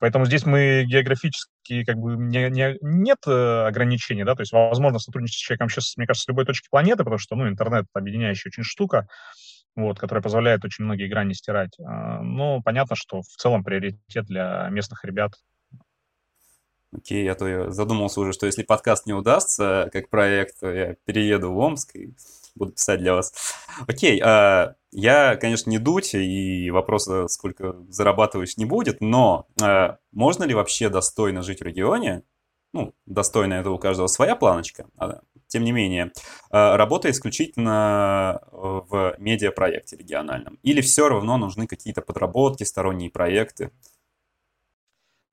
Поэтому 0.00 0.26
здесь 0.26 0.44
мы 0.44 0.84
географически 0.84 1.84
как 1.84 1.96
бы 1.96 2.16
не, 2.16 2.50
не, 2.50 2.76
нет 2.82 3.18
э, 3.26 3.66
ограничений, 3.66 4.24
да, 4.24 4.34
то 4.34 4.42
есть 4.42 4.52
возможно 4.52 4.98
сотрудничать 4.98 5.36
с 5.36 5.42
человеком 5.42 5.68
сейчас, 5.68 5.96
мне 5.96 6.06
кажется, 6.06 6.24
с 6.24 6.28
любой 6.28 6.44
точки 6.44 6.68
планеты, 6.68 6.98
потому 6.98 7.18
что, 7.18 7.36
ну, 7.36 7.48
интернет 7.48 7.86
объединяющая 7.92 8.50
очень 8.50 8.64
штука, 8.64 9.06
вот, 9.76 9.98
которая 9.98 10.22
позволяет 10.22 10.64
очень 10.64 10.84
многие 10.84 11.08
грани 11.08 11.32
стирать. 11.32 11.76
А, 11.80 12.22
но 12.22 12.60
понятно, 12.62 12.96
что 12.96 13.22
в 13.22 13.36
целом 13.36 13.64
приоритет 13.64 14.26
для 14.26 14.68
местных 14.70 15.04
ребят. 15.04 15.32
Окей, 16.92 17.28
а 17.28 17.34
то 17.34 17.48
я 17.48 17.70
задумался 17.70 18.20
уже, 18.20 18.32
что 18.32 18.46
если 18.46 18.62
подкаст 18.62 19.06
не 19.06 19.12
удастся 19.12 19.90
как 19.92 20.10
проект, 20.10 20.60
то 20.60 20.72
я 20.72 20.94
перееду 21.04 21.52
в 21.52 21.58
Омск 21.58 21.96
и 21.96 22.14
буду 22.54 22.72
писать 22.72 23.00
для 23.00 23.14
вас. 23.14 23.32
Окей, 23.88 24.20
а, 24.24 24.76
я, 24.92 25.36
конечно, 25.36 25.70
не 25.70 25.78
дуть, 25.78 26.14
и 26.14 26.70
вопроса, 26.70 27.26
сколько 27.26 27.74
зарабатываешь, 27.88 28.56
не 28.56 28.64
будет, 28.64 29.00
но 29.00 29.48
а, 29.60 29.98
можно 30.12 30.44
ли 30.44 30.54
вообще 30.54 30.88
достойно 30.88 31.42
жить 31.42 31.60
в 31.60 31.64
регионе? 31.64 32.22
Ну, 32.74 32.92
достойно 33.06 33.54
это 33.54 33.70
у 33.70 33.78
каждого 33.78 34.08
своя 34.08 34.34
планочка, 34.34 34.86
а, 34.98 35.20
тем 35.46 35.62
не 35.62 35.70
менее, 35.70 36.10
работая 36.50 37.12
исключительно 37.12 38.40
в 38.50 39.14
медиапроекте 39.18 39.96
региональном? 39.96 40.58
Или 40.64 40.80
все 40.80 41.08
равно 41.08 41.36
нужны 41.36 41.68
какие-то 41.68 42.02
подработки, 42.02 42.64
сторонние 42.64 43.10
проекты? 43.10 43.70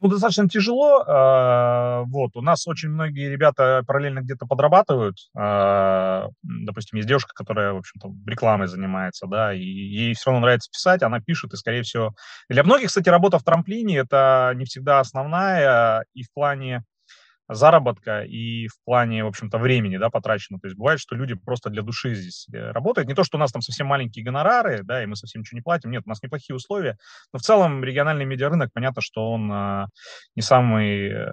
Ну, 0.01 0.09
достаточно 0.09 0.49
тяжело. 0.49 1.03
Э, 1.03 2.03
вот, 2.07 2.35
у 2.35 2.41
нас 2.41 2.67
очень 2.67 2.89
многие 2.89 3.29
ребята 3.29 3.83
параллельно 3.85 4.21
где-то 4.21 4.47
подрабатывают. 4.47 5.17
Э, 5.37 6.27
допустим, 6.41 6.97
есть 6.97 7.07
девушка, 7.07 7.33
которая, 7.35 7.73
в 7.73 7.77
общем-то, 7.77 8.11
рекламой 8.25 8.67
занимается, 8.67 9.27
да, 9.27 9.53
и 9.53 9.61
ей 9.61 10.13
все 10.15 10.31
равно 10.31 10.45
нравится 10.45 10.71
писать, 10.71 11.03
она 11.03 11.19
пишет, 11.19 11.53
и, 11.53 11.55
скорее 11.55 11.83
всего... 11.83 12.15
Для 12.49 12.63
многих, 12.63 12.87
кстати, 12.87 13.09
работа 13.09 13.37
в 13.37 13.43
трамплине— 13.43 13.97
это 13.99 14.53
не 14.55 14.65
всегда 14.65 14.99
основная, 14.99 16.03
и 16.15 16.23
в 16.23 16.33
плане 16.33 16.83
заработка 17.53 18.23
и 18.23 18.67
в 18.67 18.83
плане, 18.85 19.23
в 19.23 19.27
общем-то, 19.27 19.57
времени, 19.57 19.97
да, 19.97 20.09
потрачено. 20.09 20.59
То 20.59 20.67
есть 20.67 20.77
бывает, 20.77 20.99
что 20.99 21.15
люди 21.15 21.35
просто 21.35 21.69
для 21.69 21.81
души 21.81 22.15
здесь 22.15 22.47
э, 22.53 22.71
работают. 22.71 23.07
Не 23.07 23.13
то, 23.13 23.23
что 23.23 23.37
у 23.37 23.39
нас 23.39 23.51
там 23.51 23.61
совсем 23.61 23.87
маленькие 23.87 24.25
гонорары, 24.25 24.81
да, 24.83 25.03
и 25.03 25.05
мы 25.05 25.15
совсем 25.15 25.41
ничего 25.41 25.57
не 25.57 25.61
платим. 25.61 25.91
Нет, 25.91 26.03
у 26.05 26.09
нас 26.09 26.21
неплохие 26.23 26.55
условия. 26.55 26.97
Но 27.33 27.39
в 27.39 27.41
целом 27.41 27.83
региональный 27.83 28.25
медиарынок, 28.25 28.71
понятно, 28.73 29.01
что 29.01 29.31
он 29.31 29.51
а, 29.51 29.87
не 30.35 30.41
самый 30.41 31.09
э, 31.09 31.23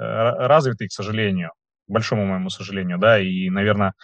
развитый, 0.47 0.89
к 0.89 0.93
сожалению, 0.93 1.53
к 1.89 1.93
большому 1.93 2.27
моему 2.27 2.51
сожалению, 2.51 2.99
да, 2.99 3.19
и, 3.19 3.49
наверное, 3.51 3.95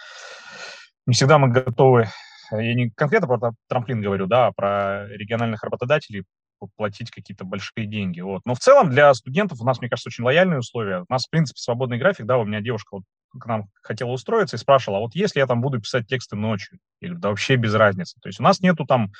не 1.05 1.13
всегда 1.13 1.37
мы 1.37 1.49
готовы 1.49 2.07
я 2.51 2.73
не 2.75 2.89
конкретно 2.91 3.27
про 3.27 3.53
трамплин 3.67 4.01
говорю, 4.01 4.27
да, 4.27 4.47
а 4.47 4.51
про 4.51 5.07
региональных 5.09 5.63
работодателей 5.63 6.25
платить 6.75 7.11
какие-то 7.11 7.45
большие 7.45 7.87
деньги. 7.87 8.21
Вот. 8.21 8.41
Но 8.45 8.55
в 8.55 8.59
целом 8.59 8.89
для 8.89 9.13
студентов 9.13 9.61
у 9.61 9.65
нас, 9.65 9.79
мне 9.79 9.89
кажется, 9.89 10.09
очень 10.09 10.23
лояльные 10.23 10.59
условия. 10.59 11.01
У 11.07 11.13
нас, 11.13 11.25
в 11.25 11.29
принципе, 11.29 11.59
свободный 11.59 11.97
график, 11.97 12.25
да, 12.25 12.37
у 12.37 12.45
меня 12.45 12.61
девушка 12.61 12.95
вот 12.95 13.03
к 13.39 13.45
нам 13.45 13.69
хотела 13.81 14.11
устроиться 14.11 14.55
и 14.55 14.59
спрашивала, 14.59 14.99
а 14.99 15.01
вот 15.01 15.15
если 15.15 15.39
я 15.39 15.47
там 15.47 15.61
буду 15.61 15.79
писать 15.81 16.07
тексты 16.07 16.35
ночью, 16.35 16.79
или 17.01 17.13
да 17.13 17.29
вообще 17.29 17.55
без 17.55 17.73
разницы. 17.73 18.17
То 18.21 18.29
есть 18.29 18.39
у 18.39 18.43
нас 18.43 18.61
нету 18.61 18.85
там 18.85 19.11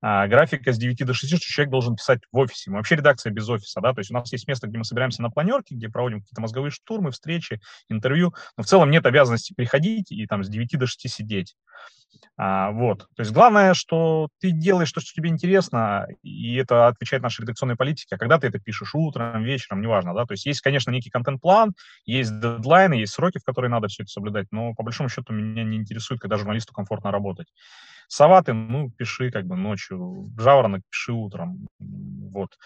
а, 0.00 0.26
графика 0.26 0.72
с 0.72 0.78
9 0.78 1.06
до 1.06 1.14
6, 1.14 1.36
что 1.36 1.52
человек 1.52 1.70
должен 1.70 1.96
писать 1.96 2.20
в 2.32 2.38
офисе. 2.38 2.70
Мы 2.70 2.78
вообще 2.78 2.96
редакция 2.96 3.32
без 3.32 3.48
офиса, 3.48 3.80
да, 3.80 3.92
то 3.92 4.00
есть 4.00 4.10
у 4.10 4.14
нас 4.14 4.30
есть 4.32 4.48
место, 4.48 4.66
где 4.66 4.78
мы 4.78 4.84
собираемся 4.84 5.22
на 5.22 5.30
планерке, 5.30 5.74
где 5.74 5.88
проводим 5.88 6.20
какие-то 6.20 6.40
мозговые 6.40 6.70
штурмы, 6.70 7.10
встречи, 7.10 7.60
интервью, 7.88 8.34
но 8.56 8.64
в 8.64 8.66
целом 8.66 8.90
нет 8.90 9.06
обязанности 9.06 9.54
приходить 9.54 10.10
и 10.10 10.26
там 10.26 10.42
с 10.42 10.48
9 10.48 10.78
до 10.78 10.86
6 10.86 11.08
сидеть. 11.08 11.54
А, 12.36 12.70
вот. 12.70 13.00
То 13.16 13.20
есть 13.22 13.32
главное, 13.32 13.74
что 13.74 14.28
ты 14.40 14.50
делаешь 14.50 14.90
то, 14.92 15.00
что 15.00 15.12
тебе 15.12 15.28
интересно, 15.30 16.06
и 16.22 16.54
это 16.56 16.86
отвечает 16.88 17.22
нашей 17.22 17.42
редакционной 17.42 17.76
политике. 17.76 18.14
А 18.14 18.18
когда 18.18 18.38
ты 18.38 18.46
это 18.48 18.58
пишешь 18.58 18.94
утром, 18.94 19.42
вечером, 19.44 19.82
неважно, 19.82 20.14
да. 20.14 20.24
То 20.26 20.32
есть 20.32 20.46
есть, 20.46 20.60
конечно, 20.62 20.90
некий 20.90 21.10
контент-план, 21.10 21.74
есть 22.06 22.38
дедлайны, 22.40 22.94
есть 22.94 23.12
сроки, 23.12 23.38
в 23.38 23.44
которые 23.44 23.70
надо 23.70 23.88
все 23.88 24.02
это 24.04 24.10
соблюдать, 24.10 24.46
но 24.50 24.74
по 24.74 24.82
большому 24.82 25.08
счету 25.08 25.32
меня 25.32 25.64
не 25.64 25.76
интересует, 25.76 26.20
когда 26.20 26.36
журналисту 26.36 26.72
комфортно 26.72 27.10
работать. 27.10 27.48
Сова 28.12 28.42
ты, 28.42 28.52
ну, 28.52 28.90
пиши 28.90 29.30
как 29.30 29.46
бы 29.46 29.54
ночью, 29.56 30.32
жаворонок 30.36 30.82
пиши 30.90 31.12
утром. 31.12 31.68
Вот. 31.78 32.58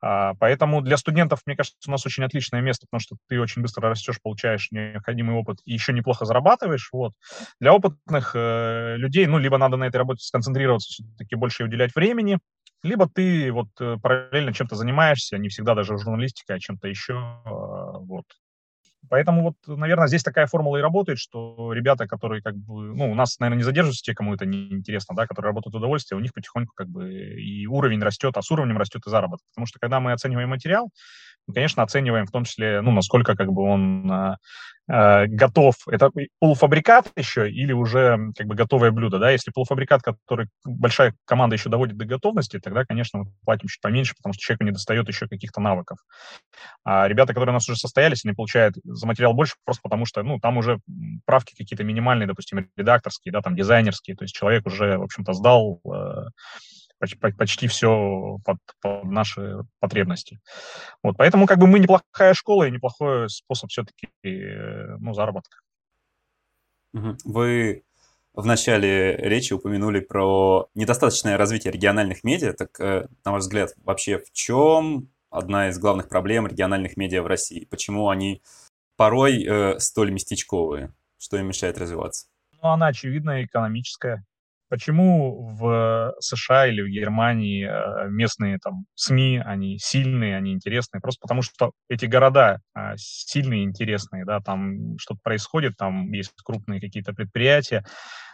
А, 0.00 0.34
поэтому 0.40 0.80
для 0.82 0.96
студентов, 0.96 1.42
мне 1.46 1.54
кажется, 1.54 1.78
у 1.86 1.92
нас 1.92 2.04
очень 2.04 2.24
отличное 2.24 2.60
место, 2.62 2.86
потому 2.90 3.00
что 3.00 3.16
ты 3.28 3.40
очень 3.40 3.62
быстро 3.62 3.88
растешь, 3.88 4.20
получаешь 4.20 4.72
необходимый 4.72 5.36
опыт 5.36 5.58
и 5.64 5.72
еще 5.72 5.92
неплохо 5.92 6.24
зарабатываешь. 6.24 6.88
Вот. 6.92 7.12
Для 7.60 7.72
опытных 7.72 8.32
э, 8.34 8.96
людей, 8.96 9.26
ну, 9.26 9.38
либо 9.38 9.56
надо 9.56 9.76
на 9.76 9.84
этой 9.84 9.98
работе 9.98 10.24
сконцентрироваться, 10.24 10.88
все-таки 10.88 11.36
больше 11.36 11.62
уделять 11.62 11.94
времени, 11.94 12.40
либо 12.82 13.08
ты 13.08 13.52
вот 13.52 13.68
э, 13.80 13.98
параллельно 14.02 14.52
чем-то 14.52 14.74
занимаешься, 14.74 15.38
не 15.38 15.48
всегда 15.48 15.76
даже 15.76 15.96
журналистикой, 15.96 16.56
а 16.56 16.58
чем-то 16.58 16.88
еще. 16.88 17.14
Э, 17.14 17.98
вот. 18.00 18.24
Поэтому 19.08 19.42
вот, 19.42 19.54
наверное, 19.78 20.08
здесь 20.08 20.22
такая 20.22 20.46
формула 20.46 20.78
и 20.78 20.82
работает, 20.82 21.18
что 21.18 21.72
ребята, 21.72 22.06
которые 22.06 22.42
как 22.42 22.56
бы, 22.56 22.94
ну, 22.94 23.10
у 23.10 23.14
нас, 23.14 23.38
наверное, 23.38 23.58
не 23.58 23.64
задерживаются 23.64 24.02
те, 24.02 24.14
кому 24.14 24.34
это 24.34 24.44
не 24.44 24.70
интересно, 24.70 25.14
да, 25.14 25.26
которые 25.26 25.50
работают 25.50 25.74
в 25.74 25.78
удовольствие, 25.78 26.18
у 26.18 26.22
них 26.22 26.34
потихоньку 26.34 26.72
как 26.74 26.88
бы 26.88 27.12
и 27.12 27.66
уровень 27.66 28.02
растет, 28.02 28.36
а 28.36 28.42
с 28.42 28.50
уровнем 28.50 28.76
растет 28.76 29.02
и 29.06 29.10
заработок. 29.10 29.46
Потому 29.54 29.66
что 29.66 29.78
когда 29.78 30.00
мы 30.00 30.12
оцениваем 30.12 30.50
материал, 30.50 30.90
мы, 31.48 31.54
конечно, 31.54 31.82
оцениваем 31.82 32.26
в 32.26 32.30
том 32.30 32.44
числе, 32.44 32.80
ну, 32.82 32.92
насколько 32.92 33.34
как 33.34 33.52
бы 33.52 33.62
он 33.62 34.10
а, 34.10 34.36
Э, 34.90 35.26
готов, 35.26 35.74
это 35.86 36.10
полуфабрикат 36.40 37.12
еще 37.14 37.50
или 37.50 37.72
уже 37.72 38.18
как 38.34 38.46
бы 38.46 38.54
готовое 38.54 38.90
блюдо, 38.90 39.18
да, 39.18 39.30
если 39.30 39.50
полуфабрикат, 39.50 40.00
который 40.02 40.48
большая 40.64 41.14
команда 41.26 41.56
еще 41.56 41.68
доводит 41.68 41.98
до 41.98 42.06
готовности, 42.06 42.58
тогда, 42.58 42.86
конечно, 42.86 43.18
мы 43.18 43.26
платим 43.44 43.68
чуть 43.68 43.82
поменьше, 43.82 44.14
потому 44.16 44.32
что 44.32 44.40
человеку 44.40 44.64
не 44.64 44.70
достает 44.70 45.06
еще 45.08 45.28
каких-то 45.28 45.60
навыков. 45.60 45.98
А 46.84 47.06
ребята, 47.06 47.34
которые 47.34 47.52
у 47.52 47.56
нас 47.56 47.68
уже 47.68 47.78
состоялись, 47.78 48.24
они 48.24 48.32
получают 48.32 48.76
за 48.82 49.06
материал 49.06 49.34
больше 49.34 49.56
просто 49.66 49.82
потому, 49.82 50.06
что, 50.06 50.22
ну, 50.22 50.40
там 50.40 50.56
уже 50.56 50.80
правки 51.26 51.54
какие-то 51.54 51.84
минимальные, 51.84 52.26
допустим, 52.26 52.66
редакторские, 52.74 53.32
да, 53.32 53.42
там 53.42 53.56
дизайнерские, 53.56 54.16
то 54.16 54.24
есть 54.24 54.34
человек 54.34 54.66
уже, 54.66 54.96
в 54.96 55.02
общем-то, 55.02 55.34
сдал 55.34 55.82
э, 55.84 56.28
почти 56.98 57.68
все 57.68 58.38
под, 58.44 58.58
под 58.80 59.04
наши 59.04 59.58
потребности. 59.80 60.40
Вот, 61.02 61.16
поэтому 61.16 61.46
как 61.46 61.58
бы 61.58 61.66
мы 61.66 61.78
неплохая 61.78 62.34
школа 62.34 62.64
и 62.64 62.70
неплохой 62.70 63.28
способ 63.28 63.70
все-таки 63.70 64.08
э, 64.24 64.96
ну, 64.98 65.14
заработка. 65.14 65.58
Вы 66.92 67.84
в 68.34 68.46
начале 68.46 69.16
речи 69.16 69.52
упомянули 69.52 70.00
про 70.00 70.68
недостаточное 70.74 71.36
развитие 71.36 71.72
региональных 71.72 72.24
медиа. 72.24 72.52
Так, 72.52 72.78
э, 72.80 73.08
на 73.24 73.32
ваш 73.32 73.42
взгляд, 73.42 73.70
вообще 73.78 74.18
в 74.18 74.30
чем 74.32 75.08
одна 75.30 75.68
из 75.68 75.78
главных 75.78 76.08
проблем 76.08 76.46
региональных 76.46 76.96
медиа 76.96 77.22
в 77.22 77.26
России? 77.26 77.64
Почему 77.64 78.08
они 78.08 78.42
порой 78.96 79.44
э, 79.44 79.78
столь 79.78 80.12
местечковые? 80.12 80.92
Что 81.18 81.36
им 81.36 81.48
мешает 81.48 81.78
развиваться? 81.78 82.28
Ну, 82.62 82.68
она 82.68 82.86
очевидно 82.86 83.44
экономическая. 83.44 84.24
Почему 84.68 85.48
в 85.56 86.14
США 86.20 86.66
или 86.66 86.82
в 86.82 86.88
Германии 86.88 87.66
э, 87.66 88.08
местные 88.10 88.58
там 88.58 88.84
СМИ, 88.94 89.42
они 89.44 89.78
сильные, 89.78 90.36
они 90.36 90.52
интересные? 90.52 91.00
Просто 91.00 91.20
потому 91.22 91.40
что 91.40 91.72
эти 91.88 92.04
города 92.04 92.60
а, 92.74 92.94
сильные, 92.98 93.64
интересные, 93.64 94.26
да, 94.26 94.40
там 94.40 94.98
что-то 94.98 95.20
происходит, 95.22 95.76
там 95.78 96.12
есть 96.12 96.32
крупные 96.44 96.80
какие-то 96.80 97.14
предприятия, 97.14 97.84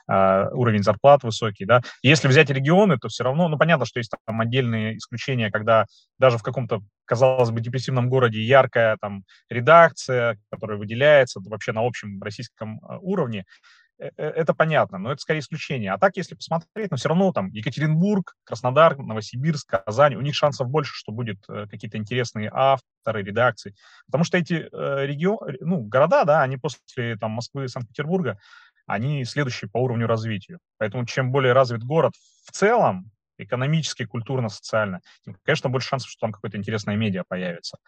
а, 0.09 0.49
уровень 0.53 0.82
зарплат 0.82 1.22
высокий, 1.22 1.66
да. 1.66 1.82
Если 2.03 2.26
взять 2.26 2.51
регионы, 2.51 2.99
то 2.99 3.07
все 3.09 3.22
равно, 3.22 3.47
ну, 3.49 3.57
понятно, 3.57 3.87
что 3.87 4.01
есть 4.01 4.11
там 4.26 4.41
отдельные 4.41 4.97
исключения, 4.97 5.53
когда 5.53 5.87
даже 6.18 6.39
в 6.39 6.43
каком-то, 6.43 6.80
казалось 7.05 7.51
бы, 7.53 7.61
депрессивном 7.61 8.09
городе 8.09 8.43
яркая 8.43 8.97
там 9.01 9.22
редакция, 9.49 10.37
которая 10.51 10.78
выделяется 10.78 11.41
вообще 11.45 11.70
на 11.72 11.87
общем 11.87 12.20
российском 12.20 12.80
уровне, 13.03 13.45
Э, 13.45 13.45
э, 13.45 13.84
это 13.99 14.55
понятно, 14.55 14.99
но 14.99 15.12
это 15.12 15.20
скорее 15.20 15.40
исключение. 15.40 15.92
А 15.92 15.99
так, 15.99 16.16
если 16.16 16.34
посмотреть, 16.34 16.90
но 16.90 16.97
все 16.97 17.09
равно 17.09 17.32
там 17.32 17.49
Екатеринбург, 17.49 18.34
Краснодар, 18.45 18.99
Новосибирск, 18.99 19.84
Казань, 19.84 20.16
у 20.16 20.20
них 20.20 20.34
шансов 20.34 20.68
больше, 20.68 20.95
что 20.95 21.12
будет 21.12 21.38
э, 21.49 21.66
какие-то 21.70 21.97
интересные 21.97 22.51
авторы, 22.53 23.22
редакции. 23.22 23.74
Потому 24.07 24.24
что 24.24 24.38
эти 24.38 24.55
регионы, 24.55 25.59
ну, 25.61 25.80
города, 25.82 26.24
да, 26.24 26.42
они 26.42 26.57
после 26.57 27.16
там, 27.16 27.32
Москвы, 27.32 27.68
Санкт-Петербурга, 27.68 28.38
они 28.86 29.24
следующие 29.24 29.70
по 29.70 29.78
уровню 29.78 30.07
развития. 30.07 30.59
Поэтому 30.78 31.07
чем 31.07 31.32
более 31.32 31.53
развит 31.53 31.82
город 31.82 32.12
в 32.47 32.53
целом, 32.53 33.11
экономически, 33.38 34.05
культурно, 34.05 34.49
социально, 34.49 35.01
тем, 35.24 35.36
конечно, 35.42 35.70
больше 35.70 35.88
шансов, 35.88 36.11
что 36.11 36.20
там 36.20 36.32
какое-то 36.32 36.57
интересное 36.57 36.97
медиа 36.97 37.24
появится. 37.26 37.78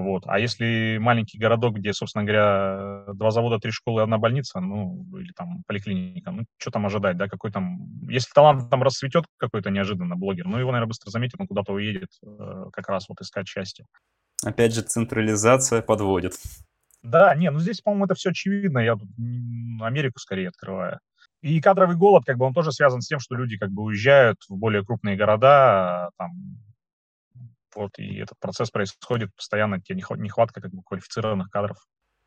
Вот. 0.00 0.24
А 0.26 0.38
если 0.38 0.98
маленький 1.00 1.38
городок, 1.38 1.76
где, 1.76 1.92
собственно 1.92 2.24
говоря, 2.24 3.12
два 3.14 3.30
завода, 3.30 3.58
три 3.58 3.70
школы, 3.70 4.02
одна 4.02 4.18
больница, 4.18 4.60
ну, 4.60 5.06
или 5.18 5.32
там 5.32 5.62
поликлиника, 5.66 6.30
ну, 6.30 6.44
что 6.58 6.70
там 6.70 6.86
ожидать, 6.86 7.16
да, 7.16 7.28
какой 7.28 7.50
там... 7.50 7.78
Если 8.08 8.30
талант 8.34 8.68
там 8.70 8.82
расцветет 8.82 9.24
какой-то 9.38 9.70
неожиданно 9.70 10.16
блогер, 10.16 10.46
ну, 10.46 10.58
его, 10.58 10.70
наверное, 10.70 10.88
быстро 10.88 11.10
заметят, 11.10 11.40
он 11.40 11.46
куда-то 11.46 11.72
уедет 11.72 12.10
э, 12.22 12.64
как 12.72 12.88
раз 12.88 13.08
вот 13.08 13.20
искать 13.20 13.48
счастье. 13.48 13.86
Опять 14.44 14.74
же, 14.74 14.82
централизация 14.82 15.80
подводит. 15.80 16.34
Да, 17.02 17.34
не, 17.34 17.50
ну 17.50 17.58
здесь, 17.58 17.80
по-моему, 17.80 18.04
это 18.04 18.14
все 18.14 18.30
очевидно. 18.30 18.80
Я 18.80 18.96
тут 18.96 19.08
Америку 19.80 20.18
скорее 20.18 20.48
открываю. 20.48 20.98
И 21.40 21.60
кадровый 21.60 21.96
голод, 21.96 22.24
как 22.26 22.36
бы, 22.36 22.44
он 22.44 22.52
тоже 22.52 22.72
связан 22.72 23.00
с 23.00 23.06
тем, 23.06 23.20
что 23.20 23.36
люди 23.36 23.56
как 23.56 23.70
бы 23.70 23.84
уезжают 23.84 24.38
в 24.48 24.56
более 24.56 24.84
крупные 24.84 25.16
города, 25.16 26.10
там, 26.18 26.32
вот, 27.76 27.98
и 27.98 28.16
этот 28.16 28.38
процесс 28.40 28.70
происходит 28.70 29.34
постоянно, 29.36 29.80
тебе 29.80 29.96
нехватка 29.96 30.60
как 30.60 30.72
бы 30.72 30.82
квалифицированных 30.82 31.50
кадров. 31.50 31.78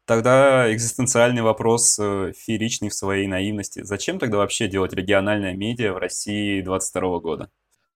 Тогда 0.05 0.73
экзистенциальный 0.73 1.43
вопрос, 1.43 1.99
э, 1.99 2.33
фееричный 2.35 2.89
в 2.89 2.95
своей 2.95 3.27
наивности. 3.27 3.83
Зачем 3.83 4.17
тогда 4.17 4.37
вообще 4.37 4.67
делать 4.67 4.93
региональное 4.93 5.53
медиа 5.55 5.93
в 5.93 5.97
России 5.97 6.61
22 6.61 7.19
года? 7.19 7.49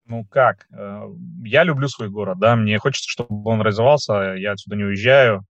Ну 0.05 0.25
как? 0.25 0.67
Э, 0.71 1.07
я 1.43 1.63
люблю 1.63 1.87
свой 1.87 2.09
город, 2.09 2.37
да, 2.39 2.55
мне 2.55 2.77
хочется, 2.77 3.09
чтобы 3.09 3.49
он 3.49 3.61
развивался, 3.61 4.35
я 4.35 4.51
отсюда 4.51 4.75
не 4.75 4.83
уезжаю, 4.83 5.45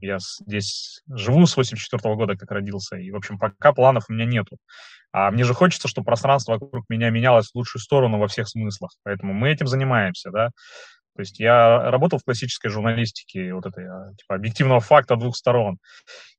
я 0.00 0.18
здесь 0.18 1.02
живу 1.08 1.44
с 1.46 1.56
84 1.56 2.02
-го 2.02 2.16
года, 2.16 2.36
как 2.36 2.50
родился, 2.50 2.96
и, 2.96 3.10
в 3.10 3.16
общем, 3.16 3.38
пока 3.38 3.72
планов 3.72 4.04
у 4.08 4.12
меня 4.12 4.24
нету. 4.24 4.56
А 5.12 5.30
мне 5.30 5.44
же 5.44 5.54
хочется, 5.54 5.88
чтобы 5.88 6.06
пространство 6.06 6.52
вокруг 6.52 6.84
меня 6.88 7.10
менялось 7.10 7.50
в 7.50 7.54
лучшую 7.54 7.82
сторону 7.82 8.18
во 8.18 8.28
всех 8.28 8.48
смыслах, 8.48 8.92
поэтому 9.02 9.32
мы 9.32 9.50
этим 9.50 9.66
занимаемся, 9.66 10.30
да. 10.30 10.50
То 11.16 11.22
есть 11.22 11.40
я 11.40 11.90
работал 11.90 12.18
в 12.18 12.24
классической 12.24 12.68
журналистике, 12.68 13.54
вот 13.54 13.64
этой, 13.64 13.86
а, 13.86 14.12
типа, 14.14 14.34
объективного 14.34 14.80
факта 14.80 15.16
двух 15.16 15.34
сторон. 15.34 15.78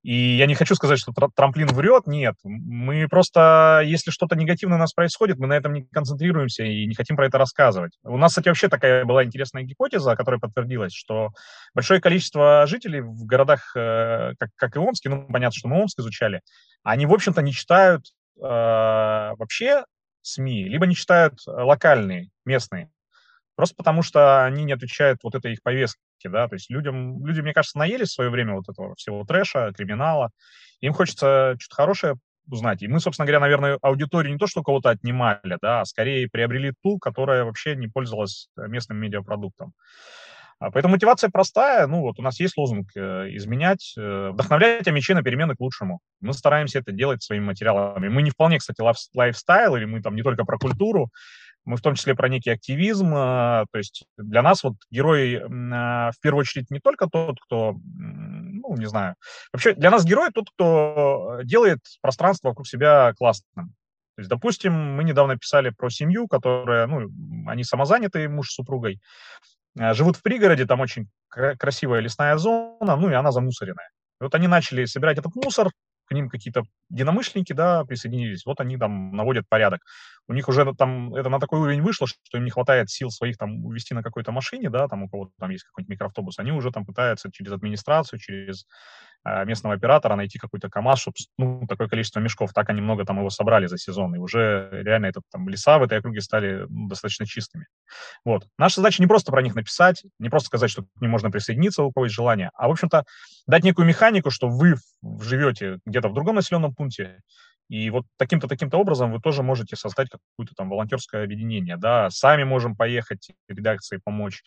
И 0.03 0.37
я 0.37 0.45
не 0.45 0.53
хочу 0.53 0.75
сказать, 0.75 0.99
что 0.99 1.11
трамплин 1.35 1.67
врет, 1.67 2.05
нет. 2.05 2.35
Мы 2.43 3.07
просто, 3.09 3.81
если 3.83 4.11
что-то 4.11 4.35
негативное 4.35 4.77
у 4.77 4.79
нас 4.79 4.93
происходит, 4.93 5.39
мы 5.39 5.47
на 5.47 5.53
этом 5.53 5.73
не 5.73 5.83
концентрируемся 5.83 6.63
и 6.63 6.85
не 6.85 6.93
хотим 6.93 7.15
про 7.15 7.25
это 7.25 7.39
рассказывать. 7.39 7.97
У 8.03 8.17
нас, 8.17 8.31
кстати, 8.31 8.47
вообще 8.47 8.69
такая 8.69 9.03
была 9.03 9.23
интересная 9.23 9.63
гипотеза, 9.63 10.15
которая 10.15 10.39
подтвердилась, 10.39 10.93
что 10.93 11.31
большое 11.73 11.99
количество 11.99 12.65
жителей 12.67 13.01
в 13.01 13.25
городах, 13.25 13.75
э, 13.75 14.33
как, 14.39 14.49
как 14.55 14.75
и 14.75 14.79
Омске, 14.79 15.09
ну, 15.09 15.27
понятно, 15.27 15.57
что 15.57 15.67
мы 15.67 15.81
Омск 15.81 15.99
изучали, 15.99 16.41
они, 16.83 17.07
в 17.07 17.13
общем-то, 17.13 17.41
не 17.41 17.51
читают 17.51 18.05
э, 18.37 18.41
вообще 18.41 19.83
СМИ, 20.21 20.65
либо 20.65 20.85
не 20.85 20.95
читают 20.95 21.39
локальные, 21.47 22.29
местные. 22.45 22.91
Просто 23.57 23.75
потому 23.75 24.03
что 24.03 24.45
они 24.45 24.63
не 24.65 24.73
отвечают 24.73 25.17
вот 25.23 25.33
этой 25.33 25.53
их 25.53 25.63
повестке, 25.63 25.99
да, 26.25 26.47
то 26.47 26.53
есть 26.53 26.69
людям, 26.69 27.25
люди, 27.25 27.41
мне 27.41 27.53
кажется, 27.53 27.79
наелись 27.79 28.09
в 28.09 28.13
свое 28.13 28.29
время 28.29 28.53
вот 28.53 28.69
этого 28.69 28.93
всего 28.95 29.25
трэша, 29.25 29.73
криминала, 29.75 30.29
им 30.79 30.93
хочется 30.93 31.55
что-то 31.59 31.75
хорошее 31.75 32.15
узнать. 32.47 32.83
И 32.83 32.87
мы, 32.87 32.99
собственно 32.99 33.25
говоря, 33.25 33.39
наверное, 33.39 33.79
аудиторию 33.81 34.31
не 34.31 34.37
то, 34.37 34.45
что 34.45 34.61
кого-то 34.61 34.91
отнимали, 34.91 35.57
да, 35.59 35.81
а 35.81 35.85
скорее 35.85 36.29
приобрели 36.29 36.71
ту, 36.83 36.99
которая 36.99 37.45
вообще 37.45 37.75
не 37.75 37.87
пользовалась 37.87 38.47
местным 38.55 38.99
медиапродуктом. 38.99 39.73
А 40.59 40.71
поэтому 40.71 40.93
мотивация 40.93 41.29
простая. 41.29 41.85
Ну 41.85 42.01
вот 42.01 42.17
у 42.19 42.23
нас 42.23 42.39
есть 42.39 42.57
лозунг 42.57 42.89
э, 42.95 43.27
изменять, 43.35 43.93
э, 43.95 44.29
вдохновлять 44.31 44.87
омичей 44.87 45.13
на 45.13 45.21
перемены 45.21 45.55
к 45.55 45.59
лучшему. 45.59 45.99
Мы 46.19 46.33
стараемся 46.33 46.79
это 46.79 46.91
делать 46.91 47.21
своими 47.21 47.43
материалами. 47.43 48.07
Мы 48.07 48.23
не 48.23 48.31
вполне, 48.31 48.57
кстати, 48.57 48.81
лайфстайл, 49.13 49.75
или 49.75 49.85
мы 49.85 50.01
там 50.01 50.15
не 50.15 50.23
только 50.23 50.45
про 50.45 50.57
культуру, 50.57 51.11
мы 51.67 51.75
в 51.75 51.81
том 51.81 51.95
числе 51.95 52.15
про 52.15 52.29
некий 52.29 52.49
активизм. 52.49 53.13
Э, 53.13 53.65
то 53.71 53.77
есть 53.77 54.05
для 54.17 54.41
нас 54.41 54.63
вот 54.63 54.75
герой 54.89 55.33
э, 55.33 55.47
в 55.47 56.15
первую 56.21 56.41
очередь 56.41 56.71
не 56.71 56.79
только 56.79 57.07
тот, 57.07 57.37
кто, 57.41 57.73
ну, 57.73 58.75
не 58.77 58.87
знаю, 58.87 59.15
вообще 59.51 59.73
для 59.73 59.91
нас 59.91 60.05
герой 60.05 60.29
тот, 60.33 60.49
кто 60.49 61.41
делает 61.43 61.79
пространство 62.01 62.49
вокруг 62.49 62.67
себя 62.67 63.13
классным. 63.17 63.75
То 64.15 64.21
есть, 64.21 64.29
допустим, 64.29 64.73
мы 64.73 65.03
недавно 65.03 65.37
писали 65.37 65.69
про 65.69 65.89
семью, 65.89 66.27
которая, 66.27 66.87
ну, 66.87 67.09
они 67.47 67.63
самозанятые, 67.65 68.29
муж 68.29 68.49
с 68.49 68.55
супругой, 68.55 69.01
э, 69.77 69.93
живут 69.93 70.15
в 70.15 70.23
пригороде, 70.23 70.65
там 70.65 70.79
очень 70.79 71.09
красивая 71.29 71.99
лесная 71.99 72.37
зона, 72.37 72.95
ну, 72.95 73.09
и 73.09 73.13
она 73.13 73.31
замусоренная. 73.33 73.89
И 74.21 74.23
вот 74.23 74.33
они 74.33 74.47
начали 74.47 74.85
собирать 74.85 75.17
этот 75.17 75.35
мусор, 75.35 75.69
к 76.07 76.13
ним 76.13 76.29
какие-то 76.29 76.63
единомышленники, 76.89 77.53
да, 77.53 77.83
присоединились, 77.83 78.45
вот 78.45 78.59
они 78.59 78.77
там 78.77 79.11
наводят 79.11 79.45
порядок. 79.49 79.81
У 80.27 80.33
них 80.33 80.49
уже 80.49 80.73
там 80.73 81.15
это 81.15 81.29
на 81.29 81.39
такой 81.39 81.59
уровень 81.59 81.81
вышло, 81.81 82.05
что 82.05 82.37
им 82.37 82.43
не 82.43 82.51
хватает 82.51 82.89
сил 82.89 83.09
своих 83.11 83.37
там 83.37 83.65
увезти 83.65 83.93
на 83.93 84.03
какой-то 84.03 84.31
машине, 84.31 84.69
да, 84.69 84.87
там 84.87 85.03
у 85.03 85.09
кого-то 85.09 85.31
там 85.39 85.49
есть 85.51 85.63
какой-нибудь 85.63 85.89
микроавтобус, 85.89 86.39
они 86.39 86.51
уже 86.51 86.71
там 86.71 86.85
пытаются 86.85 87.31
через 87.31 87.53
администрацию, 87.53 88.19
через 88.19 88.65
э, 89.23 89.45
местного 89.45 89.75
оператора 89.75 90.15
найти 90.15 90.37
какой-то 90.37 90.69
КАМАЗ, 90.69 90.99
чтобы, 90.99 91.15
ну, 91.37 91.67
такое 91.67 91.87
количество 91.87 92.19
мешков, 92.19 92.51
так 92.53 92.69
они 92.69 92.81
много 92.81 93.05
там 93.05 93.19
его 93.19 93.29
собрали 93.29 93.67
за 93.67 93.77
сезон, 93.77 94.15
и 94.15 94.17
уже 94.17 94.69
реально 94.71 95.05
этот, 95.05 95.23
там, 95.31 95.47
леса 95.47 95.77
в 95.77 95.83
этой 95.83 95.99
округе 95.99 96.19
стали 96.19 96.65
ну, 96.67 96.89
достаточно 96.89 97.25
чистыми. 97.25 97.67
Вот. 98.25 98.47
Наша 98.57 98.81
задача 98.81 99.01
не 99.01 99.07
просто 99.07 99.31
про 99.31 99.41
них 99.41 99.55
написать, 99.55 100.03
не 100.19 100.29
просто 100.29 100.47
сказать, 100.47 100.69
что 100.69 100.83
к 100.83 101.01
ним 101.01 101.11
можно 101.11 101.31
присоединиться, 101.31 101.83
у 101.83 101.91
кого 101.93 102.05
есть 102.05 102.15
желание, 102.15 102.51
а, 102.53 102.67
в 102.67 102.71
общем-то, 102.71 103.05
дать 103.47 103.63
некую 103.63 103.87
механику, 103.87 104.29
что 104.29 104.49
вы 104.49 104.75
живете 105.21 105.79
где-то 105.85 106.09
в 106.09 106.13
другом 106.13 106.35
населенном 106.35 106.75
пункте, 106.75 107.21
и 107.69 107.89
вот 107.89 108.05
таким-то, 108.17 108.47
таким-то 108.47 108.77
образом 108.77 109.11
вы 109.11 109.19
тоже 109.19 109.43
можете 109.43 109.75
создать 109.75 110.09
какое-то 110.09 110.53
там 110.55 110.69
волонтерское 110.69 111.23
объединение, 111.23 111.77
да, 111.77 112.09
сами 112.09 112.43
можем 112.43 112.75
поехать 112.75 113.31
редакции 113.49 113.99
помочь, 114.03 114.43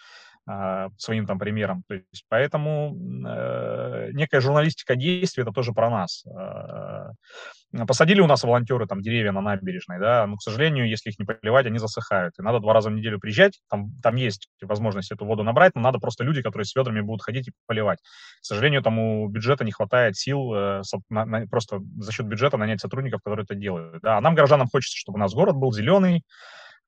своим 0.98 1.26
там 1.26 1.38
примером. 1.38 1.84
То 1.88 1.94
есть, 1.94 2.24
поэтому 2.28 2.96
э, 3.26 4.10
некая 4.12 4.40
журналистика 4.40 4.96
действия 4.96 5.42
это 5.42 5.52
тоже 5.52 5.72
про 5.72 5.90
нас. 5.90 6.24
Э, 6.26 7.84
посадили 7.86 8.20
у 8.20 8.26
нас 8.26 8.42
волонтеры 8.42 8.86
там 8.86 9.00
деревья 9.00 9.32
на 9.32 9.40
набережной, 9.40 10.00
да, 10.00 10.26
но, 10.26 10.36
к 10.36 10.42
сожалению, 10.42 10.88
если 10.88 11.10
их 11.10 11.18
не 11.18 11.24
поливать, 11.24 11.66
они 11.66 11.78
засыхают. 11.78 12.34
И 12.38 12.42
надо 12.42 12.58
два 12.58 12.72
раза 12.72 12.90
в 12.90 12.92
неделю 12.92 13.20
приезжать, 13.20 13.60
там, 13.70 13.92
там 14.02 14.16
есть 14.16 14.48
возможность 14.62 15.12
эту 15.12 15.24
воду 15.24 15.44
набрать, 15.44 15.74
но 15.74 15.82
надо 15.82 15.98
просто 15.98 16.24
люди, 16.24 16.42
которые 16.42 16.64
с 16.64 16.74
ведрами 16.74 17.00
будут 17.00 17.22
ходить 17.22 17.48
и 17.48 17.52
поливать. 17.66 17.98
К 18.40 18.44
сожалению, 18.44 18.82
там 18.82 18.98
у 18.98 19.28
бюджета 19.28 19.64
не 19.64 19.72
хватает 19.72 20.16
сил 20.16 20.52
э, 20.54 20.82
на, 21.10 21.24
на, 21.24 21.46
просто 21.46 21.80
за 21.98 22.12
счет 22.12 22.26
бюджета 22.26 22.56
нанять 22.56 22.80
сотрудников, 22.80 23.20
которые 23.22 23.44
это 23.44 23.54
делают. 23.54 24.02
Да. 24.02 24.18
А 24.18 24.20
нам, 24.20 24.34
горожанам, 24.34 24.68
хочется, 24.68 24.96
чтобы 24.96 25.16
у 25.16 25.20
нас 25.20 25.32
город 25.32 25.56
был 25.56 25.72
зеленый, 25.72 26.16
а, 26.16 26.22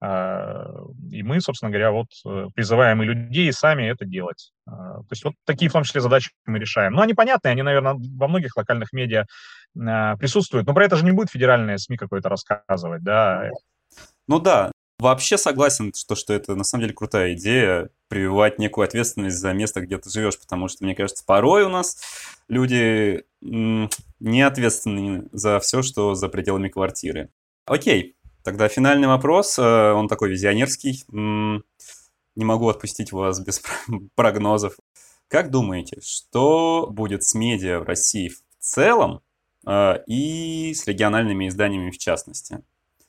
и 0.02 1.22
мы, 1.22 1.40
собственно 1.40 1.70
говоря, 1.70 1.92
вот 1.92 2.08
э, 2.26 2.48
призываем 2.54 3.02
и 3.02 3.06
людей, 3.06 3.48
и 3.48 3.52
сами 3.52 3.84
это 3.84 4.04
делать. 4.04 4.50
А, 4.66 4.96
то 4.96 5.06
есть 5.10 5.22
вот 5.22 5.34
такие 5.44 5.68
в 5.68 5.72
том 5.72 5.84
числе 5.84 6.00
задачи 6.00 6.30
мы 6.44 6.58
решаем. 6.58 6.94
Ну, 6.94 7.02
они 7.02 7.14
понятные, 7.14 7.52
они, 7.52 7.62
наверное, 7.62 7.94
во 7.94 8.26
многих 8.26 8.56
локальных 8.56 8.92
медиа 8.92 9.26
а, 9.78 10.16
присутствуют, 10.16 10.66
но 10.66 10.74
про 10.74 10.86
это 10.86 10.96
же 10.96 11.04
не 11.04 11.12
будет 11.12 11.30
федеральная 11.30 11.78
СМИ 11.78 11.98
какой-то 11.98 12.28
рассказывать, 12.28 13.04
да. 13.04 13.48
Ну 14.26 14.40
да, 14.40 14.72
вообще 14.98 15.38
согласен, 15.38 15.92
что, 15.94 16.16
что 16.16 16.32
это 16.32 16.56
на 16.56 16.64
самом 16.64 16.82
деле 16.82 16.94
крутая 16.94 17.34
идея, 17.34 17.90
прививать 18.08 18.58
некую 18.58 18.86
ответственность 18.86 19.38
за 19.38 19.52
место, 19.52 19.82
где 19.82 19.98
ты 19.98 20.10
живешь, 20.10 20.40
потому 20.40 20.66
что, 20.66 20.84
мне 20.84 20.96
кажется, 20.96 21.24
порой 21.24 21.62
у 21.62 21.68
нас 21.68 22.00
люди 22.48 23.22
не 23.40 24.42
ответственны 24.42 25.28
за 25.30 25.60
все, 25.60 25.82
что 25.82 26.16
за 26.16 26.28
пределами 26.28 26.68
квартиры. 26.68 27.30
Окей, 27.66 28.16
Тогда 28.44 28.68
финальный 28.68 29.08
вопрос, 29.08 29.58
э, 29.58 29.62
он 29.62 30.08
такой 30.08 30.30
визионерский. 30.30 31.04
Не 31.10 32.44
могу 32.44 32.68
отпустить 32.68 33.12
вас 33.12 33.40
без 33.40 33.62
прогнозов. 34.14 34.76
Как 35.28 35.50
думаете, 35.50 35.98
что 36.02 36.88
будет 36.90 37.24
с 37.24 37.34
медиа 37.34 37.80
в 37.80 37.84
России 37.84 38.28
в 38.28 38.42
целом 38.58 39.22
э, 39.66 39.94
и 40.06 40.74
с 40.74 40.86
региональными 40.86 41.48
изданиями 41.48 41.90
в 41.90 41.98
частности? 41.98 42.62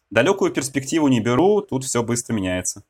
Далекую 0.09 0.53
перспективу 0.53 1.07
не 1.07 1.19
беру, 1.19 1.61
тут 1.61 1.83
все 1.83 2.03
быстро 2.03 2.33
меняется. 2.33 2.83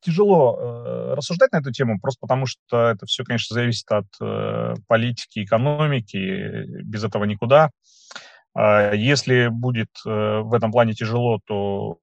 Тяжело 0.00 0.58
э, 0.60 1.14
рассуждать 1.14 1.50
на 1.52 1.56
эту 1.58 1.72
тему, 1.72 1.98
просто 2.00 2.20
потому 2.20 2.46
что 2.46 2.90
это 2.90 3.06
все, 3.06 3.24
конечно, 3.24 3.54
зависит 3.54 3.90
от 3.90 4.06
э, 4.20 4.74
политики, 4.86 5.42
экономики, 5.42 6.66
без 6.84 7.02
этого 7.02 7.24
никуда. 7.24 7.70
А 8.54 8.92
если 8.92 9.48
будет 9.48 9.90
э, 10.06 10.40
в 10.40 10.52
этом 10.54 10.72
плане 10.72 10.92
тяжело, 10.92 11.40
то 11.44 11.98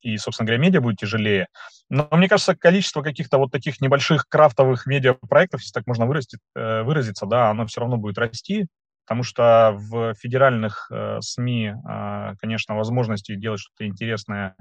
и, 0.00 0.16
собственно 0.18 0.46
говоря, 0.46 0.62
медиа 0.62 0.80
будет 0.80 0.98
тяжелее. 0.98 1.48
Но 1.88 2.08
мне 2.12 2.28
кажется, 2.28 2.54
количество 2.54 3.02
каких-то 3.02 3.38
вот 3.38 3.50
таких 3.50 3.80
небольших 3.80 4.28
крафтовых 4.28 4.86
медиапроектов, 4.86 5.60
если 5.60 5.72
так 5.72 5.86
можно 5.86 6.06
выразить, 6.06 6.38
э, 6.54 6.82
выразиться, 6.82 7.26
да, 7.26 7.50
оно 7.50 7.66
все 7.66 7.80
равно 7.80 7.96
будет 7.96 8.18
расти, 8.18 8.66
потому 9.06 9.22
что 9.22 9.74
в 9.76 10.14
федеральных 10.14 10.90
э, 10.90 11.18
СМИ, 11.20 11.74
а, 11.84 12.34
конечно, 12.36 12.74
возможностей 12.74 13.36
делать 13.36 13.60
что-то 13.60 13.86
интересное 13.86 14.56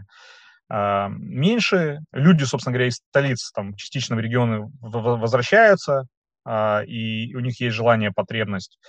а, 0.70 1.10
меньше. 1.10 2.00
Люди, 2.12 2.44
собственно 2.44 2.74
говоря, 2.74 2.88
из 2.88 2.96
столиц, 2.96 3.52
там, 3.52 3.76
частично 3.76 4.16
в 4.16 4.20
регионы 4.20 4.72
возвращаются, 4.82 6.08
и 6.46 7.36
у 7.36 7.40
них 7.40 7.60
есть 7.60 7.76
желание, 7.76 8.12
потребность. 8.12 8.80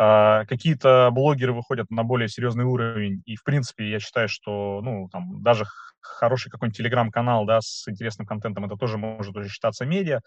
А, 0.00 0.44
какие-то 0.44 1.10
блогеры 1.12 1.52
выходят 1.52 1.90
на 1.90 2.04
более 2.04 2.28
серьезный 2.28 2.64
уровень, 2.64 3.22
и, 3.26 3.34
в 3.34 3.42
принципе, 3.42 3.90
я 3.90 3.98
считаю, 3.98 4.28
что, 4.28 4.80
ну, 4.82 5.08
там, 5.10 5.42
даже 5.42 5.64
хороший 6.00 6.50
какой-нибудь 6.50 6.76
телеграм-канал, 6.76 7.44
да, 7.46 7.60
с 7.60 7.88
интересным 7.88 8.26
контентом, 8.26 8.64
это 8.64 8.76
тоже 8.76 8.96
может 8.96 9.36
уже 9.36 9.48
считаться 9.48 9.84
медиа. 9.84 10.20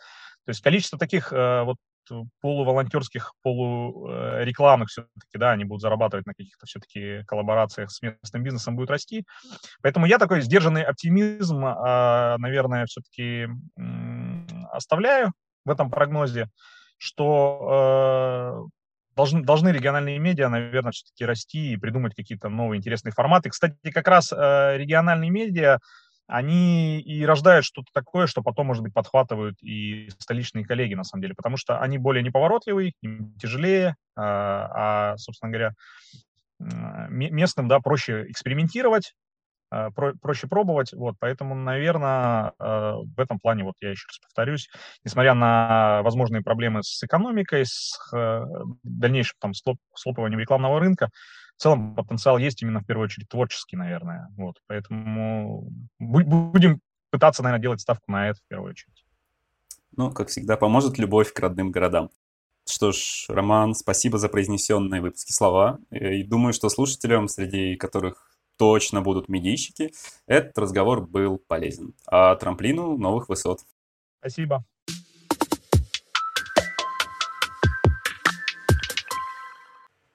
То 0.45 0.49
есть 0.49 0.62
количество 0.62 0.99
таких 0.99 1.32
э, 1.32 1.64
вот 1.64 1.78
полуволонтерских, 2.41 3.34
полурекламных 3.43 4.89
все-таки, 4.89 5.38
да, 5.38 5.51
они 5.51 5.64
будут 5.64 5.82
зарабатывать 5.82 6.26
на 6.26 6.34
каких-то 6.34 6.66
все-таки 6.66 7.24
коллаборациях 7.26 7.91
с 7.91 8.01
местным 8.01 8.43
бизнесом, 8.43 8.76
будет 8.76 8.89
расти. 8.89 9.26
Поэтому 9.82 10.05
я 10.05 10.18
такой 10.18 10.41
сдержанный 10.41 10.84
оптимизм, 10.84 11.64
а, 11.64 12.38
наверное, 12.39 12.86
все-таки 12.88 13.47
оставляю 14.72 15.32
в 15.66 15.70
этом 15.70 15.89
прогнозе, 15.89 16.49
что 16.97 18.68
э, 18.68 19.16
должны, 19.16 19.43
должны 19.43 19.70
региональные 19.70 20.20
медиа, 20.20 20.49
наверное, 20.49 20.91
все-таки 20.91 21.26
расти 21.26 21.74
и 21.74 21.78
придумать 21.78 22.16
какие-то 22.16 22.49
новые 22.49 22.78
интересные 22.78 23.12
форматы. 23.12 23.49
Кстати, 23.49 23.76
как 23.91 24.07
раз 24.07 24.32
э, 24.32 24.78
региональные 24.78 25.30
медиа, 25.30 25.80
они 26.28 27.01
и 27.01 27.26
рождают 27.26 27.66
что-то 27.66 27.88
такое, 27.93 28.28
что 28.28 28.41
потом, 28.41 28.68
может 28.68 28.84
быть, 28.84 28.93
подхватывают 28.93 29.62
и 29.62 30.09
столичные 30.20 30.66
коллеги, 30.66 30.93
на 30.93 31.03
самом 31.03 31.24
деле, 31.24 31.34
потому 31.36 31.57
что 31.57 31.80
они 31.80 31.97
более 31.97 32.24
неповоротливые, 32.24 32.93
им 33.01 33.34
тяжелее, 33.38 33.89
э, 33.89 33.93
а, 34.16 35.18
собственно 35.18 35.51
говоря, 35.51 35.74
местным, 37.09 37.68
да, 37.68 37.80
проще 37.80 38.26
экспериментировать, 38.30 39.16
про, 39.95 40.13
проще 40.22 40.47
пробовать, 40.47 40.93
вот, 40.93 41.15
поэтому, 41.19 41.55
наверное, 41.55 42.53
э, 42.59 42.93
в 43.15 43.19
этом 43.19 43.39
плане, 43.39 43.63
вот 43.63 43.76
я 43.80 43.91
еще 43.91 44.05
раз 44.07 44.19
повторюсь, 44.19 44.69
несмотря 45.05 45.34
на 45.34 46.01
возможные 46.03 46.43
проблемы 46.43 46.84
с 46.84 47.01
экономикой, 47.03 47.65
с 47.65 47.97
э, 48.13 48.45
дальнейшим 48.84 49.38
там 49.39 49.53
слоп, 49.53 49.78
слопыванием 49.95 50.39
рекламного 50.39 50.80
рынка, 50.80 51.09
в 51.57 51.61
целом 51.61 51.95
потенциал 51.95 52.38
есть 52.38 52.61
именно 52.61 52.82
в 52.82 52.86
первую 52.86 53.05
очередь 53.05 53.30
творческий, 53.30 53.78
наверное, 53.78 54.28
вот, 54.36 54.57
поэтому 54.67 55.69
будем 55.99 56.82
пытаться, 57.09 57.41
наверное, 57.41 57.61
делать 57.61 57.82
ставку 57.82 58.11
на 58.11 58.30
это 58.30 58.39
в 58.39 58.47
первую 58.49 58.72
очередь. 58.72 59.05
Ну, 59.95 60.11
как 60.11 60.30
всегда, 60.30 60.57
поможет 60.57 60.97
любовь 60.97 61.34
к 61.34 61.39
родным 61.39 61.72
городам. 61.72 62.09
Что 62.67 62.91
ж, 62.91 63.26
Роман, 63.28 63.74
спасибо 63.74 64.17
за 64.17 64.30
произнесенные 64.30 65.01
выпуски 65.01 65.32
слова. 65.32 65.80
И 65.89 66.24
думаю, 66.24 66.53
что 66.53 66.69
слушателям, 66.69 67.28
среди 67.28 67.76
которых 67.76 68.30
точно 68.62 69.01
будут 69.01 69.28
медийщики, 69.28 69.91
этот 70.28 70.55
разговор 70.55 71.01
был 71.01 71.39
полезен. 71.39 71.95
А 72.05 72.36
трамплину 72.36 72.95
новых 72.95 73.28
высот. 73.28 73.62
Спасибо. 74.20 74.64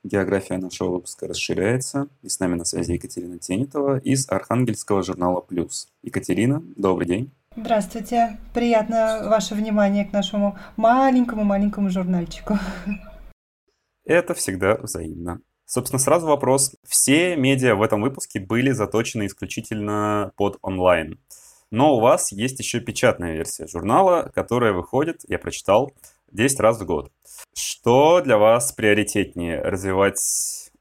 География 0.05 0.59
нашего 0.59 0.91
выпуска 0.91 1.27
расширяется, 1.27 2.07
и 2.23 2.29
с 2.29 2.39
нами 2.39 2.55
на 2.55 2.65
связи 2.65 2.93
Екатерина 2.93 3.41
Тенитова 3.41 3.99
из 3.99 4.31
архангельского 4.31 5.03
журнала 5.03 5.41
«Плюс». 5.41 5.89
Екатерина, 6.05 6.63
добрый 6.77 7.09
день. 7.09 7.33
Здравствуйте. 7.57 8.39
Приятно 8.55 9.25
ваше 9.29 9.57
внимание 9.57 10.05
к 10.05 10.13
нашему 10.13 10.57
маленькому-маленькому 10.77 11.91
журнальчику. 11.91 12.61
Это 14.05 14.35
всегда 14.35 14.77
взаимно. 14.77 15.41
Собственно, 15.67 15.99
сразу 15.99 16.27
вопрос. 16.27 16.77
Все 16.87 17.37
медиа 17.37 17.75
в 17.75 17.83
этом 17.83 18.01
выпуске 18.01 18.39
были 18.39 18.71
заточены 18.71 19.27
исключительно 19.27 20.33
под 20.37 20.59
онлайн. 20.63 21.19
Но 21.73 21.97
у 21.97 22.01
вас 22.01 22.31
есть 22.31 22.61
еще 22.61 22.79
печатная 22.79 23.35
версия 23.35 23.67
журнала, 23.67 24.31
которая 24.35 24.73
выходит, 24.73 25.23
я 25.29 25.39
прочитал, 25.39 25.93
10 26.31 26.61
раз 26.61 26.81
в 26.81 26.87
год. 26.87 27.11
Что 27.53 28.21
для 28.21 28.39
вас 28.39 28.73
приоритетнее, 28.73 29.61
развивать 29.61 30.21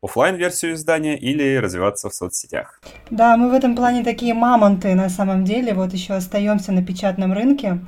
офлайн 0.02 0.36
версию 0.36 0.74
издания 0.74 1.18
или 1.18 1.56
развиваться 1.58 2.10
в 2.10 2.14
соцсетях? 2.14 2.80
Да, 3.10 3.38
мы 3.38 3.50
в 3.50 3.54
этом 3.54 3.76
плане 3.76 4.04
такие 4.04 4.34
мамонты 4.34 4.94
на 4.94 5.10
самом 5.10 5.44
деле. 5.46 5.74
Вот 5.74 5.94
еще 5.94 6.14
остаемся 6.14 6.72
на 6.72 6.86
печатном 6.86 7.34
рынке. 7.34 7.80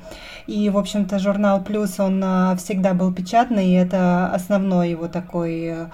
И, 0.48 0.70
в 0.70 0.78
общем-то, 0.78 1.20
журнал 1.20 1.64
Плюс, 1.64 2.00
он 2.00 2.24
а, 2.24 2.56
всегда 2.56 2.94
был 2.94 3.14
печатный, 3.14 3.68
и 3.68 3.74
это 3.74 4.28
основной 4.34 4.92
его 4.92 5.10
такой 5.10 5.90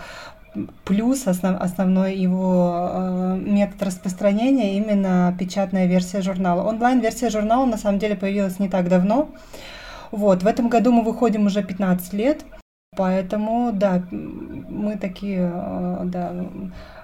плюс, 0.83 1.27
основ, 1.27 1.59
основной 1.59 2.15
его 2.15 2.89
э, 2.91 3.37
метод 3.39 3.83
распространения 3.83 4.77
именно 4.77 5.35
печатная 5.39 5.87
версия 5.87 6.21
журнала. 6.21 6.67
Онлайн-версия 6.67 7.29
журнала 7.29 7.65
на 7.65 7.77
самом 7.77 7.99
деле 7.99 8.15
появилась 8.15 8.59
не 8.59 8.69
так 8.69 8.89
давно. 8.89 9.29
Вот, 10.11 10.43
в 10.43 10.47
этом 10.47 10.69
году 10.69 10.91
мы 10.91 11.03
выходим 11.03 11.47
уже 11.47 11.63
15 11.63 12.13
лет, 12.13 12.45
поэтому, 12.95 13.71
да, 13.73 14.03
мы 14.11 14.97
такие, 14.97 15.51
э, 15.53 16.01
да, 16.05 16.33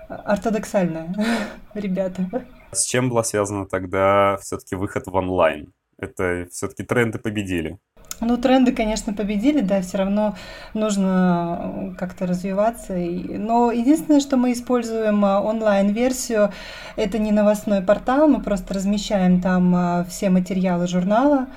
ортодоксальные 0.10 1.14
ребята. 1.74 2.30
С 2.72 2.86
чем 2.86 3.10
была 3.10 3.24
связана 3.24 3.66
тогда 3.66 4.38
все-таки 4.42 4.76
выход 4.76 5.08
в 5.08 5.16
онлайн? 5.16 5.74
Это 5.98 6.48
все-таки 6.52 6.84
тренды 6.84 7.20
победили. 7.20 7.78
Ну, 8.22 8.38
тренды, 8.38 8.74
конечно, 8.74 9.14
победили, 9.14 9.62
да, 9.62 9.82
все 9.82 9.98
равно 9.98 10.36
нужно 10.74 11.94
как-то 11.98 12.26
развиваться. 12.26 12.94
Но 12.96 13.72
единственное, 13.72 14.20
что 14.20 14.36
мы 14.36 14.52
используем 14.52 15.24
э, 15.24 15.38
онлайн-версию, 15.40 16.52
это 16.98 17.18
не 17.18 17.32
новостной 17.32 17.82
портал, 17.82 18.28
мы 18.28 18.42
просто 18.42 18.74
размещаем 18.74 19.42
там 19.42 19.74
э, 19.76 20.06
все 20.10 20.30
материалы 20.30 20.88
журнала, 20.88 21.48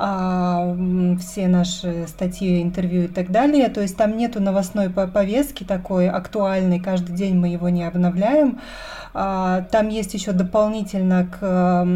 а, 0.00 0.76
все 1.20 1.48
наши 1.48 2.06
статьи, 2.06 2.62
интервью 2.62 3.04
и 3.04 3.08
так 3.08 3.32
далее. 3.32 3.68
То 3.68 3.80
есть 3.80 3.96
там 3.96 4.16
нету 4.16 4.40
новостной 4.40 4.90
повестки 4.90 5.64
такой 5.64 6.08
актуальной, 6.08 6.78
каждый 6.78 7.16
день 7.16 7.34
мы 7.34 7.48
его 7.48 7.68
не 7.68 7.82
обновляем. 7.82 8.60
А, 9.14 9.62
там 9.70 9.88
есть 9.88 10.14
еще 10.14 10.32
дополнительно 10.32 11.26
к 11.26 11.86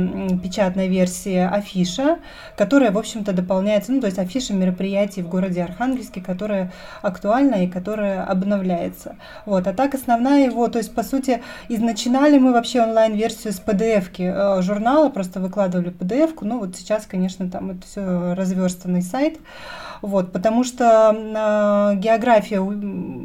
печатной 0.43 0.89
версии 0.89 1.37
афиша, 1.37 2.19
которая, 2.57 2.91
в 2.91 2.99
общем-то, 2.99 3.33
дополняется, 3.33 3.93
ну, 3.93 4.01
то 4.01 4.07
есть 4.07 4.19
афиша 4.19 4.55
мероприятий 4.55 5.23
в 5.23 5.29
городе 5.29 5.63
Архангельске, 5.63 6.21
которая 6.21 6.73
актуальна 7.03 7.65
и 7.65 7.69
которая 7.69 8.25
обновляется. 8.25 9.17
Вот. 9.47 9.67
А 9.67 9.73
так 9.73 9.95
основная 9.95 10.47
его, 10.47 10.69
то 10.69 10.79
есть, 10.79 10.95
по 10.95 11.03
сути, 11.03 11.43
из 11.69 11.81
начинали 11.81 12.39
мы 12.39 12.53
вообще 12.53 12.83
онлайн-версию 12.83 13.53
с 13.53 13.61
PDF-ки 13.61 14.23
э, 14.23 14.63
журнала, 14.63 15.09
просто 15.09 15.41
выкладывали 15.41 15.91
PDF-ку, 15.91 16.45
ну, 16.45 16.59
вот 16.59 16.77
сейчас, 16.77 17.07
конечно, 17.07 17.51
там 17.51 17.71
это 17.71 17.87
все 17.87 18.35
разверстанный 18.35 19.03
сайт. 19.03 19.39
Вот, 20.03 20.33
потому 20.33 20.65
что 20.65 21.15
э, 21.15 21.97
география 21.99 22.61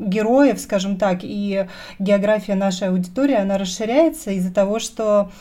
героев, 0.08 0.60
скажем 0.60 0.98
так, 0.98 1.20
и 1.24 1.66
география 1.98 2.54
нашей 2.54 2.90
аудитории, 2.90 3.34
она 3.34 3.58
расширяется 3.58 4.30
из-за 4.32 4.54
того, 4.54 4.78
что 4.78 5.32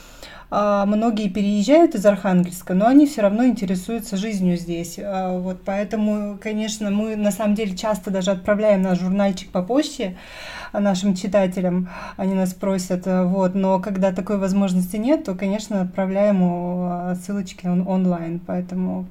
э, 0.51 0.85
многие 0.87 1.29
переезжают 1.29 1.95
из 1.95 2.07
Архангельска, 2.07 2.73
но 2.73 2.87
они 2.87 3.07
все 3.07 3.21
равно 3.21 3.45
интересуются 3.45 4.17
жизнью 4.17 4.57
здесь. 4.57 4.99
Э, 4.99 5.39
вот, 5.39 5.59
поэтому, 5.63 6.39
конечно, 6.43 6.91
мы 6.91 7.17
на 7.17 7.31
самом 7.31 7.55
деле 7.55 7.77
часто 7.77 8.11
даже 8.11 8.31
отправляем 8.31 8.81
наш 8.81 8.99
журнальчик 8.99 9.51
по 9.51 9.63
почте 9.63 10.17
нашим 10.73 11.15
читателям, 11.15 11.91
они 12.17 12.33
нас 12.33 12.55
просят, 12.55 13.03
вот, 13.07 13.55
но 13.55 13.79
когда 13.79 14.11
такой 14.11 14.39
возможности 14.39 14.97
нет, 14.97 15.25
то, 15.25 15.35
конечно, 15.35 15.83
отправляем 15.83 17.15
ссылочки 17.17 17.67
он 17.67 17.87
онлайн, 17.87 18.41
поэтому 18.41 19.07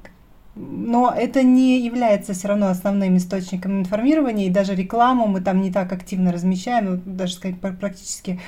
но 0.56 1.12
это 1.14 1.42
не 1.42 1.80
является 1.80 2.32
все 2.32 2.48
равно 2.48 2.68
основным 2.68 3.18
источником 3.18 3.80
информирования, 3.80 4.46
и 4.46 4.50
даже 4.50 4.74
рекламу 4.74 5.26
мы 5.26 5.42
там 5.42 5.60
не 5.60 5.70
так 5.70 5.92
активно 5.92 6.32
размещаем, 6.32 7.02
даже 7.04 7.34
сказать 7.34 7.60
практически 7.60 8.40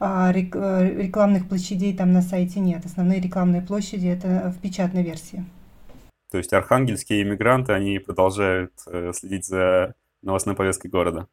а, 0.00 0.32
э, 0.32 1.02
рекламных 1.02 1.48
площадей 1.48 1.96
там 1.96 2.12
на 2.12 2.22
сайте 2.22 2.58
нет. 2.58 2.84
Основные 2.84 3.20
рекламные 3.20 3.62
площади 3.62 4.08
это 4.08 4.52
в 4.56 4.60
печатной 4.60 5.04
версии. 5.04 5.44
То 6.32 6.38
есть 6.38 6.52
архангельские 6.52 7.22
иммигранты, 7.22 7.72
они 7.72 8.00
продолжают 8.00 8.72
э, 8.88 9.12
следить 9.14 9.46
за 9.46 9.94
новостной 10.22 10.56
повесткой 10.56 10.88
города. 10.88 11.28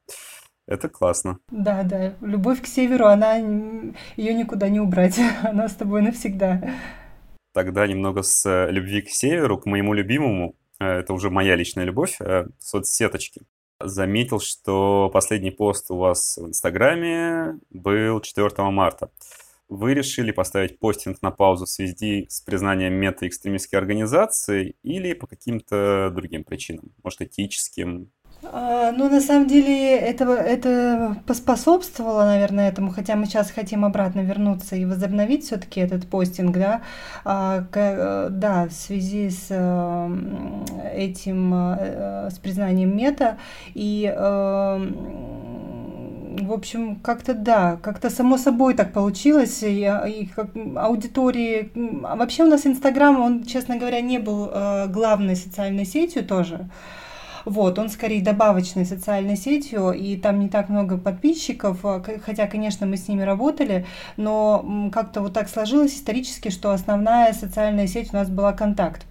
Это 0.67 0.87
классно. 0.87 1.39
Да, 1.49 1.81
да. 1.81 2.13
Любовь 2.21 2.61
к 2.61 2.67
северу, 2.67 3.07
она 3.07 3.37
ее 4.15 4.33
никуда 4.35 4.69
не 4.69 4.79
убрать. 4.79 5.19
Она 5.43 5.67
с 5.67 5.73
тобой 5.73 6.03
навсегда 6.03 6.61
тогда 7.53 7.87
немного 7.87 8.21
с 8.21 8.45
э, 8.45 8.71
любви 8.71 9.01
к 9.01 9.09
северу, 9.09 9.57
к 9.57 9.65
моему 9.65 9.93
любимому, 9.93 10.55
э, 10.79 10.85
это 10.85 11.13
уже 11.13 11.29
моя 11.29 11.55
личная 11.55 11.85
любовь, 11.85 12.17
э, 12.19 12.47
соцсеточки. 12.59 13.41
Заметил, 13.79 14.39
что 14.39 15.09
последний 15.11 15.51
пост 15.51 15.89
у 15.91 15.97
вас 15.97 16.37
в 16.37 16.47
Инстаграме 16.47 17.59
был 17.69 18.21
4 18.21 18.69
марта. 18.69 19.09
Вы 19.69 19.93
решили 19.93 20.31
поставить 20.31 20.79
постинг 20.79 21.21
на 21.21 21.31
паузу 21.31 21.65
в 21.65 21.69
связи 21.69 22.27
с 22.29 22.41
признанием 22.41 22.93
мета-экстремистской 22.93 23.79
организации 23.79 24.75
или 24.83 25.13
по 25.13 25.27
каким-то 25.27 26.11
другим 26.13 26.43
причинам? 26.43 26.91
Может, 27.03 27.21
этическим, 27.21 28.11
ну, 28.53 29.09
на 29.09 29.21
самом 29.21 29.47
деле, 29.47 29.95
это, 29.97 30.25
это 30.25 31.15
поспособствовало, 31.25 32.25
наверное, 32.25 32.67
этому, 32.69 32.91
хотя 32.91 33.15
мы 33.15 33.25
сейчас 33.25 33.49
хотим 33.49 33.85
обратно 33.85 34.19
вернуться 34.21 34.75
и 34.75 34.83
возобновить 34.83 35.45
все-таки 35.45 35.79
этот 35.79 36.07
постинг, 36.07 36.57
да, 36.57 36.81
а, 37.23 37.63
к, 37.71 38.27
да, 38.29 38.67
в 38.67 38.73
связи 38.73 39.29
с 39.29 39.47
э, 39.49 40.09
этим, 40.93 41.53
э, 41.53 42.29
с 42.29 42.39
признанием 42.39 42.95
мета, 42.95 43.37
и, 43.73 44.13
э, 44.13 44.91
в 46.41 46.51
общем, 46.51 46.97
как-то, 46.97 47.33
да, 47.33 47.77
как-то 47.81 48.09
само 48.09 48.37
собой 48.37 48.73
так 48.73 48.91
получилось, 48.91 49.63
и, 49.63 49.89
и 50.07 50.29
как, 50.35 50.49
аудитории, 50.75 51.71
вообще 51.73 52.43
у 52.43 52.49
нас 52.49 52.65
Инстаграм, 52.65 53.21
он, 53.21 53.45
честно 53.45 53.77
говоря, 53.77 54.01
не 54.01 54.19
был 54.19 54.51
главной 54.89 55.37
социальной 55.37 55.85
сетью 55.85 56.25
тоже, 56.25 56.69
вот, 57.45 57.79
он 57.79 57.89
скорее 57.89 58.21
добавочной 58.21 58.85
социальной 58.85 59.37
сетью, 59.37 59.91
и 59.91 60.17
там 60.17 60.39
не 60.39 60.49
так 60.49 60.69
много 60.69 60.97
подписчиков, 60.97 61.79
а, 61.83 62.03
хотя, 62.25 62.47
конечно, 62.47 62.85
мы 62.85 62.97
с 62.97 63.07
ними 63.07 63.23
работали, 63.23 63.85
но 64.17 64.89
как-то 64.91 65.21
вот 65.21 65.33
так 65.33 65.49
сложилось 65.49 65.95
исторически, 65.95 66.49
что 66.49 66.71
основная 66.71 67.33
социальная 67.33 67.87
сеть 67.87 68.13
у 68.13 68.17
нас 68.17 68.29
была 68.29 68.53
«Контакт». 68.53 69.05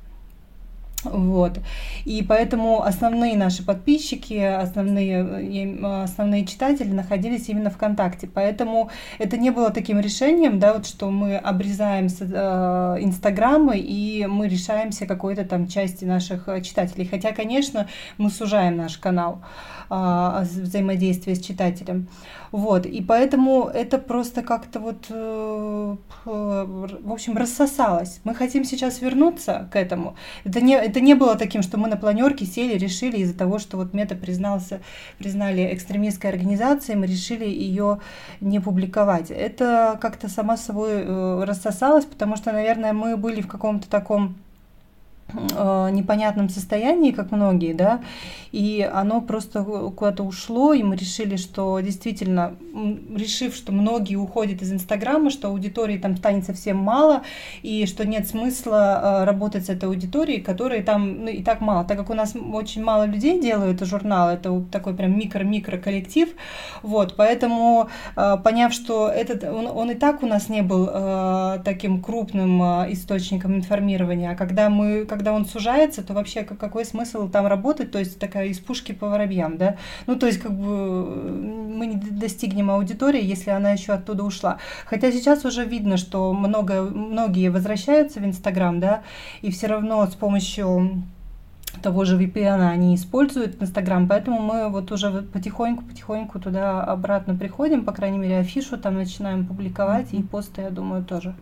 Вот. 1.05 1.59
И 2.05 2.23
поэтому 2.23 2.83
основные 2.83 3.37
наши 3.37 3.65
подписчики, 3.65 4.35
основные, 4.35 6.05
основные 6.05 6.47
читатели 6.47 6.91
находились 6.91 7.49
именно 7.49 7.71
ВКонтакте. 7.71 8.27
Поэтому 8.27 8.91
это 9.19 9.37
не 9.37 9.51
было 9.51 9.71
таким 9.71 10.01
решением, 10.01 10.59
да, 10.59 10.75
вот 10.75 10.87
что 10.87 11.11
мы 11.11 11.37
обрезаем 11.37 12.07
э, 12.07 12.97
Инстаграмы 13.01 13.79
и 13.79 14.27
мы 14.27 14.49
решаемся 14.49 15.07
какой-то 15.07 15.45
там 15.45 15.69
части 15.69 16.05
наших 16.05 16.49
читателей. 16.63 17.07
Хотя, 17.07 17.33
конечно, 17.33 17.87
мы 18.19 18.31
сужаем 18.31 18.77
наш 18.77 18.99
канал 18.99 19.43
э, 19.43 19.80
взаимодействия 19.91 21.35
с 21.35 21.41
читателем. 21.41 22.09
Вот, 22.53 22.85
и 22.85 23.01
поэтому 23.03 23.67
это 23.73 23.99
просто 23.99 24.43
как-то 24.43 24.81
вот, 24.81 25.07
э, 25.09 25.97
в 26.25 27.13
общем, 27.13 27.37
рассосалось. 27.37 28.21
Мы 28.25 28.35
хотим 28.35 28.65
сейчас 28.65 29.01
вернуться 29.01 29.69
к 29.73 29.77
этому. 29.77 30.17
Это 30.45 30.61
не, 30.61 30.75
это 30.75 31.01
не 31.01 31.15
было 31.15 31.37
таким, 31.37 31.63
что 31.63 31.79
мы 31.79 31.89
на 31.89 31.97
планерке 31.97 32.47
сели, 32.47 32.77
решили 32.77 33.19
из-за 33.19 33.37
того, 33.37 33.59
что 33.59 33.77
вот 33.77 33.95
мета 33.95 34.17
признался, 34.17 34.81
признали 35.19 35.73
экстремистской 35.73 36.31
организацией, 36.31 36.99
мы 36.99 37.07
решили 37.07 37.45
ее 37.45 38.01
не 38.41 38.59
публиковать. 38.61 39.31
Это 39.31 39.97
как-то 40.01 40.29
само 40.29 40.57
собой 40.57 41.03
э, 41.05 41.45
рассосалось, 41.45 42.05
потому 42.05 42.37
что, 42.37 42.53
наверное, 42.53 42.93
мы 42.93 43.17
были 43.17 43.41
в 43.43 43.49
каком-то 43.49 43.89
таком 43.89 44.37
непонятном 45.33 46.49
состоянии, 46.49 47.13
как 47.13 47.31
многие, 47.31 47.75
да, 47.75 48.01
и 48.53 48.89
оно 48.93 49.21
просто 49.21 49.63
куда-то 49.63 50.25
ушло, 50.25 50.73
и 50.73 50.83
мы 50.83 50.97
решили, 50.97 51.37
что 51.37 51.79
действительно, 51.81 52.57
решив, 53.15 53.55
что 53.55 53.73
многие 53.73 54.17
уходят 54.17 54.63
из 54.63 54.73
Инстаграма, 54.73 55.31
что 55.31 55.49
аудитории 55.49 55.99
там 55.99 56.17
станет 56.17 56.47
совсем 56.47 56.77
мало, 56.77 57.23
и 57.63 57.87
что 57.87 58.07
нет 58.07 58.29
смысла 58.29 59.23
э, 59.23 59.25
работать 59.25 59.67
с 59.67 59.69
этой 59.69 59.89
аудиторией, 59.89 60.41
которой 60.41 60.83
там 60.83 61.25
ну, 61.25 61.29
и 61.29 61.43
так 61.43 61.61
мало, 61.61 61.85
так 61.85 61.97
как 61.99 62.11
у 62.11 62.15
нас 62.15 62.35
очень 62.53 62.83
мало 62.83 63.05
людей 63.05 63.41
делают 63.41 63.81
журнал, 63.85 64.31
это 64.31 64.63
такой 64.71 64.95
прям 64.95 65.17
микро-микро 65.17 65.79
коллектив, 65.79 66.29
вот, 66.83 67.15
поэтому 67.17 67.89
э, 68.17 68.37
поняв, 68.43 68.73
что 68.73 69.09
этот, 69.09 69.45
он, 69.45 69.67
он 69.67 69.91
и 69.93 69.95
так 69.95 70.23
у 70.23 70.27
нас 70.27 70.49
не 70.49 70.63
был 70.63 70.91
таким 71.65 72.03
крупным 72.03 72.61
источником 72.93 73.55
информирования, 73.55 74.31
а 74.33 74.35
когда 74.35 74.69
мы, 74.69 75.05
когда 75.05 75.20
он 75.29 75.47
сужается, 75.47 76.03
то 76.03 76.15
вообще 76.15 76.43
какой 76.43 76.85
смысл 76.85 77.29
там 77.29 77.47
работать, 77.47 77.91
то 77.91 77.99
есть 77.99 78.19
такая 78.19 78.47
из 78.47 78.59
пушки 78.59 78.93
по 78.93 79.09
воробьям, 79.09 79.57
да? 79.59 79.77
Ну, 80.07 80.17
то 80.17 80.27
есть 80.27 80.41
как 80.41 80.53
бы 80.53 81.05
мы 81.81 81.87
не 81.87 81.97
достигнем 81.97 82.71
аудитории, 82.71 83.25
если 83.25 83.51
она 83.51 83.73
еще 83.73 83.93
оттуда 83.93 84.25
ушла. 84.25 84.59
Хотя 84.87 85.13
сейчас 85.13 85.45
уже 85.45 85.65
видно, 85.65 85.97
что 85.97 86.33
много, 86.33 86.83
многие 86.83 87.51
возвращаются 87.51 88.21
в 88.21 88.25
Инстаграм, 88.25 88.81
да, 88.81 89.03
и 89.43 89.51
все 89.51 89.67
равно 89.67 90.07
с 90.07 90.15
помощью 90.15 91.03
того 91.83 92.05
же 92.05 92.19
VPN 92.19 92.69
они 92.69 92.95
используют 92.95 93.63
Инстаграм, 93.63 94.09
поэтому 94.09 94.41
мы 94.41 94.69
вот 94.69 94.91
уже 94.93 95.23
потихоньку-потихоньку 95.23 96.41
туда 96.41 96.83
обратно 96.83 97.35
приходим, 97.35 97.85
по 97.85 97.93
крайней 97.93 98.19
мере, 98.19 98.39
афишу 98.39 98.77
там 98.77 98.97
начинаем 98.97 99.47
публиковать, 99.47 100.13
и 100.13 100.23
посты, 100.23 100.63
я 100.63 100.71
думаю, 100.71 101.05
тоже 101.05 101.35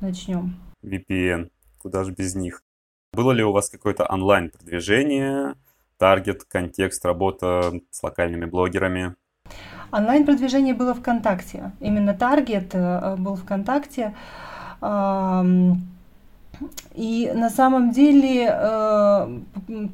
начнем. 0.00 0.56
VPN, 0.82 1.48
куда 1.80 2.04
же 2.04 2.12
без 2.12 2.34
них? 2.34 2.62
Было 3.14 3.32
ли 3.32 3.44
у 3.44 3.52
вас 3.52 3.68
какое-то 3.68 4.06
онлайн-продвижение, 4.06 5.54
таргет, 5.98 6.44
контекст, 6.44 7.04
работа 7.04 7.74
с 7.90 8.02
локальными 8.02 8.46
блогерами? 8.46 9.16
Онлайн-продвижение 9.90 10.72
было 10.72 10.94
ВКонтакте. 10.94 11.72
Именно 11.80 12.14
таргет 12.14 12.74
э, 12.74 13.16
был 13.18 13.36
ВКонтакте. 13.36 14.14
И 16.94 17.30
на 17.34 17.48
самом 17.48 17.90
деле, 17.90 18.48
э, 18.52 19.38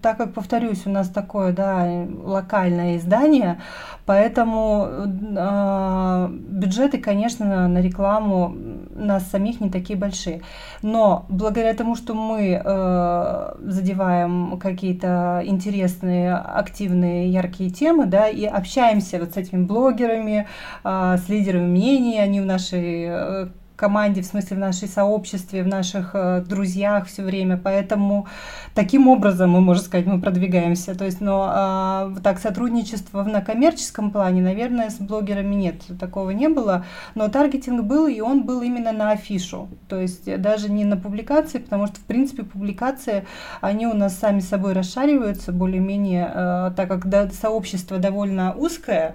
так 0.03 0.17
как, 0.17 0.35
повторюсь, 0.35 0.87
у 0.87 0.91
нас 0.91 1.09
такое 1.09 1.53
да, 1.53 1.87
локальное 2.25 2.97
издание, 2.97 3.61
поэтому 4.05 4.89
э, 4.89 6.29
бюджеты, 6.31 6.99
конечно, 6.99 7.69
на 7.69 7.81
рекламу 7.81 8.55
нас 8.97 9.31
самих 9.31 9.61
не 9.61 9.71
такие 9.71 9.97
большие. 9.97 10.43
Но 10.83 11.25
благодаря 11.29 11.73
тому, 11.75 11.95
что 11.95 12.15
мы 12.15 12.61
э, 12.65 13.53
задеваем 13.61 14.59
какие-то 14.59 15.43
интересные, 15.45 16.35
активные, 16.35 17.31
яркие 17.31 17.71
темы, 17.71 18.07
да, 18.07 18.29
и 18.29 18.45
общаемся 18.45 19.21
вот 19.21 19.35
с 19.35 19.37
этими 19.37 19.65
блогерами, 19.65 20.49
с 20.83 21.29
лидерами 21.29 21.69
мнений, 21.69 22.19
они 22.19 22.41
в 22.41 22.47
нашей 22.47 23.49
команде, 23.79 24.23
в 24.23 24.27
смысле 24.27 24.57
в 24.57 24.61
нашей 24.61 24.89
сообществе, 24.89 25.63
в 25.63 25.69
наших 25.69 26.11
э, 26.15 26.43
друзьях 26.47 27.07
все 27.07 27.23
время. 27.23 27.57
Поэтому 27.57 28.27
таким 28.75 29.07
образом 29.07 29.51
мы, 29.51 29.61
можно 29.61 29.83
сказать, 29.83 30.05
мы 30.05 30.21
продвигаемся. 30.21 30.97
То 30.97 31.05
есть, 31.05 31.21
но 31.21 32.13
э, 32.17 32.21
так 32.21 32.41
сотрудничество 32.41 33.23
на 33.23 33.41
коммерческом 33.41 34.11
плане, 34.11 34.43
наверное, 34.43 34.91
с 34.91 34.97
блогерами 34.97 35.55
нет, 35.55 35.77
такого 36.01 36.31
не 36.31 36.49
было. 36.49 36.85
Но 37.15 37.29
таргетинг 37.29 37.85
был, 37.85 38.09
и 38.09 38.21
он 38.21 38.43
был 38.43 38.63
именно 38.63 38.91
на 38.91 39.13
афишу. 39.13 39.69
То 39.89 40.01
есть 40.01 40.41
даже 40.43 40.71
не 40.71 40.85
на 40.85 40.97
публикации, 40.97 41.59
потому 41.59 41.87
что, 41.87 41.97
в 41.97 42.05
принципе, 42.05 42.43
публикации, 42.43 43.27
они 43.61 43.87
у 43.87 43.95
нас 43.95 44.19
сами 44.19 44.41
собой 44.41 44.73
расшариваются 44.73 45.53
более-менее, 45.53 46.33
э, 46.35 46.71
так 46.77 46.89
как 46.89 47.09
да, 47.09 47.31
сообщество 47.31 47.99
довольно 47.99 48.55
узкое, 48.55 49.15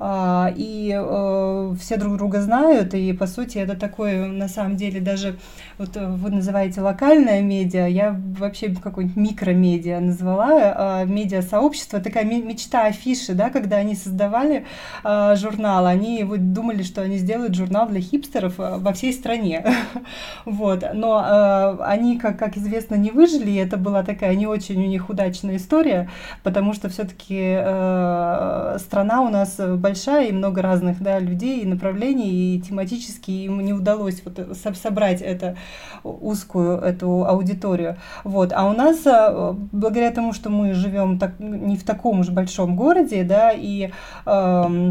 и 0.00 0.94
э, 0.96 1.74
все 1.80 1.96
друг 1.96 2.18
друга 2.18 2.40
знают, 2.40 2.94
и 2.94 3.12
по 3.12 3.26
сути 3.26 3.58
это 3.58 3.76
такое, 3.76 4.26
на 4.26 4.48
самом 4.48 4.76
деле, 4.76 5.00
даже 5.00 5.38
вот 5.76 5.96
вы 5.96 6.30
называете 6.30 6.80
локальное 6.80 7.40
медиа, 7.40 7.86
я 7.86 8.16
вообще 8.38 8.74
какой-нибудь 8.74 9.16
микромедиа 9.16 9.98
назвала, 10.00 10.48
а, 10.50 11.04
медиа-сообщество, 11.04 12.00
такая 12.00 12.24
мечта 12.24 12.86
афиши, 12.86 13.34
да, 13.34 13.50
когда 13.50 13.76
они 13.76 13.96
создавали 13.96 14.66
а, 15.02 15.34
журнал, 15.34 15.86
они 15.86 16.22
вот 16.22 16.52
думали, 16.52 16.82
что 16.82 17.02
они 17.02 17.18
сделают 17.18 17.54
журнал 17.54 17.88
для 17.88 18.00
хипстеров 18.00 18.54
во 18.56 18.92
всей 18.92 19.12
стране, 19.12 19.66
вот, 20.44 20.84
но 20.94 21.78
они, 21.80 22.18
как, 22.18 22.38
как 22.38 22.56
известно, 22.56 22.94
не 22.94 23.10
выжили, 23.10 23.50
и 23.50 23.56
это 23.56 23.76
была 23.76 24.02
такая 24.02 24.34
не 24.36 24.46
очень 24.46 24.82
у 24.82 24.86
них 24.86 25.10
удачная 25.10 25.56
история, 25.56 26.08
потому 26.42 26.72
что 26.72 26.88
все-таки 26.88 27.56
э, 27.58 28.76
страна 28.78 29.22
у 29.22 29.28
нас 29.28 29.58
большая 29.88 30.28
и 30.28 30.32
много 30.32 30.62
разных 30.62 31.02
да, 31.02 31.18
людей 31.18 31.62
и 31.62 31.66
направлений, 31.66 32.56
и 32.56 32.60
тематически 32.60 33.30
им 33.30 33.60
не 33.60 33.72
удалось 33.72 34.22
вот 34.24 34.56
собрать 34.82 35.22
это 35.22 35.56
узкую 36.02 36.78
эту 36.78 37.24
аудиторию. 37.24 37.96
Вот. 38.24 38.52
А 38.54 38.68
у 38.68 38.72
нас, 38.72 39.06
э, 39.06 39.54
благодаря 39.72 40.10
тому, 40.10 40.32
что 40.32 40.50
мы 40.50 40.74
живем 40.74 41.18
так, 41.18 41.38
не 41.38 41.76
в 41.76 41.84
таком 41.84 42.20
уж 42.20 42.28
большом 42.28 42.76
городе, 42.76 43.24
да, 43.24 43.52
и 43.52 43.90
э, 44.26 44.58
Э, 44.68 44.90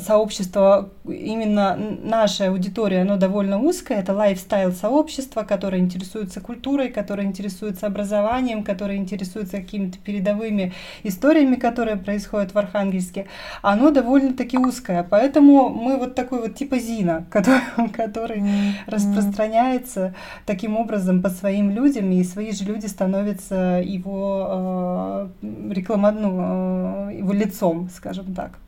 сообщество, 0.00 0.90
именно 1.04 1.76
наша 2.02 2.48
аудитория, 2.48 3.02
оно 3.02 3.16
довольно 3.16 3.58
узкое, 3.60 4.00
это 4.00 4.14
лайфстайл 4.14 4.72
сообщество, 4.72 5.42
которое 5.42 5.78
интересуется 5.78 6.40
культурой, 6.40 6.88
которое 6.88 7.26
интересуется 7.26 7.86
образованием, 7.86 8.62
которое 8.62 8.96
интересуется 8.96 9.58
какими-то 9.58 9.98
передовыми 9.98 10.72
историями, 11.02 11.56
которые 11.56 11.96
происходят 11.96 12.54
в 12.54 12.58
Архангельске, 12.58 13.26
оно 13.62 13.90
довольно-таки 13.90 14.58
узкое, 14.58 15.06
поэтому 15.08 15.68
мы 15.68 15.96
вот 15.96 16.14
такой 16.14 16.40
вот 16.40 16.54
типа 16.54 16.78
Зина, 16.78 17.26
который, 17.30 17.88
который 17.92 18.40
mm-hmm. 18.40 18.72
распространяется 18.86 20.14
таким 20.46 20.76
образом 20.76 21.22
по 21.22 21.30
своим 21.30 21.70
людям, 21.70 22.10
и 22.12 22.22
свои 22.24 22.52
же 22.52 22.64
люди 22.64 22.86
становятся 22.86 23.82
его 23.84 25.28
э, 25.42 25.72
реклама, 25.72 26.12
ну, 26.12 27.10
э, 27.10 27.18
его 27.18 27.32
лицом, 27.32 27.88
скажем 27.94 28.34
так. 28.34 28.58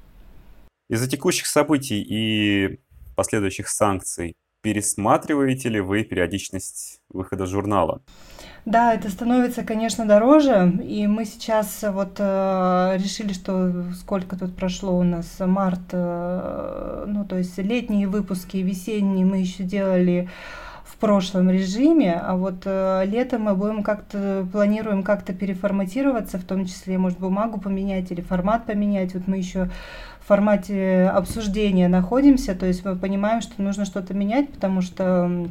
Из-за 0.90 1.08
текущих 1.08 1.46
событий 1.46 2.04
и 2.04 2.80
последующих 3.14 3.68
санкций 3.68 4.34
пересматриваете 4.60 5.68
ли 5.68 5.80
вы 5.80 6.02
периодичность 6.02 7.00
выхода 7.08 7.46
журнала? 7.46 8.02
Да, 8.64 8.92
это 8.92 9.08
становится, 9.08 9.62
конечно, 9.62 10.04
дороже, 10.04 10.72
и 10.82 11.06
мы 11.06 11.26
сейчас 11.26 11.84
вот 11.86 12.16
э, 12.18 12.96
решили, 12.98 13.32
что 13.32 13.84
сколько 14.00 14.36
тут 14.36 14.56
прошло 14.56 14.98
у 14.98 15.04
нас 15.04 15.36
март, 15.38 15.92
э, 15.92 17.04
ну 17.06 17.24
то 17.24 17.38
есть 17.38 17.56
летние 17.58 18.08
выпуски, 18.08 18.56
весенние 18.56 19.24
мы 19.24 19.38
еще 19.38 19.62
делали 19.62 20.28
в 20.84 20.96
прошлом 20.96 21.50
режиме, 21.50 22.20
а 22.20 22.34
вот 22.34 22.62
э, 22.64 23.04
летом 23.06 23.42
мы 23.42 23.54
будем 23.54 23.84
как-то 23.84 24.46
планируем 24.50 25.04
как-то 25.04 25.32
переформатироваться, 25.32 26.36
в 26.36 26.44
том 26.44 26.66
числе, 26.66 26.98
может, 26.98 27.20
бумагу 27.20 27.60
поменять 27.60 28.10
или 28.10 28.20
формат 28.20 28.66
поменять. 28.66 29.14
Вот 29.14 29.28
мы 29.28 29.38
еще 29.38 29.70
формате 30.30 31.10
обсуждения 31.12 31.88
находимся, 31.88 32.54
то 32.54 32.64
есть 32.64 32.84
мы 32.84 32.94
понимаем, 32.94 33.40
что 33.40 33.60
нужно 33.60 33.84
что-то 33.84 34.14
менять, 34.14 34.48
потому 34.48 34.80
что 34.80 35.48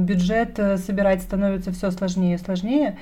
бюджет 0.00 0.58
э, 0.58 0.76
собирать 0.78 1.22
становится 1.22 1.72
все 1.72 1.90
сложнее 1.90 2.36
и 2.36 2.38
сложнее. 2.38 2.96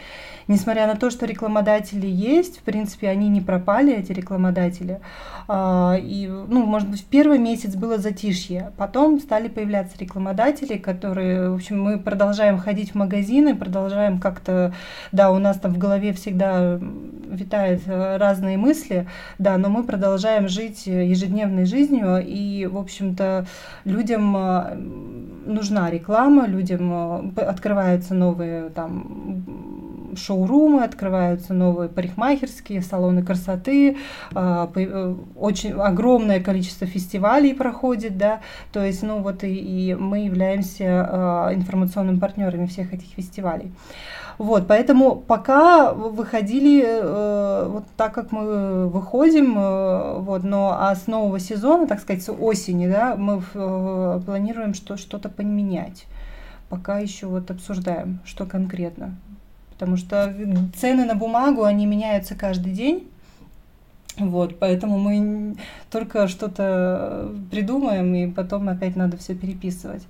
Несмотря 0.49 0.87
на 0.87 0.95
то, 0.95 1.11
что 1.11 1.27
рекламодатели 1.27 2.07
есть, 2.07 2.59
в 2.59 2.63
принципе, 2.63 3.09
они 3.09 3.29
не 3.29 3.41
пропали, 3.41 3.93
эти 3.93 4.13
рекламодатели. 4.13 5.01
А, 5.49 5.97
и, 6.01 6.29
ну, 6.29 6.65
может 6.65 6.89
быть, 6.89 7.01
в 7.01 7.05
первый 7.07 7.39
месяц 7.39 7.75
было 7.75 7.99
затишье. 7.99 8.73
Потом 8.77 9.19
стали 9.19 9.49
появляться 9.49 9.99
рекламодатели, 9.99 10.77
которые, 10.77 11.51
в 11.51 11.55
общем, 11.57 11.83
мы 11.83 11.99
продолжаем 11.99 12.59
ходить 12.59 12.93
в 12.93 12.95
магазины, 12.95 13.57
продолжаем 13.57 14.21
как-то, 14.21 14.73
да, 15.11 15.33
у 15.33 15.39
нас 15.39 15.59
там 15.59 15.75
в 15.75 15.79
голове 15.79 16.13
всегда 16.13 16.79
витают 17.29 17.83
э, 17.87 18.17
разные 18.17 18.57
мысли, 18.57 19.09
да, 19.39 19.59
но 19.59 19.69
мы 19.69 19.83
продолжаем 19.83 20.49
жить 20.49 20.87
ежедневной 20.87 21.65
жизнью, 21.65 22.25
и, 22.25 22.67
в 22.67 22.79
общем-то, 22.79 23.47
людям 23.85 24.37
э, 24.37 24.77
нужна 25.47 25.91
реклама, 25.91 26.47
людям 26.47 27.33
э, 27.37 27.41
открываются 27.41 28.15
новые 28.15 28.71
там 28.71 29.45
шоурумы, 30.17 30.83
открываются 30.83 31.55
новые 31.55 31.89
парикмахерские, 31.89 32.83
салоны 32.83 33.23
красоты, 33.23 33.97
а, 34.35 34.71
э, 34.75 35.15
очень 35.37 35.73
огромное 35.73 36.41
количество 36.41 36.87
фестивалей 36.87 37.55
проходит, 37.55 38.17
да, 38.17 38.41
то 38.73 38.85
есть, 38.85 39.03
ну 39.03 39.21
вот 39.21 39.45
и, 39.45 39.55
и 39.55 39.95
мы 39.95 40.25
являемся 40.25 41.07
а, 41.09 41.55
информационными 41.55 42.19
партнерами 42.19 42.67
всех 42.67 42.93
этих 42.93 43.09
фестивалей. 43.09 43.73
Вот, 44.39 44.67
поэтому 44.69 45.17
пока 45.17 45.93
выходили 45.93 46.85
э, 46.85 47.69
вот 47.69 47.85
так, 47.97 48.13
как 48.13 48.33
мы 48.33 48.87
выходим, 48.89 49.59
э, 49.59 50.19
вот, 50.19 50.45
но 50.45 50.77
а 50.79 50.95
с 50.95 51.07
нового 51.07 51.39
сезона, 51.41 51.87
так 51.87 52.01
сказать, 52.01 52.23
с 52.23 52.31
осени, 52.31 52.87
да, 52.87 53.17
мы 53.17 53.43
э, 53.55 54.21
планируем 54.27 54.75
что, 54.75 54.99
что-то 54.99 55.31
поменять 55.31 56.07
пока 56.69 56.99
еще 56.99 57.27
вот 57.27 57.51
обсуждаем, 57.51 58.21
что 58.25 58.47
конкретно. 58.47 59.17
Потому 59.73 59.97
что 59.97 60.35
цены 60.77 61.05
на 61.05 61.15
бумагу, 61.15 61.65
они 61.65 61.87
меняются 61.87 62.35
каждый 62.35 62.73
день. 62.73 63.09
Вот, 64.19 64.59
поэтому 64.59 64.99
мы 64.99 65.57
только 65.91 66.27
что-то 66.27 67.31
придумаем, 67.51 68.15
и 68.15 68.31
потом 68.31 68.69
опять 68.71 68.97
надо 68.97 69.19
все 69.19 69.35
переписывать, 69.35 70.07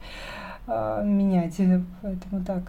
а, 0.69 1.03
менять. 1.03 1.57
Поэтому 2.03 2.45
так. 2.45 2.63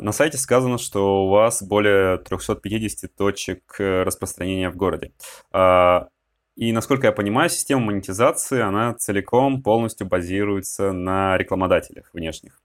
На 0.00 0.12
сайте 0.12 0.38
сказано, 0.38 0.78
что 0.78 1.24
у 1.24 1.28
вас 1.28 1.62
более 1.62 2.18
350 2.18 3.14
точек 3.16 3.80
э, 3.80 4.04
распространения 4.04 4.70
в 4.70 4.76
городе. 4.76 5.12
А, 5.50 6.08
и, 6.54 6.72
насколько 6.72 7.08
я 7.08 7.12
понимаю, 7.12 7.50
система 7.50 7.82
монетизации, 7.86 8.60
она 8.60 8.94
целиком 8.94 9.62
полностью 9.62 10.06
базируется 10.06 10.92
на 10.92 11.36
рекламодателях 11.36 12.10
внешних. 12.12 12.62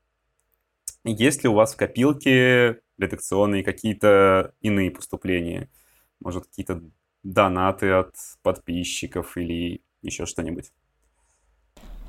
Есть 1.04 1.44
ли 1.44 1.50
у 1.50 1.54
вас 1.54 1.74
в 1.74 1.78
копилке 1.78 2.82
редакционные 3.00 3.64
какие-то 3.64 4.54
иные 4.62 4.92
поступления? 4.92 5.70
Может, 6.20 6.46
какие-то 6.46 6.82
донаты 7.24 7.92
от 7.92 8.16
подписчиков 8.44 9.38
или 9.38 9.82
еще 10.04 10.28
что-нибудь? 10.28 10.72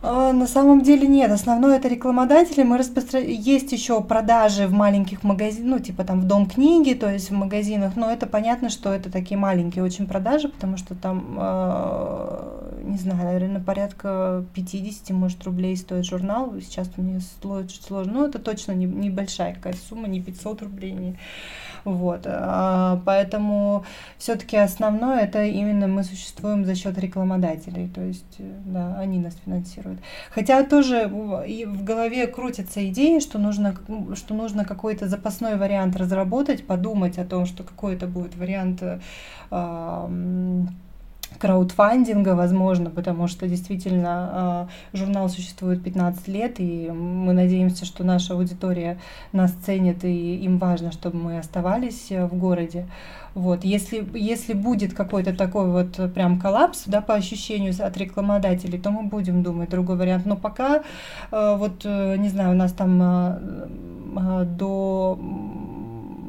А, 0.07 0.35
на 0.35 0.47
самом 0.47 0.83
деле 0.83 1.09
нет, 1.09 1.31
основное 1.31 1.79
это 1.79 1.89
рекламодатели. 1.89 2.63
Мы 2.63 2.77
распостра... 2.77 3.21
Есть 3.21 3.73
еще 3.73 4.03
продажи 4.03 4.67
в 4.67 4.73
маленьких 4.73 5.23
магазинах, 5.23 5.65
ну 5.67 5.79
типа 5.79 6.05
там 6.05 6.21
в 6.21 6.27
дом 6.27 6.47
книги, 6.47 6.93
то 6.93 7.11
есть 7.11 7.31
в 7.31 7.33
магазинах, 7.33 7.97
но 7.97 8.11
это 8.11 8.27
понятно, 8.27 8.69
что 8.69 8.93
это 8.93 9.11
такие 9.11 9.39
маленькие 9.39 9.83
очень 9.83 10.07
продажи, 10.07 10.51
потому 10.51 10.77
что 10.77 10.95
там, 10.95 11.39
э, 11.41 12.81
не 12.83 12.99
знаю, 12.99 13.25
наверное, 13.25 13.63
порядка 13.63 14.45
50, 14.53 15.09
может, 15.17 15.43
рублей 15.45 15.75
стоит 15.75 16.05
журнал. 16.05 16.53
Сейчас 16.61 16.91
мне 16.99 17.21
сложно, 17.41 18.13
ну 18.13 18.27
это 18.27 18.39
точно 18.39 18.73
не, 18.73 18.85
небольшая 18.85 19.55
какая-то 19.55 19.79
сумма, 19.89 20.07
не 20.07 20.21
500 20.21 20.63
рублей, 20.63 20.93
не... 20.93 21.19
Вот. 21.85 22.23
А, 22.27 23.01
поэтому 23.05 23.85
все-таки 24.19 24.57
основное 24.57 25.21
это 25.21 25.45
именно 25.45 25.87
мы 25.87 26.03
существуем 26.03 26.65
за 26.65 26.75
счет 26.75 26.99
рекламодателей, 26.99 27.89
то 27.89 28.01
есть 28.01 28.37
да, 28.39 28.97
они 28.99 29.19
нас 29.19 29.37
финансируют. 29.45 30.01
Хотя 30.31 30.65
тоже 30.65 31.11
и 31.47 31.65
в 31.67 31.85
голове 31.85 32.27
крутятся 32.27 32.89
идеи, 32.89 33.19
что 33.19 33.39
нужно, 33.39 33.77
что 34.15 34.35
нужно 34.35 34.65
какой-то 34.65 35.09
запасной 35.09 35.57
вариант 35.57 35.97
разработать, 35.97 36.67
подумать 36.67 37.19
о 37.19 37.25
том, 37.25 37.45
что 37.47 37.63
какой 37.63 37.95
это 37.95 38.07
будет 38.07 38.35
вариант 38.37 38.83
краудфандинга, 41.39 42.35
возможно, 42.35 42.91
потому 42.91 43.29
что 43.29 43.49
действительно 43.49 44.69
э, 44.93 44.97
журнал 44.97 45.29
существует 45.29 45.83
15 45.83 46.29
лет, 46.29 46.61
и 46.61 46.91
мы 46.91 47.33
надеемся, 47.33 47.85
что 47.85 48.05
наша 48.05 48.35
аудитория 48.35 48.99
нас 49.33 49.53
ценит, 49.65 50.05
и 50.05 50.37
им 50.37 50.59
важно, 50.59 50.93
чтобы 50.93 51.19
мы 51.19 51.39
оставались 51.39 52.11
э, 52.11 52.27
в 52.27 52.35
городе. 52.35 52.87
Вот. 53.35 53.65
Если, 53.65 54.07
если 54.15 54.53
будет 54.53 54.95
какой-то 54.95 55.35
такой 55.35 55.71
вот 55.71 56.13
прям 56.15 56.39
коллапс, 56.39 56.85
да, 56.87 57.01
по 57.01 57.15
ощущению 57.15 57.75
от 57.79 57.97
рекламодателей, 57.97 58.79
то 58.79 58.91
мы 58.91 59.03
будем 59.03 59.43
думать 59.43 59.71
другой 59.71 59.97
вариант. 59.97 60.27
Но 60.27 60.37
пока, 60.37 60.83
э, 61.31 61.57
вот, 61.57 61.85
не 61.85 62.29
знаю, 62.29 62.53
у 62.53 62.57
нас 62.57 62.73
там 62.73 62.99
до 64.57 65.19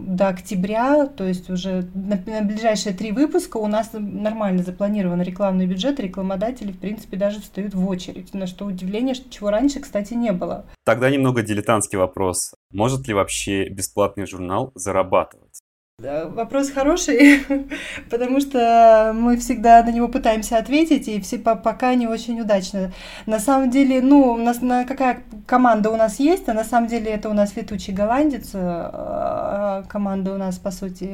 до 0.06 0.28
октября, 0.30 1.08
то 1.08 1.24
есть 1.24 1.50
уже 1.50 1.88
на, 1.94 2.22
на 2.26 2.42
ближайшие 2.42 2.94
три 2.94 3.12
выпуска 3.12 3.58
у 3.58 3.68
нас 3.68 3.90
нормально 3.94 4.64
запланирован 4.64 5.22
рекламный 5.22 5.66
бюджет, 5.66 6.00
рекламодатели, 6.00 6.72
в 6.72 6.80
принципе, 6.80 7.18
даже 7.18 7.42
встают 7.42 7.74
в 7.74 7.88
очередь, 7.88 8.34
на 8.34 8.48
что 8.48 8.66
удивление, 8.66 9.16
чего 9.30 9.50
раньше, 9.50 9.80
кстати, 9.80 10.14
не 10.14 10.32
было. 10.32 10.66
Тогда 10.84 11.10
немного 11.10 11.42
дилетантский 11.42 11.98
вопрос. 11.98 12.54
Может 12.72 13.08
ли 13.08 13.14
вообще 13.14 13.70
бесплатный 13.70 14.28
журнал 14.28 14.72
зарабатывать? 14.76 15.62
Вопрос 16.06 16.72
хороший, 16.72 17.46
потому 18.12 18.42
что 18.42 19.14
мы 19.16 19.38
всегда 19.38 19.82
на 19.82 19.92
него 19.92 20.08
пытаемся 20.08 20.58
ответить, 20.58 21.08
и 21.08 21.22
все 21.22 21.40
пока 21.40 21.96
не 21.96 22.06
очень 22.06 22.40
удачно. 22.42 22.92
На 23.26 23.40
самом 23.40 23.72
деле, 23.72 24.02
ну, 24.02 24.34
у 24.34 24.38
нас 24.38 24.62
на 24.62 24.84
какая 24.84 25.24
команда 25.48 25.90
у 25.90 25.96
нас 25.96 26.20
есть, 26.20 26.50
а 26.50 26.54
на 26.54 26.64
самом 26.64 26.88
деле 26.88 27.12
это 27.12 27.30
у 27.30 27.34
нас 27.34 27.56
летучий 27.56 27.94
голландец. 27.94 28.52
А, 28.54 29.84
команда 29.88 30.34
у 30.34 30.38
нас, 30.38 30.60
по 30.60 30.72
сути, 30.72 31.10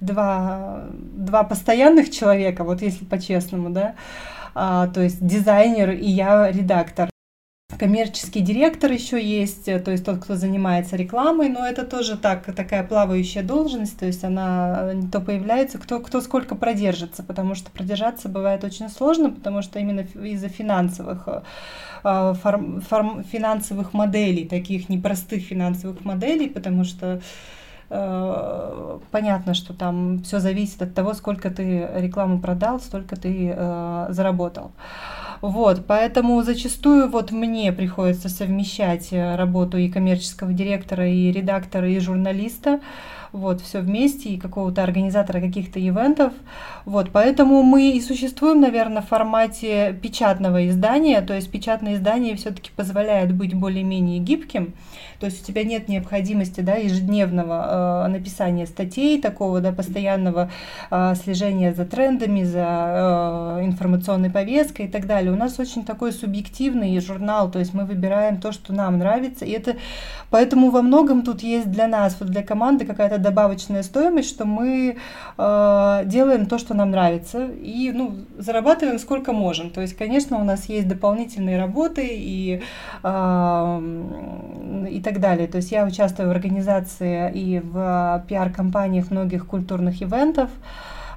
два, 0.00 0.82
два 0.90 1.44
постоянных 1.44 2.10
человека, 2.10 2.64
вот 2.64 2.82
если 2.82 3.04
по-честному, 3.04 3.70
да. 3.70 3.94
А, 4.54 4.88
то 4.88 5.02
есть 5.02 5.24
дизайнер 5.24 5.90
и 5.92 6.06
я 6.10 6.50
редактор 6.50 7.08
коммерческий 7.78 8.40
директор 8.40 8.90
еще 8.90 9.22
есть, 9.22 9.68
э, 9.68 9.78
то 9.78 9.90
есть 9.90 10.04
тот, 10.04 10.18
кто 10.18 10.34
занимается 10.34 10.96
рекламой, 10.96 11.48
но 11.48 11.66
это 11.66 11.84
тоже 11.84 12.16
так, 12.16 12.44
такая 12.54 12.82
плавающая 12.82 13.42
должность, 13.42 13.98
то 13.98 14.06
есть 14.06 14.24
она 14.24 14.92
не 14.94 15.08
то 15.08 15.20
появляется, 15.20 15.78
кто, 15.78 16.00
кто 16.00 16.20
сколько 16.20 16.54
продержится, 16.54 17.22
потому 17.22 17.54
что 17.54 17.70
продержаться 17.70 18.28
бывает 18.28 18.64
очень 18.64 18.88
сложно, 18.88 19.30
потому 19.30 19.62
что 19.62 19.78
именно 19.78 20.00
из-за 20.00 20.48
финансовых 20.48 21.28
э, 21.28 21.42
а, 22.02 22.34
форм, 22.34 22.80
форм, 22.80 23.24
финансовых 23.24 23.92
моделей, 23.94 24.46
таких 24.46 24.88
непростых 24.88 25.42
финансовых 25.42 26.04
моделей, 26.04 26.48
потому 26.48 26.84
что 26.84 27.06
э, 27.06 27.20
понятно, 27.88 29.54
что 29.54 29.72
там 29.72 30.22
все 30.22 30.40
зависит 30.40 30.82
от 30.82 30.94
того, 30.94 31.14
сколько 31.14 31.50
ты 31.50 31.88
рекламу 31.94 32.40
продал, 32.40 32.80
столько 32.80 33.16
ты 33.16 33.52
э, 33.54 34.06
заработал. 34.10 34.72
Вот, 35.40 35.86
поэтому 35.86 36.42
зачастую 36.42 37.08
вот 37.08 37.30
мне 37.30 37.72
приходится 37.72 38.28
совмещать 38.28 39.12
э, 39.12 39.36
работу 39.36 39.78
и 39.78 39.88
коммерческого 39.88 40.52
директора, 40.52 41.08
и 41.08 41.30
редактора, 41.30 41.88
и 41.88 41.98
журналиста 42.00 42.80
вот, 43.32 43.60
все 43.60 43.80
вместе, 43.80 44.30
и 44.30 44.38
какого-то 44.38 44.82
организатора 44.82 45.40
каких-то 45.40 45.78
ивентов, 45.78 46.32
вот, 46.84 47.10
поэтому 47.12 47.62
мы 47.62 47.92
и 47.92 48.00
существуем, 48.00 48.60
наверное, 48.60 49.02
в 49.02 49.08
формате 49.08 49.98
печатного 50.02 50.68
издания, 50.68 51.20
то 51.20 51.34
есть 51.34 51.50
печатное 51.50 51.94
издание 51.94 52.36
все-таки 52.36 52.70
позволяет 52.74 53.34
быть 53.34 53.54
более-менее 53.54 54.18
гибким, 54.18 54.74
то 55.20 55.26
есть 55.26 55.42
у 55.42 55.46
тебя 55.46 55.64
нет 55.64 55.88
необходимости, 55.88 56.60
да, 56.60 56.74
ежедневного 56.76 58.06
э, 58.06 58.08
написания 58.08 58.66
статей, 58.66 59.20
такого, 59.20 59.60
да, 59.60 59.72
постоянного 59.72 60.50
э, 60.90 61.14
слежения 61.16 61.74
за 61.74 61.84
трендами, 61.84 62.44
за 62.44 63.58
э, 63.60 63.64
информационной 63.64 64.30
повесткой 64.30 64.86
и 64.86 64.88
так 64.88 65.06
далее. 65.06 65.32
У 65.32 65.36
нас 65.36 65.58
очень 65.58 65.84
такой 65.84 66.12
субъективный 66.12 66.98
журнал, 67.00 67.50
то 67.50 67.58
есть 67.58 67.74
мы 67.74 67.84
выбираем 67.84 68.40
то, 68.40 68.52
что 68.52 68.72
нам 68.72 68.98
нравится, 68.98 69.44
и 69.44 69.50
это, 69.50 69.76
поэтому 70.30 70.70
во 70.70 70.82
многом 70.82 71.22
тут 71.22 71.42
есть 71.42 71.70
для 71.70 71.88
нас, 71.88 72.16
вот 72.20 72.30
для 72.30 72.42
команды 72.42 72.84
какая-то 72.84 73.18
добавочная 73.18 73.82
стоимость, 73.82 74.28
что 74.28 74.44
мы 74.44 74.96
э, 75.36 76.02
делаем 76.04 76.46
то, 76.46 76.58
что 76.58 76.74
нам 76.74 76.92
нравится, 76.92 77.46
и, 77.46 77.90
ну, 77.92 78.14
зарабатываем 78.38 78.98
сколько 79.00 79.32
можем. 79.32 79.70
То 79.70 79.80
есть, 79.80 79.96
конечно, 79.96 80.38
у 80.38 80.44
нас 80.44 80.66
есть 80.66 80.86
дополнительные 80.86 81.58
работы 81.58 82.06
и, 82.08 82.62
э, 83.02 83.80
и 84.90 85.00
так 85.08 85.20
далее. 85.20 85.48
То 85.48 85.56
есть 85.56 85.72
я 85.72 85.86
участвую 85.86 86.28
в 86.28 86.32
организации 86.32 87.32
и 87.32 87.60
в 87.60 88.24
пиар-компаниях 88.28 89.10
многих 89.10 89.46
культурных 89.46 90.02
ивентов, 90.02 90.50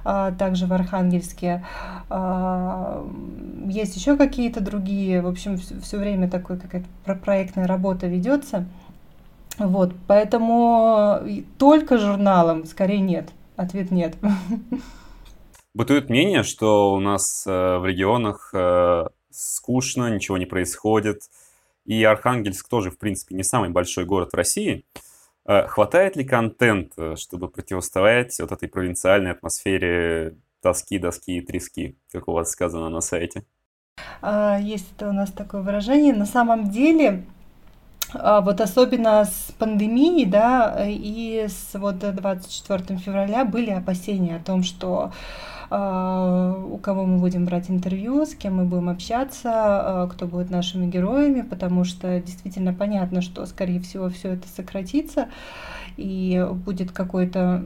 а, 0.04 0.32
также 0.32 0.66
в 0.66 0.72
Архангельске. 0.72 1.64
А, 2.08 3.06
есть 3.66 3.94
еще 3.96 4.16
какие-то 4.16 4.60
другие, 4.60 5.20
в 5.20 5.26
общем, 5.26 5.58
все 5.58 5.98
время 5.98 6.30
такой 6.30 6.58
какая-то 6.58 6.88
проектная 7.16 7.66
работа 7.66 8.06
ведется. 8.06 8.64
Вот, 9.58 9.92
поэтому 10.06 11.20
только 11.58 11.98
журналом 11.98 12.64
скорее 12.64 13.00
нет. 13.00 13.28
Ответ 13.56 13.90
нет. 13.90 14.16
Бытует 15.74 16.08
мнение, 16.08 16.42
что 16.42 16.94
у 16.94 17.00
нас 17.00 17.44
э, 17.46 17.50
в 17.78 17.86
регионах 17.86 18.50
э, 18.54 19.04
скучно, 19.30 20.14
ничего 20.14 20.38
не 20.38 20.46
происходит, 20.46 21.22
и 21.84 22.02
Архангельск 22.04 22.68
тоже, 22.68 22.90
в 22.90 22.98
принципе, 22.98 23.34
не 23.34 23.42
самый 23.42 23.70
большой 23.70 24.04
город 24.04 24.30
в 24.32 24.36
России. 24.36 24.84
Э, 25.44 25.66
хватает 25.66 26.16
ли 26.16 26.24
контента, 26.24 27.16
чтобы 27.16 27.48
противостоять 27.48 28.38
вот 28.38 28.52
этой 28.52 28.68
провинциальной 28.68 29.32
атмосфере 29.32 30.36
тоски, 30.62 30.98
доски 30.98 31.38
и 31.38 31.40
трески, 31.40 31.96
как 32.12 32.28
у 32.28 32.32
вас 32.32 32.50
сказано 32.50 32.88
на 32.88 33.00
сайте? 33.00 33.44
А, 34.20 34.58
есть 34.60 35.02
у 35.02 35.12
нас 35.12 35.30
такое 35.32 35.62
выражение. 35.62 36.14
На 36.14 36.26
самом 36.26 36.70
деле, 36.70 37.24
вот 38.14 38.60
особенно 38.60 39.24
с 39.24 39.52
пандемией, 39.58 40.26
да, 40.26 40.84
и 40.86 41.46
с 41.48 41.70
вот 41.74 41.98
24 41.98 42.98
февраля 42.98 43.44
были 43.44 43.70
опасения 43.70 44.36
о 44.36 44.44
том, 44.44 44.62
что 44.62 45.12
а, 45.74 46.54
у 46.70 46.76
кого 46.76 47.06
мы 47.06 47.18
будем 47.18 47.46
брать 47.46 47.70
интервью, 47.70 48.26
с 48.26 48.34
кем 48.34 48.56
мы 48.56 48.64
будем 48.66 48.90
общаться, 48.90 49.50
а, 49.54 50.06
кто 50.12 50.26
будет 50.26 50.50
нашими 50.50 50.86
героями, 50.86 51.40
потому 51.40 51.84
что 51.84 52.20
действительно 52.20 52.74
понятно, 52.74 53.22
что, 53.22 53.46
скорее 53.46 53.80
всего, 53.80 54.10
все 54.10 54.34
это 54.34 54.46
сократится, 54.54 55.28
и 55.96 56.46
будет 56.66 56.92
какой-то, 56.92 57.62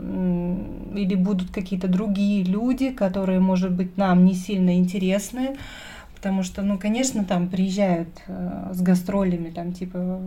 или 0.95 1.17
будут 1.17 1.51
какие-то 1.51 1.89
другие 1.89 2.45
люди, 2.45 2.93
которые, 2.93 3.41
может 3.41 3.73
быть, 3.73 3.97
нам 3.97 4.25
не 4.25 4.35
сильно 4.35 4.77
интересны, 4.77 5.57
потому 6.27 6.43
что, 6.43 6.63
ну, 6.63 6.77
конечно, 6.77 7.25
там 7.25 7.49
приезжают 7.49 8.09
э, 8.27 8.71
с 8.73 8.83
гастролями, 8.83 9.51
там, 9.51 9.73
типа, 9.73 10.21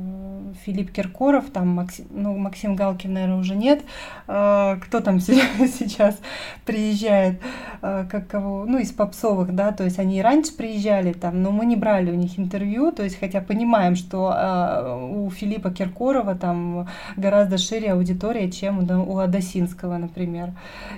Филипп 0.63 0.93
Киркоров, 0.93 1.49
там, 1.51 1.67
Максим, 1.67 2.05
ну, 2.09 2.37
Максим 2.37 2.77
Галкин, 2.77 3.11
наверное, 3.11 3.35
уже 3.35 3.53
нет, 3.53 3.81
э, 4.29 4.77
кто 4.81 5.01
там 5.01 5.19
сейчас 5.19 6.17
приезжает, 6.65 7.41
э, 7.81 8.05
как 8.09 8.27
кого, 8.27 8.63
ну, 8.65 8.77
из 8.77 8.93
попсовых, 8.93 9.53
да, 9.53 9.73
то 9.73 9.83
есть 9.83 9.99
они 9.99 10.19
и 10.19 10.21
раньше 10.21 10.55
приезжали 10.55 11.11
там, 11.11 11.43
но 11.43 11.51
мы 11.51 11.65
не 11.65 11.75
брали 11.75 12.11
у 12.11 12.15
них 12.15 12.39
интервью, 12.39 12.93
то 12.93 13.03
есть, 13.03 13.19
хотя 13.19 13.41
понимаем, 13.41 13.97
что 13.97 14.33
э, 14.33 15.15
у 15.15 15.29
Филиппа 15.29 15.69
Киркорова 15.69 16.35
там 16.35 16.87
гораздо 17.17 17.57
шире 17.57 17.91
аудитория, 17.91 18.49
чем 18.49 18.79
у, 18.79 19.13
у 19.13 19.17
Адасинского, 19.17 19.97
например, 19.97 20.53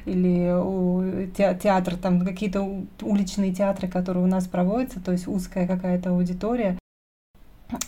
или 0.06 0.54
у 0.54 1.26
театра, 1.36 1.95
там 1.95 2.24
какие-то 2.24 2.62
уличные 3.02 3.52
театры, 3.52 3.88
которые 3.88 4.24
у 4.24 4.28
нас 4.28 4.47
проводятся, 4.92 5.00
то 5.00 5.12
есть 5.12 5.28
узкая 5.28 5.68
какая-то 5.68 6.10
аудитория. 6.10 6.78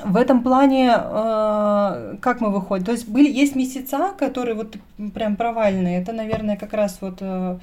В 0.06 0.16
этом 0.16 0.44
плане, 0.44 0.94
э, 0.96 2.16
как 2.22 2.42
мы 2.42 2.52
выходим? 2.52 2.86
То 2.86 2.94
есть 2.94 3.08
были, 3.10 3.30
есть 3.30 3.56
месяца, 3.56 4.14
которые 4.18 4.56
вот 4.56 4.78
прям 5.14 5.36
провальные. 5.36 6.02
Это, 6.02 6.14
наверное, 6.14 6.56
как 6.56 6.74
раз 6.74 7.00
вот 7.02 7.18
э, 7.20 7.58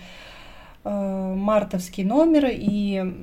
э, 0.85 1.35
мартовский 1.37 2.05
номер 2.05 2.47
и 2.51 3.15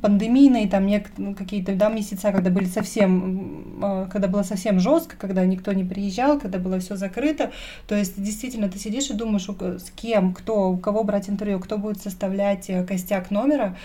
пандемийные 0.00 0.68
там 0.68 0.88
ну, 1.16 1.34
какие-то 1.34 1.74
да, 1.74 1.88
месяца, 1.88 2.32
когда 2.32 2.50
были 2.50 2.66
совсем, 2.66 3.80
э, 3.82 4.06
когда 4.10 4.28
было 4.28 4.42
совсем 4.42 4.80
жестко, 4.80 5.16
когда 5.16 5.44
никто 5.44 5.72
не 5.72 5.84
приезжал, 5.84 6.38
когда 6.38 6.58
было 6.58 6.78
все 6.78 6.96
закрыто. 6.96 7.52
То 7.86 7.94
есть 7.94 8.22
действительно 8.22 8.68
ты 8.68 8.78
сидишь 8.78 9.10
и 9.10 9.14
думаешь, 9.14 9.48
с 9.48 9.90
кем, 9.90 10.34
кто, 10.34 10.70
у 10.70 10.76
кого 10.76 11.04
брать 11.04 11.28
интервью, 11.28 11.60
кто 11.60 11.78
будет 11.78 12.02
составлять 12.02 12.68
э, 12.68 12.84
костяк 12.84 13.30
номера 13.30 13.76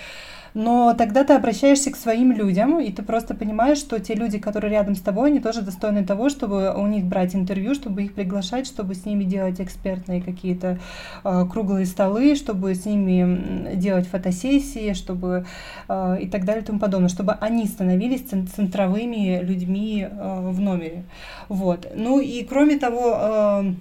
но 0.58 0.96
тогда 0.98 1.24
ты 1.24 1.34
обращаешься 1.34 1.92
к 1.92 1.96
своим 1.96 2.32
людям, 2.32 2.80
и 2.80 2.92
ты 2.92 3.04
просто 3.04 3.36
понимаешь, 3.36 3.78
что 3.78 4.00
те 4.00 4.16
люди, 4.16 4.40
которые 4.40 4.72
рядом 4.72 4.96
с 4.96 5.02
тобой, 5.02 5.30
они 5.30 5.40
тоже 5.40 5.62
достойны 5.62 6.04
того, 6.04 6.30
чтобы 6.30 6.74
у 6.76 6.88
них 6.88 7.06
брать 7.06 7.36
интервью, 7.36 7.76
чтобы 7.76 8.02
их 8.04 8.14
приглашать, 8.14 8.66
чтобы 8.66 8.96
с 8.96 9.06
ними 9.06 9.24
делать 9.24 9.62
экспертные 9.62 10.20
какие-то 10.20 10.80
э, 11.24 11.46
круглые 11.52 11.86
столы, 11.86 12.34
чтобы 12.34 12.74
с 12.74 12.86
ними 12.86 13.76
делать 13.76 14.08
фотосессии, 14.08 14.94
чтобы 14.94 15.46
э, 15.88 16.18
и 16.22 16.28
так 16.28 16.46
далее 16.46 16.64
и 16.64 16.66
тому 16.66 16.80
подобное, 16.80 17.10
чтобы 17.10 17.34
они 17.34 17.66
становились 17.66 18.22
центровыми 18.22 19.40
людьми 19.42 20.08
э, 20.10 20.50
в 20.50 20.60
номере. 20.60 21.04
Вот. 21.50 21.88
Ну 21.96 22.20
и 22.20 22.44
кроме 22.44 22.78
того, 22.78 23.18
э, 23.20 23.74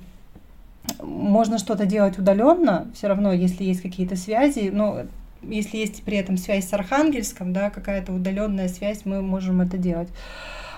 можно 1.02 1.58
что-то 1.58 1.86
делать 1.86 2.18
удаленно, 2.18 2.86
все 2.94 3.08
равно, 3.08 3.32
если 3.32 3.64
есть 3.64 3.82
какие-то 3.82 4.16
связи, 4.16 4.70
но 4.72 5.02
если 5.42 5.78
есть 5.78 6.02
при 6.02 6.16
этом 6.16 6.36
связь 6.36 6.68
с 6.68 6.72
Архангельском, 6.72 7.52
да, 7.52 7.70
какая-то 7.70 8.12
удаленная 8.12 8.68
связь, 8.68 9.02
мы 9.04 9.22
можем 9.22 9.60
это 9.60 9.76
делать. 9.76 10.08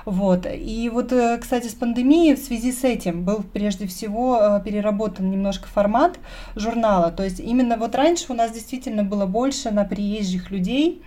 Вот. 0.08 0.46
И 0.50 0.88
вот, 0.88 1.12
э, 1.12 1.36
кстати, 1.36 1.66
с 1.66 1.74
пандемией 1.74 2.34
в 2.34 2.38
связи 2.38 2.72
с 2.72 2.82
этим 2.82 3.24
был 3.24 3.42
прежде 3.42 3.86
всего 3.86 4.38
э, 4.40 4.62
переработан 4.64 5.30
немножко 5.30 5.68
формат 5.68 6.18
журнала. 6.56 7.10
То 7.10 7.24
есть 7.24 7.40
именно 7.40 7.76
вот 7.76 7.94
раньше 7.94 8.32
у 8.32 8.34
нас 8.34 8.50
действительно 8.50 9.04
было 9.04 9.26
больше 9.26 9.70
на 9.70 9.84
приезжих 9.84 10.50
людей, 10.50 11.02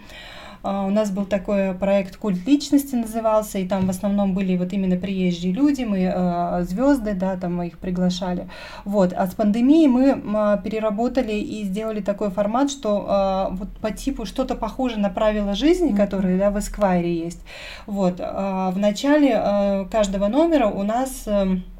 у 0.63 0.89
нас 0.89 1.11
был 1.11 1.25
такой 1.25 1.73
проект 1.73 2.17
«Культ 2.17 2.45
личности» 2.45 2.95
назывался, 2.95 3.57
и 3.59 3.67
там 3.67 3.87
в 3.87 3.89
основном 3.89 4.33
были 4.33 4.57
вот 4.57 4.73
именно 4.73 4.95
приезжие 4.95 5.53
люди, 5.53 5.83
мы 5.83 6.11
э, 6.13 6.63
звезды, 6.63 7.13
да, 7.13 7.35
там 7.37 7.55
мы 7.55 7.67
их 7.67 7.79
приглашали. 7.79 8.47
Вот. 8.85 9.13
А 9.13 9.25
с 9.25 9.33
пандемией 9.33 9.87
мы 9.87 10.61
переработали 10.63 11.33
и 11.33 11.63
сделали 11.63 12.01
такой 12.01 12.29
формат, 12.29 12.69
что 12.69 13.05
а, 13.07 13.49
вот 13.51 13.69
по 13.81 13.91
типу 13.91 14.25
что-то 14.25 14.55
похоже 14.55 14.99
на 14.99 15.09
правила 15.09 15.55
жизни, 15.55 15.95
которые 15.95 16.37
да, 16.37 16.51
в 16.51 16.57
Esquire 16.57 17.07
есть. 17.07 17.41
Вот. 17.87 18.19
В 18.19 18.73
начале 18.75 19.33
э, 19.35 19.85
каждого 19.91 20.27
номера 20.27 20.67
у 20.67 20.83
нас 20.83 21.23
эм, 21.25 21.51
Э, 21.51 21.70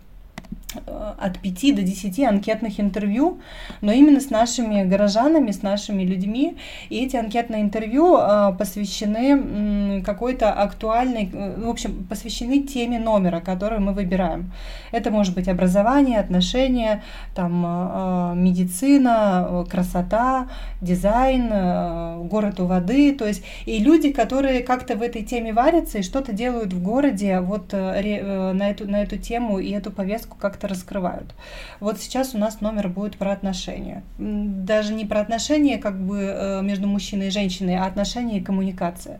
от 0.76 1.39
5 1.39 1.76
до 1.76 1.82
10 1.82 2.19
анкетных 2.19 2.80
интервью, 2.80 3.39
но 3.82 3.91
именно 3.91 4.19
с 4.19 4.30
нашими 4.30 4.84
горожанами, 4.84 5.51
с 5.51 5.61
нашими 5.61 6.03
людьми. 6.03 6.57
И 6.89 7.05
эти 7.05 7.15
анкетные 7.15 7.61
интервью 7.61 8.17
э, 8.17 8.53
посвящены 8.57 10.01
какой-то 10.03 10.51
актуальной, 10.51 11.30
э, 11.32 11.61
в 11.61 11.69
общем, 11.69 12.05
посвящены 12.09 12.63
теме 12.63 12.99
номера, 12.99 13.39
который 13.39 13.80
мы 13.80 13.93
выбираем. 13.93 14.51
Это 14.91 15.11
может 15.11 15.36
быть 15.36 15.47
образование, 15.47 16.19
отношения, 16.19 17.03
там, 17.36 18.41
медицина, 18.41 19.65
красота, 19.69 20.47
дизайн, 20.82 22.28
город 22.28 22.59
у 22.59 22.65
воды. 22.65 23.15
То 23.15 23.26
есть 23.26 23.43
и 23.65 23.80
люди, 23.80 24.11
которые 24.11 24.63
как-то 24.63 24.95
в 24.95 25.01
этой 25.01 25.24
теме 25.24 25.53
варятся 25.53 25.99
и 25.99 26.03
что-то 26.03 26.34
делают 26.34 26.74
в 26.74 26.82
городе 26.82 27.39
вот 27.39 27.72
на 27.74 28.69
эту, 28.69 28.89
на 28.89 29.01
эту 29.03 29.17
тему 29.17 29.59
и 29.59 29.72
эту 29.72 29.91
повестку 29.91 30.38
как-то 30.39 30.61
как-то 30.62 30.68
раскрывают. 30.68 31.34
Вот 31.80 31.99
сейчас 31.99 32.36
у 32.36 32.38
нас 32.38 32.62
номер 32.62 32.88
будет 32.88 33.18
про 33.18 33.32
отношения. 33.32 34.03
Даже 34.18 34.93
не 34.93 35.05
про 35.05 35.22
отношения 35.22 35.78
как 35.78 35.99
бы 35.99 36.20
э, 36.20 36.62
между 36.62 36.88
мужчиной 36.88 37.28
и 37.28 37.32
женщиной, 37.32 37.78
а 37.78 37.86
отношения 37.86 38.38
и 38.38 38.43
коммуникация. 38.43 39.20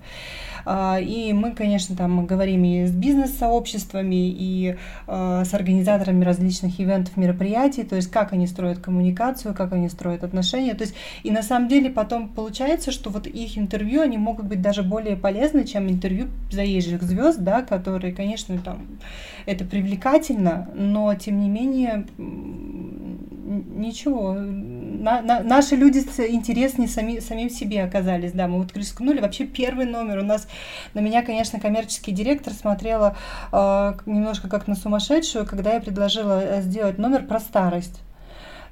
А, 0.66 1.00
и 1.00 1.34
мы, 1.34 1.52
конечно, 1.52 1.96
там 1.96 2.26
говорим 2.26 2.64
и 2.64 2.86
с 2.86 2.92
бизнес-сообществами, 2.92 4.30
и 4.30 4.76
э, 5.08 5.44
с 5.46 5.54
организаторами 5.54 6.24
различных 6.24 6.80
ивентов, 6.80 7.18
мероприятий, 7.18 7.84
то 7.84 7.96
есть 7.96 8.12
как 8.12 8.34
они 8.34 8.48
строят 8.48 8.80
коммуникацию, 8.80 9.54
как 9.54 9.74
они 9.74 9.90
строят 9.90 10.24
отношения. 10.24 10.74
То 10.74 10.84
есть 10.84 10.96
и 11.24 11.32
на 11.32 11.44
самом 11.44 11.68
деле 11.68 11.90
потом 11.90 12.30
получается, 12.30 12.92
что 12.92 13.10
вот 13.10 13.28
их 13.28 13.58
интервью, 13.58 14.02
они 14.02 14.18
могут 14.18 14.46
быть 14.46 14.62
даже 14.62 14.84
более 14.84 15.16
полезны, 15.16 15.66
чем 15.66 15.90
интервью 15.90 16.28
заезжих 16.52 17.02
звезд, 17.04 17.40
да, 17.40 17.62
которые, 17.62 18.14
конечно, 18.14 18.58
там 18.58 18.86
это 19.46 19.66
привлекательно, 19.66 20.70
но 20.76 21.14
тем 21.16 21.40
не 21.40 21.50
менее 21.50 22.06
ничего. 23.52 24.34
На, 24.34 25.22
на, 25.22 25.42
наши 25.42 25.76
люди 25.76 26.00
интереснее 26.00 26.88
сами, 26.88 27.20
самим 27.20 27.50
себе 27.50 27.84
оказались, 27.84 28.32
да, 28.32 28.48
мы 28.48 28.60
вот 28.60 28.76
рискнули. 28.76 29.20
Вообще 29.20 29.46
первый 29.46 29.86
номер 29.86 30.20
у 30.20 30.24
нас 30.24 30.48
на 30.94 31.00
меня, 31.00 31.22
конечно, 31.24 31.60
коммерческий 31.60 32.12
директор 32.12 32.54
смотрела 32.54 33.18
э, 33.52 33.94
немножко 34.06 34.50
как 34.50 34.68
на 34.68 34.76
сумасшедшую, 34.76 35.46
когда 35.46 35.74
я 35.74 35.82
предложила 35.82 36.42
э, 36.42 36.62
сделать 36.62 36.98
номер 36.98 37.26
про 37.26 37.40
старость. 37.40 38.02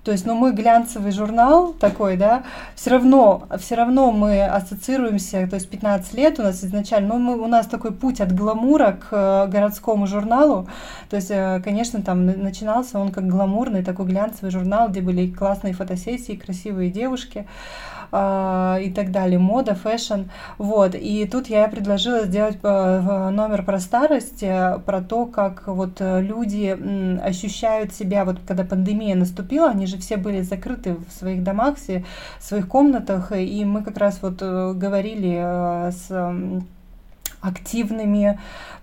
То 0.03 0.11
есть, 0.11 0.25
ну, 0.25 0.33
мы 0.33 0.53
глянцевый 0.53 1.11
журнал 1.11 1.73
такой, 1.73 2.15
да, 2.15 2.43
все 2.75 2.91
равно, 2.91 3.43
все 3.59 3.75
равно 3.75 4.11
мы 4.11 4.45
ассоциируемся, 4.45 5.45
то 5.47 5.55
есть 5.55 5.69
15 5.69 6.13
лет 6.13 6.39
у 6.39 6.43
нас 6.43 6.63
изначально, 6.63 7.15
ну, 7.15 7.19
мы, 7.19 7.37
у 7.37 7.47
нас 7.47 7.67
такой 7.67 7.91
путь 7.91 8.21
от 8.21 8.33
гламура 8.33 8.93
к 8.93 9.07
э, 9.11 9.47
городскому 9.51 10.07
журналу, 10.07 10.69
то 11.09 11.17
есть, 11.17 11.31
э, 11.31 11.61
конечно, 11.63 12.01
там 12.01 12.25
начинался 12.25 12.97
он 12.97 13.11
как 13.11 13.27
гламурный 13.27 13.83
такой 13.83 14.05
глянцевый 14.05 14.51
журнал, 14.51 14.87
где 14.87 15.01
были 15.01 15.29
классные 15.29 15.73
фотосессии, 15.73 16.35
красивые 16.35 16.91
девушки, 16.91 17.45
э, 18.11 18.77
и 18.83 18.91
так 18.91 19.11
далее, 19.11 19.39
мода, 19.39 19.75
fashion, 19.75 20.23
вот, 20.57 20.95
и 20.95 21.25
тут 21.25 21.47
я 21.47 21.67
предложила 21.67 22.25
сделать 22.25 22.57
э, 22.61 23.29
номер 23.29 23.63
про 23.63 23.79
старость, 23.79 24.43
э, 24.43 24.79
про 24.85 25.01
то, 25.01 25.25
как 25.25 25.67
вот 25.67 25.99
э, 25.99 26.21
люди 26.21 26.77
ощущают 27.21 27.93
себя, 27.93 28.25
вот 28.25 28.37
когда 28.47 28.63
пандемия 28.63 29.15
наступила, 29.15 29.69
они 29.69 29.85
же 29.85 29.97
все 29.97 30.17
были 30.17 30.41
закрыты 30.41 30.95
в 30.95 31.11
своих 31.11 31.43
домах, 31.43 31.77
в 31.77 32.43
своих 32.43 32.67
комнатах, 32.67 33.31
и 33.31 33.65
мы 33.65 33.83
как 33.83 33.97
раз 33.97 34.19
вот 34.21 34.41
говорили 34.41 35.91
с 35.91 36.09
активными 37.41 38.39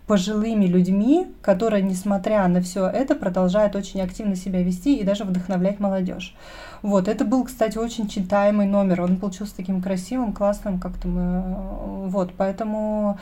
пожилыми 0.07 0.67
людьми, 0.67 1.27
которые, 1.43 1.83
несмотря 1.83 2.47
на 2.49 2.61
все 2.61 2.87
это, 2.87 3.15
продолжают 3.15 3.75
очень 3.75 4.01
активно 4.01 4.37
себя 4.37 4.63
вести 4.63 4.97
и 4.97 5.05
даже 5.05 5.25
вдохновлять 5.25 5.81
молодежь. 5.81 6.35
Вот, 6.83 7.09
это 7.09 7.25
был, 7.25 7.45
кстати, 7.45 7.79
очень 7.79 8.09
читаемый 8.09 8.67
номер. 8.67 9.03
Он 9.03 9.17
получился 9.19 9.57
таким 9.57 9.83
красивым, 9.83 10.33
классным, 10.33 10.79
как-то 10.79 11.09
мы... 11.09 11.23
Э, 11.23 12.09
вот, 12.09 12.33
поэтому 12.37 13.19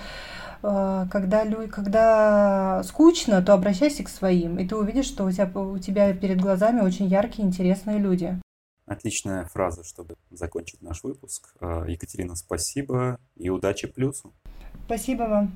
когда, 0.62 1.44
когда 1.70 2.82
скучно, 2.84 3.42
то 3.42 3.52
обращайся 3.52 4.02
к 4.02 4.08
своим, 4.08 4.58
и 4.58 4.66
ты 4.66 4.74
увидишь, 4.74 5.04
что 5.04 5.24
у 5.24 5.30
тебя, 5.30 5.44
у 5.60 5.78
тебя 5.78 6.14
перед 6.14 6.40
глазами 6.40 6.80
очень 6.80 7.04
яркие, 7.06 7.46
интересные 7.46 7.98
люди. 7.98 8.40
Отличная 8.86 9.44
фраза, 9.44 9.84
чтобы 9.84 10.16
закончить 10.30 10.80
наш 10.80 11.02
выпуск. 11.02 11.54
Екатерина, 11.60 12.34
спасибо 12.34 13.18
и 13.36 13.50
удачи 13.50 13.88
плюсу. 13.88 14.32
Спасибо 14.86 15.24
вам. 15.24 15.52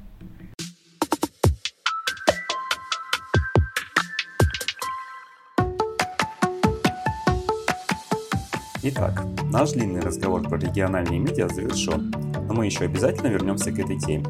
Итак, 8.90 9.22
наш 9.52 9.72
длинный 9.72 10.00
разговор 10.00 10.48
про 10.48 10.56
региональные 10.56 11.20
медиа 11.20 11.46
завершен, 11.48 12.10
но 12.48 12.54
мы 12.54 12.64
еще 12.64 12.86
обязательно 12.86 13.26
вернемся 13.26 13.70
к 13.70 13.78
этой 13.78 13.98
теме. 13.98 14.24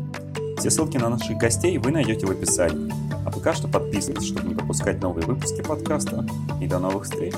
Все 0.58 0.68
ссылки 0.68 0.96
на 0.96 1.10
наших 1.10 1.36
гостей 1.36 1.78
вы 1.78 1.92
найдете 1.92 2.26
в 2.26 2.30
описании. 2.32 2.92
А 3.24 3.30
пока 3.30 3.54
что 3.54 3.68
подписывайтесь, 3.68 4.26
чтобы 4.26 4.48
не 4.48 4.56
пропускать 4.56 5.00
новые 5.00 5.24
выпуски 5.24 5.62
подкаста. 5.62 6.26
И 6.60 6.66
до 6.66 6.80
новых 6.80 7.04
встреч! 7.04 7.36